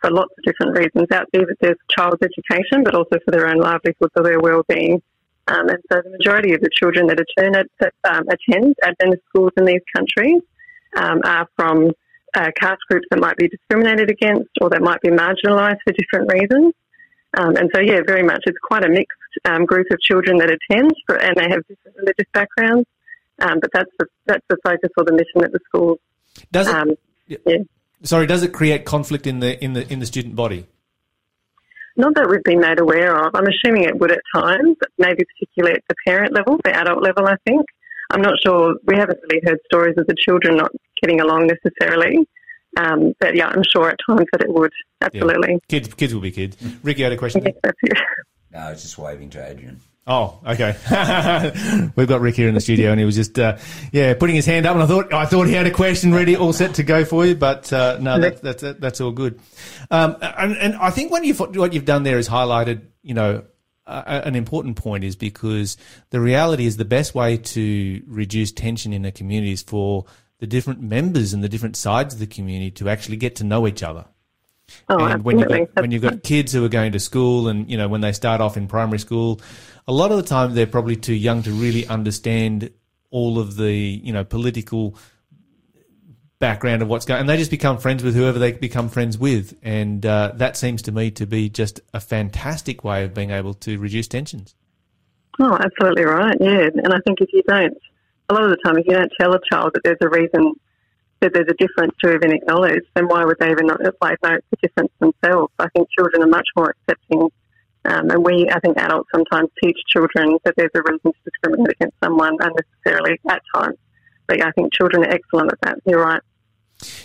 for 0.00 0.10
lots 0.10 0.34
of 0.36 0.44
different 0.44 0.76
reasons. 0.76 1.06
Out 1.12 1.28
there, 1.32 1.46
That 1.46 1.56
there's 1.60 1.78
child's 1.96 2.20
education, 2.22 2.82
but 2.84 2.94
also 2.94 3.18
for 3.24 3.30
their 3.30 3.46
own 3.46 3.58
livelihood, 3.58 4.10
or 4.16 4.22
their 4.24 4.40
well-being. 4.40 5.00
Um, 5.46 5.68
and 5.68 5.78
so 5.90 6.02
the 6.02 6.10
majority 6.10 6.54
of 6.54 6.60
the 6.60 6.70
children 6.76 7.06
that 7.06 7.18
attend, 7.20 7.54
that, 7.80 7.92
um, 8.04 8.24
attend 8.28 8.74
Adventist 8.82 9.22
schools 9.28 9.52
in 9.56 9.64
these 9.64 9.82
countries 9.94 10.40
um, 10.96 11.20
are 11.24 11.48
from 11.56 11.92
uh, 12.34 12.50
caste 12.60 12.82
groups 12.88 13.06
that 13.10 13.20
might 13.20 13.36
be 13.36 13.48
discriminated 13.48 14.10
against 14.10 14.50
or 14.60 14.70
that 14.70 14.82
might 14.82 15.00
be 15.00 15.10
marginalised 15.10 15.78
for 15.84 15.92
different 15.92 16.32
reasons. 16.32 16.74
Um, 17.36 17.56
and 17.56 17.70
so, 17.74 17.80
yeah, 17.80 18.00
very 18.06 18.22
much. 18.22 18.42
It's 18.46 18.58
quite 18.62 18.84
a 18.84 18.88
mixed 18.88 19.18
um, 19.44 19.64
group 19.64 19.86
of 19.90 20.00
children 20.00 20.38
that 20.38 20.50
attend, 20.50 20.92
and 21.08 21.36
they 21.36 21.48
have 21.48 21.66
different 21.66 21.96
religious 21.96 22.26
backgrounds. 22.32 22.88
Um, 23.40 23.58
but 23.60 23.70
that's 23.72 23.90
the 23.98 24.06
that's 24.26 24.44
the 24.48 24.58
focus 24.62 24.90
or 24.96 25.04
the 25.04 25.12
mission 25.12 25.42
at 25.42 25.52
the 25.52 25.60
schools. 25.66 25.98
Does 26.52 26.68
it? 26.68 26.98
yeah. 27.46 27.56
Sorry, 28.04 28.26
does 28.26 28.42
it 28.42 28.52
create 28.52 28.84
conflict 28.84 29.26
in 29.26 29.40
the 29.40 29.62
in 29.62 29.72
the 29.74 29.90
in 29.92 29.98
the 30.00 30.06
student 30.06 30.36
body? 30.36 30.66
Not 31.96 32.14
that 32.14 32.28
we've 32.28 32.42
been 32.42 32.60
made 32.60 32.80
aware 32.80 33.14
of. 33.26 33.34
I'm 33.34 33.46
assuming 33.46 33.84
it 33.84 33.98
would 33.98 34.10
at 34.10 34.20
times, 34.34 34.76
maybe 34.98 35.24
particularly 35.24 35.76
at 35.76 35.84
the 35.88 35.94
parent 36.06 36.32
level, 36.32 36.58
the 36.64 36.74
adult 36.74 37.02
level. 37.02 37.26
I 37.26 37.36
think. 37.46 37.66
I'm 38.10 38.22
not 38.22 38.34
sure. 38.44 38.74
We 38.86 38.96
haven't 38.96 39.18
really 39.28 39.42
heard 39.44 39.58
stories 39.66 39.94
of 39.96 40.06
the 40.06 40.14
children 40.18 40.56
not 40.56 40.70
getting 41.00 41.20
along 41.20 41.48
necessarily. 41.48 42.26
Um, 42.76 43.14
but 43.20 43.36
yeah, 43.36 43.48
I'm 43.48 43.62
sure 43.70 43.90
at 43.90 43.98
times 44.06 44.26
that 44.32 44.42
it 44.42 44.52
would. 44.52 44.72
Absolutely. 45.00 45.52
Yeah. 45.52 45.58
Kids, 45.68 45.92
kids 45.94 46.14
will 46.14 46.22
be 46.22 46.30
kids. 46.30 46.56
Ricky 46.82 47.02
had 47.02 47.12
a 47.12 47.16
question. 47.16 47.44
no, 48.50 48.58
I 48.58 48.70
was 48.70 48.82
just 48.82 48.98
waving 48.98 49.30
to 49.30 49.46
Adrian. 49.46 49.80
Oh, 50.04 50.40
okay. 50.44 50.76
We've 51.96 52.08
got 52.08 52.20
Rick 52.20 52.34
here 52.34 52.48
in 52.48 52.54
the 52.54 52.60
studio, 52.60 52.90
and 52.90 52.98
he 52.98 53.06
was 53.06 53.14
just, 53.14 53.38
uh, 53.38 53.58
yeah, 53.92 54.14
putting 54.14 54.34
his 54.34 54.46
hand 54.46 54.66
up. 54.66 54.74
And 54.74 54.82
I 54.82 54.86
thought, 54.86 55.12
I 55.12 55.26
thought 55.26 55.46
he 55.46 55.52
had 55.52 55.66
a 55.66 55.70
question 55.70 56.12
ready, 56.12 56.34
all 56.34 56.52
set 56.52 56.74
to 56.74 56.82
go 56.82 57.04
for 57.04 57.24
you. 57.24 57.36
But 57.36 57.72
uh, 57.72 57.98
no, 58.00 58.18
that's 58.18 58.40
that's 58.40 58.62
that's 58.80 59.00
all 59.00 59.12
good. 59.12 59.38
Um, 59.92 60.16
and, 60.20 60.56
and, 60.56 60.74
I 60.74 60.90
think 60.90 61.12
what 61.12 61.24
you've 61.24 61.38
what 61.38 61.72
you've 61.72 61.84
done 61.84 62.02
there 62.02 62.18
is 62.18 62.28
highlighted, 62.28 62.82
you 63.02 63.14
know, 63.14 63.44
uh, 63.86 64.22
an 64.24 64.34
important 64.34 64.76
point 64.76 65.04
is 65.04 65.14
because 65.14 65.76
the 66.10 66.20
reality 66.20 66.66
is 66.66 66.76
the 66.76 66.84
best 66.84 67.14
way 67.14 67.36
to 67.36 68.02
reduce 68.08 68.50
tension 68.50 68.92
in 68.92 69.04
a 69.04 69.12
community 69.12 69.52
is 69.52 69.62
for 69.62 70.06
the 70.38 70.48
different 70.48 70.80
members 70.80 71.32
and 71.32 71.44
the 71.44 71.48
different 71.48 71.76
sides 71.76 72.14
of 72.14 72.18
the 72.18 72.26
community 72.26 72.72
to 72.72 72.88
actually 72.88 73.16
get 73.16 73.36
to 73.36 73.44
know 73.44 73.68
each 73.68 73.84
other. 73.84 74.04
Oh, 74.88 74.96
and 74.98 75.14
absolutely. 75.14 75.22
when 75.22 75.38
you've 75.38 75.74
got 75.74 75.82
when 75.82 75.90
you've 75.92 76.02
got 76.02 76.22
kids 76.22 76.52
who 76.52 76.64
are 76.64 76.68
going 76.68 76.92
to 76.92 77.00
school 77.00 77.48
and 77.48 77.70
you 77.70 77.76
know 77.76 77.88
when 77.88 78.00
they 78.00 78.12
start 78.12 78.40
off 78.40 78.56
in 78.56 78.68
primary 78.68 78.98
school, 78.98 79.40
a 79.86 79.92
lot 79.92 80.10
of 80.10 80.16
the 80.16 80.22
time 80.22 80.54
they're 80.54 80.66
probably 80.66 80.96
too 80.96 81.14
young 81.14 81.42
to 81.42 81.50
really 81.50 81.86
understand 81.86 82.70
all 83.10 83.38
of 83.38 83.56
the 83.56 83.72
you 83.72 84.12
know 84.12 84.24
political 84.24 84.96
background 86.38 86.82
of 86.82 86.88
what's 86.88 87.04
going, 87.04 87.20
and 87.20 87.28
they 87.28 87.36
just 87.36 87.50
become 87.50 87.78
friends 87.78 88.02
with 88.02 88.14
whoever 88.14 88.38
they 88.38 88.52
become 88.52 88.88
friends 88.88 89.16
with, 89.16 89.56
and 89.62 90.04
uh, 90.04 90.32
that 90.34 90.56
seems 90.56 90.82
to 90.82 90.92
me 90.92 91.10
to 91.12 91.26
be 91.26 91.48
just 91.48 91.80
a 91.94 92.00
fantastic 92.00 92.84
way 92.84 93.04
of 93.04 93.14
being 93.14 93.30
able 93.30 93.54
to 93.54 93.78
reduce 93.78 94.08
tensions. 94.08 94.54
Oh, 95.40 95.56
absolutely 95.58 96.04
right. 96.04 96.36
Yeah, 96.40 96.68
and 96.74 96.92
I 96.92 96.98
think 97.06 97.20
if 97.20 97.28
you 97.32 97.42
don't 97.46 97.76
a 98.28 98.34
lot 98.34 98.44
of 98.44 98.50
the 98.50 98.56
time, 98.64 98.78
if 98.78 98.86
you 98.86 98.94
don't 98.94 99.12
tell 99.20 99.34
a 99.34 99.40
child 99.50 99.72
that 99.74 99.82
there's 99.84 99.98
a 100.00 100.08
reason 100.08 100.54
that 101.20 101.32
there's 101.34 101.48
a 101.48 101.54
difference 101.54 101.94
to 102.02 102.12
even 102.14 102.32
acknowledge, 102.32 102.82
then 102.94 103.06
why 103.06 103.24
would 103.24 103.36
they 103.38 103.50
even 103.50 103.66
not 103.66 103.80
like 104.00 104.18
know 104.22 104.38
the 104.50 104.56
difference 104.60 104.90
themselves? 104.98 105.52
I 105.58 105.68
think 105.68 105.88
children 105.96 106.22
are 106.22 106.26
much 106.28 106.48
more 106.56 106.74
accepting, 106.74 107.28
um, 107.84 108.10
and 108.10 108.24
we, 108.24 108.48
I 108.50 108.60
think, 108.60 108.76
adults 108.78 109.08
sometimes 109.12 109.48
teach 109.62 109.76
children 109.88 110.38
that 110.44 110.54
there's 110.56 110.70
a 110.74 110.82
reason 110.82 111.12
to 111.12 111.18
discriminate 111.24 111.72
against 111.72 111.96
someone 112.02 112.36
unnecessarily 112.40 113.18
at 113.28 113.42
times. 113.54 113.76
But 114.26 114.38
yeah, 114.38 114.48
I 114.48 114.52
think 114.52 114.72
children 114.72 115.04
are 115.04 115.10
excellent 115.10 115.52
at 115.52 115.60
that. 115.62 115.78
You're 115.86 116.04
right. 116.04 116.22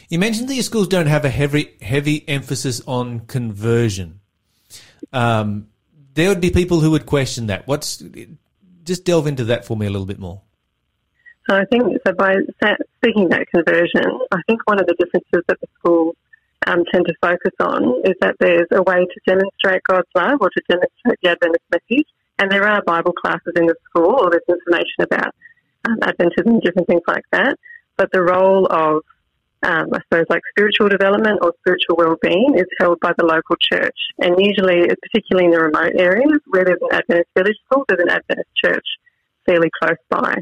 You 0.10 0.20
mentioned 0.20 0.50
that 0.50 0.56
your 0.56 0.63
schools 0.63 0.88
don't 0.88 1.08
have 1.08 1.26
a 1.26 1.30
heavy 1.30 1.76
heavy 1.82 2.28
emphasis 2.28 2.82
on 2.88 3.22
conversion. 3.22 4.20
Um, 5.13 5.68
there 6.13 6.30
would 6.30 6.42
be 6.42 6.50
people 6.50 6.80
who 6.80 6.92
would 6.92 7.06
question 7.06 7.48
that. 7.48 7.68
What's 7.68 8.04
just 8.84 9.04
delve 9.04 9.28
into 9.28 9.46
that 9.46 9.66
for 9.66 9.78
me 9.78 9.86
a 9.86 9.90
little 9.90 10.08
bit 10.08 10.20
more. 10.20 10.42
So 11.50 11.56
I 11.56 11.66
think, 11.66 11.84
so 12.06 12.13
by 12.13 12.36
speaking 12.98 13.26
about 13.26 13.46
conversion, 13.54 14.04
I 14.32 14.40
think 14.48 14.62
one 14.66 14.80
of 14.80 14.88
the 14.88 14.96
differences 14.96 15.44
that 15.48 15.60
the 15.62 15.68
schools 15.80 16.16
um, 16.67 16.84
tend 16.91 17.06
to 17.08 17.13
focus 17.21 17.53
on 17.60 18.01
is 18.03 18.15
that 18.21 18.36
there's 18.39 18.67
a 18.71 18.84
way 18.84 19.06
to 19.06 19.19
demonstrate 19.25 19.82
God's 19.84 20.08
love 20.15 20.38
or 20.41 20.49
to 20.49 20.62
demonstrate 20.69 21.19
the 21.23 21.30
Adventist 21.30 21.63
message. 21.71 22.08
And 22.39 22.51
there 22.51 22.67
are 22.67 22.84
Bible 22.84 23.13
classes 23.13 23.53
in 23.56 23.65
the 23.65 23.75
school 23.89 24.15
or 24.19 24.30
there's 24.30 24.43
information 24.47 25.01
about 25.01 25.34
um, 25.88 25.97
Adventism, 26.01 26.47
and 26.47 26.62
different 26.62 26.88
things 26.88 27.01
like 27.08 27.23
that. 27.32 27.56
But 27.95 28.12
the 28.12 28.21
role 28.21 28.67
of, 28.67 29.01
um, 29.63 29.88
I 29.93 29.99
suppose, 30.03 30.25
like 30.30 30.41
spiritual 30.51 30.89
development 30.89 31.39
or 31.41 31.53
spiritual 31.62 31.95
well-being 31.97 32.53
is 32.56 32.67
held 32.80 32.99
by 32.99 33.13
the 33.17 33.25
local 33.25 33.56
church. 33.60 33.97
And 34.19 34.36
usually, 34.38 34.86
particularly 35.01 35.45
in 35.45 35.51
the 35.51 35.63
remote 35.63 35.93
areas 35.97 36.39
where 36.47 36.65
there's 36.65 36.82
an 36.82 36.99
Adventist 36.99 37.30
village 37.36 37.58
school, 37.65 37.86
there's 37.88 38.01
an 38.01 38.10
Adventist 38.10 38.49
church 38.63 38.86
fairly 39.47 39.71
close 39.82 39.97
by. 40.10 40.36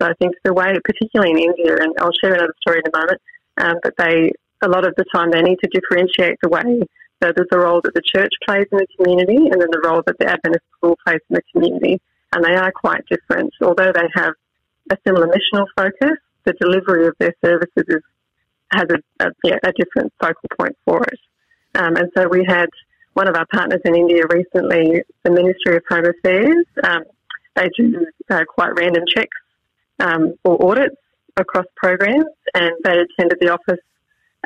So 0.00 0.08
I 0.08 0.12
think 0.20 0.34
the 0.44 0.52
way, 0.52 0.74
particularly 0.84 1.32
in 1.32 1.38
India, 1.38 1.76
and 1.80 1.94
I'll 1.98 2.12
share 2.22 2.34
another 2.34 2.54
story 2.60 2.82
in 2.84 2.90
a 2.92 2.98
moment, 2.98 3.20
um, 3.56 3.74
but 3.82 3.94
they, 3.96 4.32
a 4.62 4.68
lot 4.68 4.86
of 4.86 4.94
the 4.96 5.04
time, 5.14 5.30
they 5.30 5.42
need 5.42 5.58
to 5.62 5.70
differentiate 5.70 6.38
the 6.42 6.48
way. 6.48 6.80
So 7.22 7.32
there's 7.34 7.48
the 7.50 7.58
role 7.58 7.80
that 7.82 7.94
the 7.94 8.02
church 8.02 8.32
plays 8.46 8.66
in 8.70 8.78
the 8.78 8.86
community 8.96 9.36
and 9.36 9.60
then 9.60 9.68
the 9.70 9.82
role 9.84 10.02
that 10.06 10.18
the 10.18 10.26
Adventist 10.26 10.64
school 10.76 10.96
plays 11.04 11.20
in 11.28 11.34
the 11.34 11.42
community. 11.52 12.00
And 12.32 12.44
they 12.44 12.54
are 12.54 12.70
quite 12.70 13.04
different. 13.10 13.52
Although 13.62 13.92
they 13.92 14.08
have 14.14 14.34
a 14.90 14.96
similar 15.06 15.26
missional 15.26 15.66
focus, 15.76 16.18
the 16.44 16.52
delivery 16.60 17.06
of 17.06 17.14
their 17.18 17.34
services 17.44 17.84
is, 17.88 18.02
has 18.72 18.84
a, 18.90 19.24
a, 19.24 19.30
yeah, 19.44 19.58
a 19.64 19.72
different 19.72 20.12
focal 20.20 20.48
point 20.58 20.76
for 20.84 21.02
it. 21.02 21.18
Um, 21.74 21.96
and 21.96 22.10
so 22.16 22.28
we 22.28 22.44
had 22.46 22.68
one 23.14 23.28
of 23.28 23.34
our 23.34 23.46
partners 23.46 23.80
in 23.84 23.94
India 23.94 24.22
recently, 24.28 25.02
the 25.24 25.30
Ministry 25.30 25.76
of 25.76 25.82
Home 25.88 26.04
Affairs. 26.06 26.66
Um, 26.84 27.02
they 27.56 27.68
do 27.76 28.06
uh, 28.30 28.44
quite 28.48 28.78
random 28.78 29.04
checks 29.08 29.36
um, 29.98 30.34
or 30.44 30.70
audits 30.70 30.96
across 31.36 31.66
programs, 31.76 32.26
and 32.54 32.72
they 32.84 32.92
attended 32.92 33.38
the 33.40 33.52
office 33.52 33.80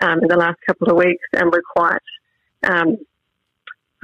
um, 0.02 0.20
in 0.20 0.28
the 0.28 0.36
last 0.36 0.58
couple 0.66 0.90
of 0.90 0.96
weeks 0.96 1.24
and 1.32 1.50
were 1.52 1.62
quite, 1.76 2.02
um, 2.64 2.96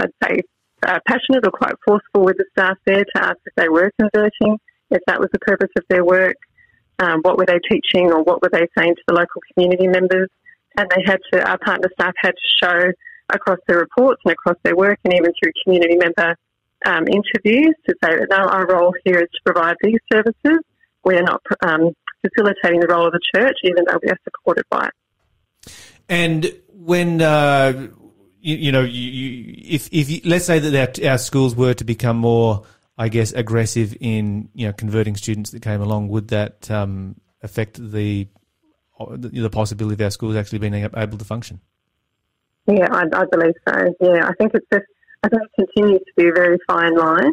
I'd 0.01 0.11
say, 0.23 0.43
uh, 0.87 0.99
passionate 1.07 1.45
or 1.45 1.51
quite 1.51 1.75
forceful 1.85 2.25
with 2.25 2.37
the 2.37 2.45
staff 2.53 2.79
there 2.87 3.05
to 3.05 3.23
ask 3.23 3.37
if 3.45 3.55
they 3.57 3.69
were 3.69 3.91
converting, 3.99 4.59
if 4.91 5.03
that 5.07 5.19
was 5.19 5.29
the 5.33 5.41
purpose 5.41 5.71
of 5.77 5.85
their 5.89 6.05
work, 6.05 6.37
um, 7.01 7.21
what 7.23 7.37
were 7.37 7.47
they 7.47 7.59
teaching 7.71 8.13
or 8.13 8.23
what 8.23 8.41
were 8.43 8.51
they 8.51 8.67
saying 8.79 8.95
to 8.95 9.03
the 9.09 9.15
local 9.15 9.43
community 9.53 9.89
members. 9.89 10.29
And 10.77 10.89
they 10.91 11.03
had 11.05 11.19
to, 11.33 11.49
our 11.49 11.59
partner 11.59 11.89
staff 11.95 12.15
had 12.23 12.33
to 12.33 12.65
show 12.65 12.93
across 13.31 13.59
their 13.67 13.79
reports 13.79 14.23
and 14.25 14.33
across 14.33 14.57
their 14.63 14.77
work 14.77 14.99
and 15.05 15.13
even 15.13 15.33
through 15.43 15.53
community 15.65 15.97
member 15.97 16.37
um, 16.87 17.05
interviews 17.09 17.75
to 17.89 17.95
say 18.03 18.17
that 18.17 18.29
no, 18.31 18.47
our 18.49 18.67
role 18.67 18.95
here 19.05 19.19
is 19.19 19.29
to 19.33 19.41
provide 19.45 19.75
these 19.83 19.99
services 20.13 20.61
we're 21.09 21.23
not 21.23 21.43
um, 21.65 21.93
facilitating 22.21 22.81
the 22.81 22.87
role 22.89 23.07
of 23.07 23.13
the 23.13 23.21
church, 23.35 23.57
even 23.65 23.85
though 23.87 23.99
we 24.03 24.11
are 24.11 24.19
supported 24.25 24.65
by 24.71 24.87
it. 24.87 24.93
And 26.09 26.53
when 26.73 27.21
uh, 27.21 27.89
you, 28.41 28.57
you 28.57 28.73
know, 28.73 28.83
you, 28.83 29.11
you, 29.11 29.55
if 29.69 29.89
if 29.93 30.11
you, 30.11 30.21
let's 30.25 30.45
say 30.45 30.59
that 30.59 30.99
our, 31.05 31.11
our 31.13 31.19
schools 31.19 31.55
were 31.55 31.75
to 31.75 31.85
become 31.85 32.17
more, 32.17 32.65
I 32.97 33.09
guess, 33.09 33.33
aggressive 33.33 33.97
in 34.01 34.49
you 34.55 34.67
know 34.67 34.73
converting 34.73 35.17
students 35.17 35.51
that 35.51 35.63
came 35.63 35.81
along, 35.81 36.09
would 36.09 36.29
that 36.29 36.71
um, 36.71 37.17
affect 37.43 37.75
the 37.93 38.29
the 39.11 39.51
possibility 39.51 39.95
of 39.95 40.01
our 40.07 40.11
schools 40.11 40.37
actually 40.37 40.59
being 40.59 40.75
able 40.75 41.19
to 41.19 41.25
function? 41.25 41.61
Yeah, 42.67 42.89
I, 42.91 43.05
I 43.13 43.25
believe 43.31 43.55
so. 43.67 43.95
Yeah, 44.01 44.27
I 44.27 44.33
think 44.39 44.53
it's 44.55 44.67
just, 44.73 44.85
I 45.23 45.29
think 45.29 45.43
it 45.43 45.67
continues 45.67 46.01
to 46.01 46.13
be 46.17 46.29
a 46.29 46.33
very 46.33 46.59
fine 46.67 46.95
line. 46.97 47.33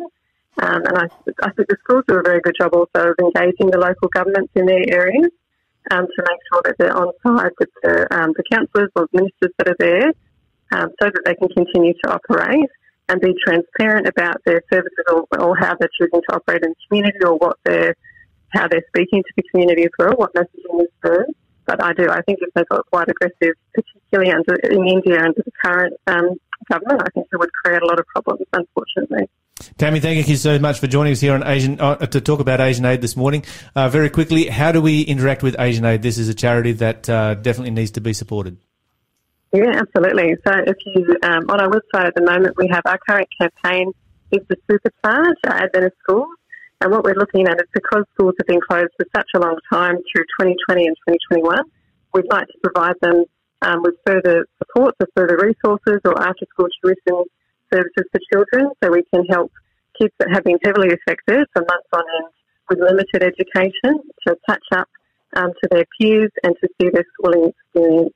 Um, 0.62 0.84
and 0.86 0.98
I, 0.98 1.08
I 1.44 1.52
think 1.52 1.68
the 1.68 1.76
schools 1.84 2.06
do 2.08 2.16
a 2.16 2.24
very 2.24 2.40
good 2.40 2.56
job 2.60 2.74
also 2.74 3.10
of 3.10 3.16
engaging 3.20 3.72
the 3.72 3.78
local 3.78 4.08
governments 4.08 4.52
in 4.56 4.66
their 4.66 4.84
areas 4.88 5.30
um, 5.92 6.06
to 6.08 6.20
make 6.30 6.40
sure 6.52 6.62
that 6.66 6.76
they're 6.78 6.96
on 6.96 7.12
side 7.26 7.52
with 7.60 7.70
the, 7.84 8.08
um, 8.14 8.34
the 8.36 8.44
councillors 8.52 8.92
or 8.96 9.08
ministers 9.14 9.52
that 9.58 9.68
are 9.68 9.76
there 9.80 10.08
um, 10.72 10.90
so 11.02 11.10
that 11.10 11.22
they 11.26 11.36
can 11.36 11.50
continue 11.50 11.94
to 12.04 12.12
operate 12.12 12.70
and 13.08 13.22
be 13.22 13.36
transparent 13.46 14.08
about 14.08 14.38
their 14.46 14.62
services 14.72 15.06
or, 15.12 15.26
or, 15.40 15.56
how 15.56 15.76
they're 15.80 15.90
choosing 16.00 16.22
to 16.28 16.36
operate 16.36 16.64
in 16.64 16.70
the 16.70 16.76
community 16.88 17.20
or 17.24 17.36
what 17.38 17.58
they're, 17.64 17.96
how 18.50 18.68
they're 18.68 18.86
speaking 18.88 19.22
to 19.22 19.34
the 19.38 19.44
community 19.52 19.84
as 19.84 19.92
well, 20.00 20.14
what 20.16 20.34
messaging 20.34 20.82
is 20.82 20.88
heard. 21.02 21.28
But 21.68 21.84
I 21.84 21.94
do. 21.94 22.10
I 22.10 22.22
think 22.22 22.40
if 22.42 22.54
they 22.54 22.64
got 22.70 22.86
quite 22.88 23.08
aggressive, 23.10 23.54
particularly 23.74 24.32
under 24.32 24.56
in 24.56 24.88
India 24.88 25.20
under 25.20 25.42
the 25.44 25.52
current 25.64 25.94
um, 26.08 26.36
government, 26.72 27.02
I 27.02 27.10
think 27.12 27.28
it 27.32 27.38
would 27.38 27.52
create 27.54 27.82
a 27.82 27.86
lot 27.86 28.00
of 28.00 28.06
problems, 28.08 28.46
unfortunately. 28.54 29.30
Tammy, 29.78 30.02
thank 30.02 30.28
you 30.28 30.36
so 30.36 30.60
much 30.60 30.80
for 30.80 30.88
joining 30.88 31.14
us 31.14 31.22
here 31.22 31.34
on 31.34 31.42
Asian 31.48 31.80
uh, 31.80 31.96
to 31.96 32.20
talk 32.20 32.42
about 32.42 32.60
Asian 32.60 32.84
Aid 32.84 33.02
this 33.02 33.16
morning. 33.16 33.46
Uh, 33.74 33.88
very 33.88 34.10
quickly, 34.10 34.48
how 34.48 34.74
do 34.74 34.82
we 34.82 35.02
interact 35.02 35.44
with 35.44 35.56
Asian 35.58 35.86
Aid? 35.86 36.02
This 36.02 36.18
is 36.18 36.28
a 36.28 36.34
charity 36.34 36.74
that 36.74 37.10
uh, 37.10 37.36
definitely 37.36 37.72
needs 37.72 37.92
to 37.92 38.02
be 38.02 38.12
supported. 38.12 38.58
Yeah, 39.54 39.72
absolutely. 39.76 40.36
So, 40.46 40.54
if 40.68 40.76
you 40.86 41.16
um, 41.24 41.50
on 41.50 41.62
our 41.62 41.70
website 41.70 42.08
at 42.08 42.16
the 42.16 42.24
moment, 42.24 42.58
we 42.58 42.68
have 42.68 42.82
our 42.86 43.00
current 43.08 43.30
campaign 43.40 43.94
is 44.32 44.42
the 44.50 44.58
supercharge 44.70 45.36
Adventist 45.46 45.96
schools, 46.04 46.28
and 46.82 46.92
what 46.92 47.06
we're 47.06 47.16
looking 47.16 47.48
at 47.48 47.56
is 47.56 47.68
because 47.74 48.04
schools 48.14 48.34
have 48.38 48.48
been 48.48 48.60
closed 48.60 48.92
for 48.98 49.06
such 49.16 49.30
a 49.36 49.40
long 49.40 49.58
time 49.72 49.96
through 50.12 50.26
2020 50.38 50.86
and 50.86 50.98
2021, 51.08 51.60
we'd 52.14 52.26
like 52.30 52.48
to 52.48 52.58
provide 52.62 52.96
them 53.02 53.24
um, 53.62 53.82
with 53.84 53.96
further 54.06 54.46
support, 54.58 54.96
for 54.98 55.08
further 55.16 55.38
resources, 55.38 56.02
or 56.04 56.22
after 56.22 56.46
school 56.52 56.68
tuition 56.84 57.24
services 57.74 58.06
for 58.12 58.20
children 58.32 58.72
so 58.84 58.92
we 58.92 59.04
can 59.14 59.26
help 59.26 59.52
kids 60.00 60.14
that 60.20 60.30
have 60.34 60.44
been 60.44 60.58
heavily 60.64 60.90
affected 60.90 61.48
for 61.54 61.62
months 61.62 61.88
on 61.94 62.04
end 62.18 62.32
with 62.70 62.80
limited 62.80 63.24
education 63.24 64.02
to 64.28 64.36
catch 64.48 64.66
up 64.74 64.90
um, 65.36 65.52
to 65.62 65.70
their 65.72 65.86
peers 66.00 66.32
and 66.44 66.56
to 66.62 66.68
see 66.80 66.90
their 66.90 67.06
schooling 67.14 67.52
experience 67.52 68.14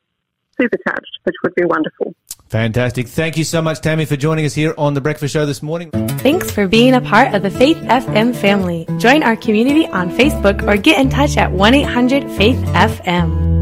supercharged, 0.60 1.20
which 1.24 1.36
would 1.44 1.56
be 1.56 1.64
wonderful. 1.64 2.14
Fantastic. 2.50 3.08
Thank 3.08 3.38
you 3.38 3.44
so 3.44 3.62
much, 3.62 3.80
Tammy, 3.80 4.06
for 4.06 4.16
joining 4.16 4.46
us 4.46 4.54
here 4.54 4.74
on 4.78 4.94
The 4.94 5.02
Breakfast 5.02 5.34
Show 5.34 5.46
this 5.46 5.62
morning. 5.62 5.92
Thanks 5.92 6.50
for 6.52 6.68
being 6.68 6.96
a 6.96 7.02
part 7.02 7.34
of 7.34 7.44
the 7.44 7.52
Faith 7.52 7.78
FM 7.78 8.36
family. 8.36 8.88
Join 8.98 9.24
our 9.24 9.36
community 9.36 9.86
on 9.88 10.10
Facebook 10.10 10.68
or 10.68 10.76
get 10.76 11.00
in 11.00 11.10
touch 11.10 11.38
at 11.38 11.52
1 11.52 11.74
800 11.74 12.30
Faith 12.32 12.58
FM. 12.58 13.59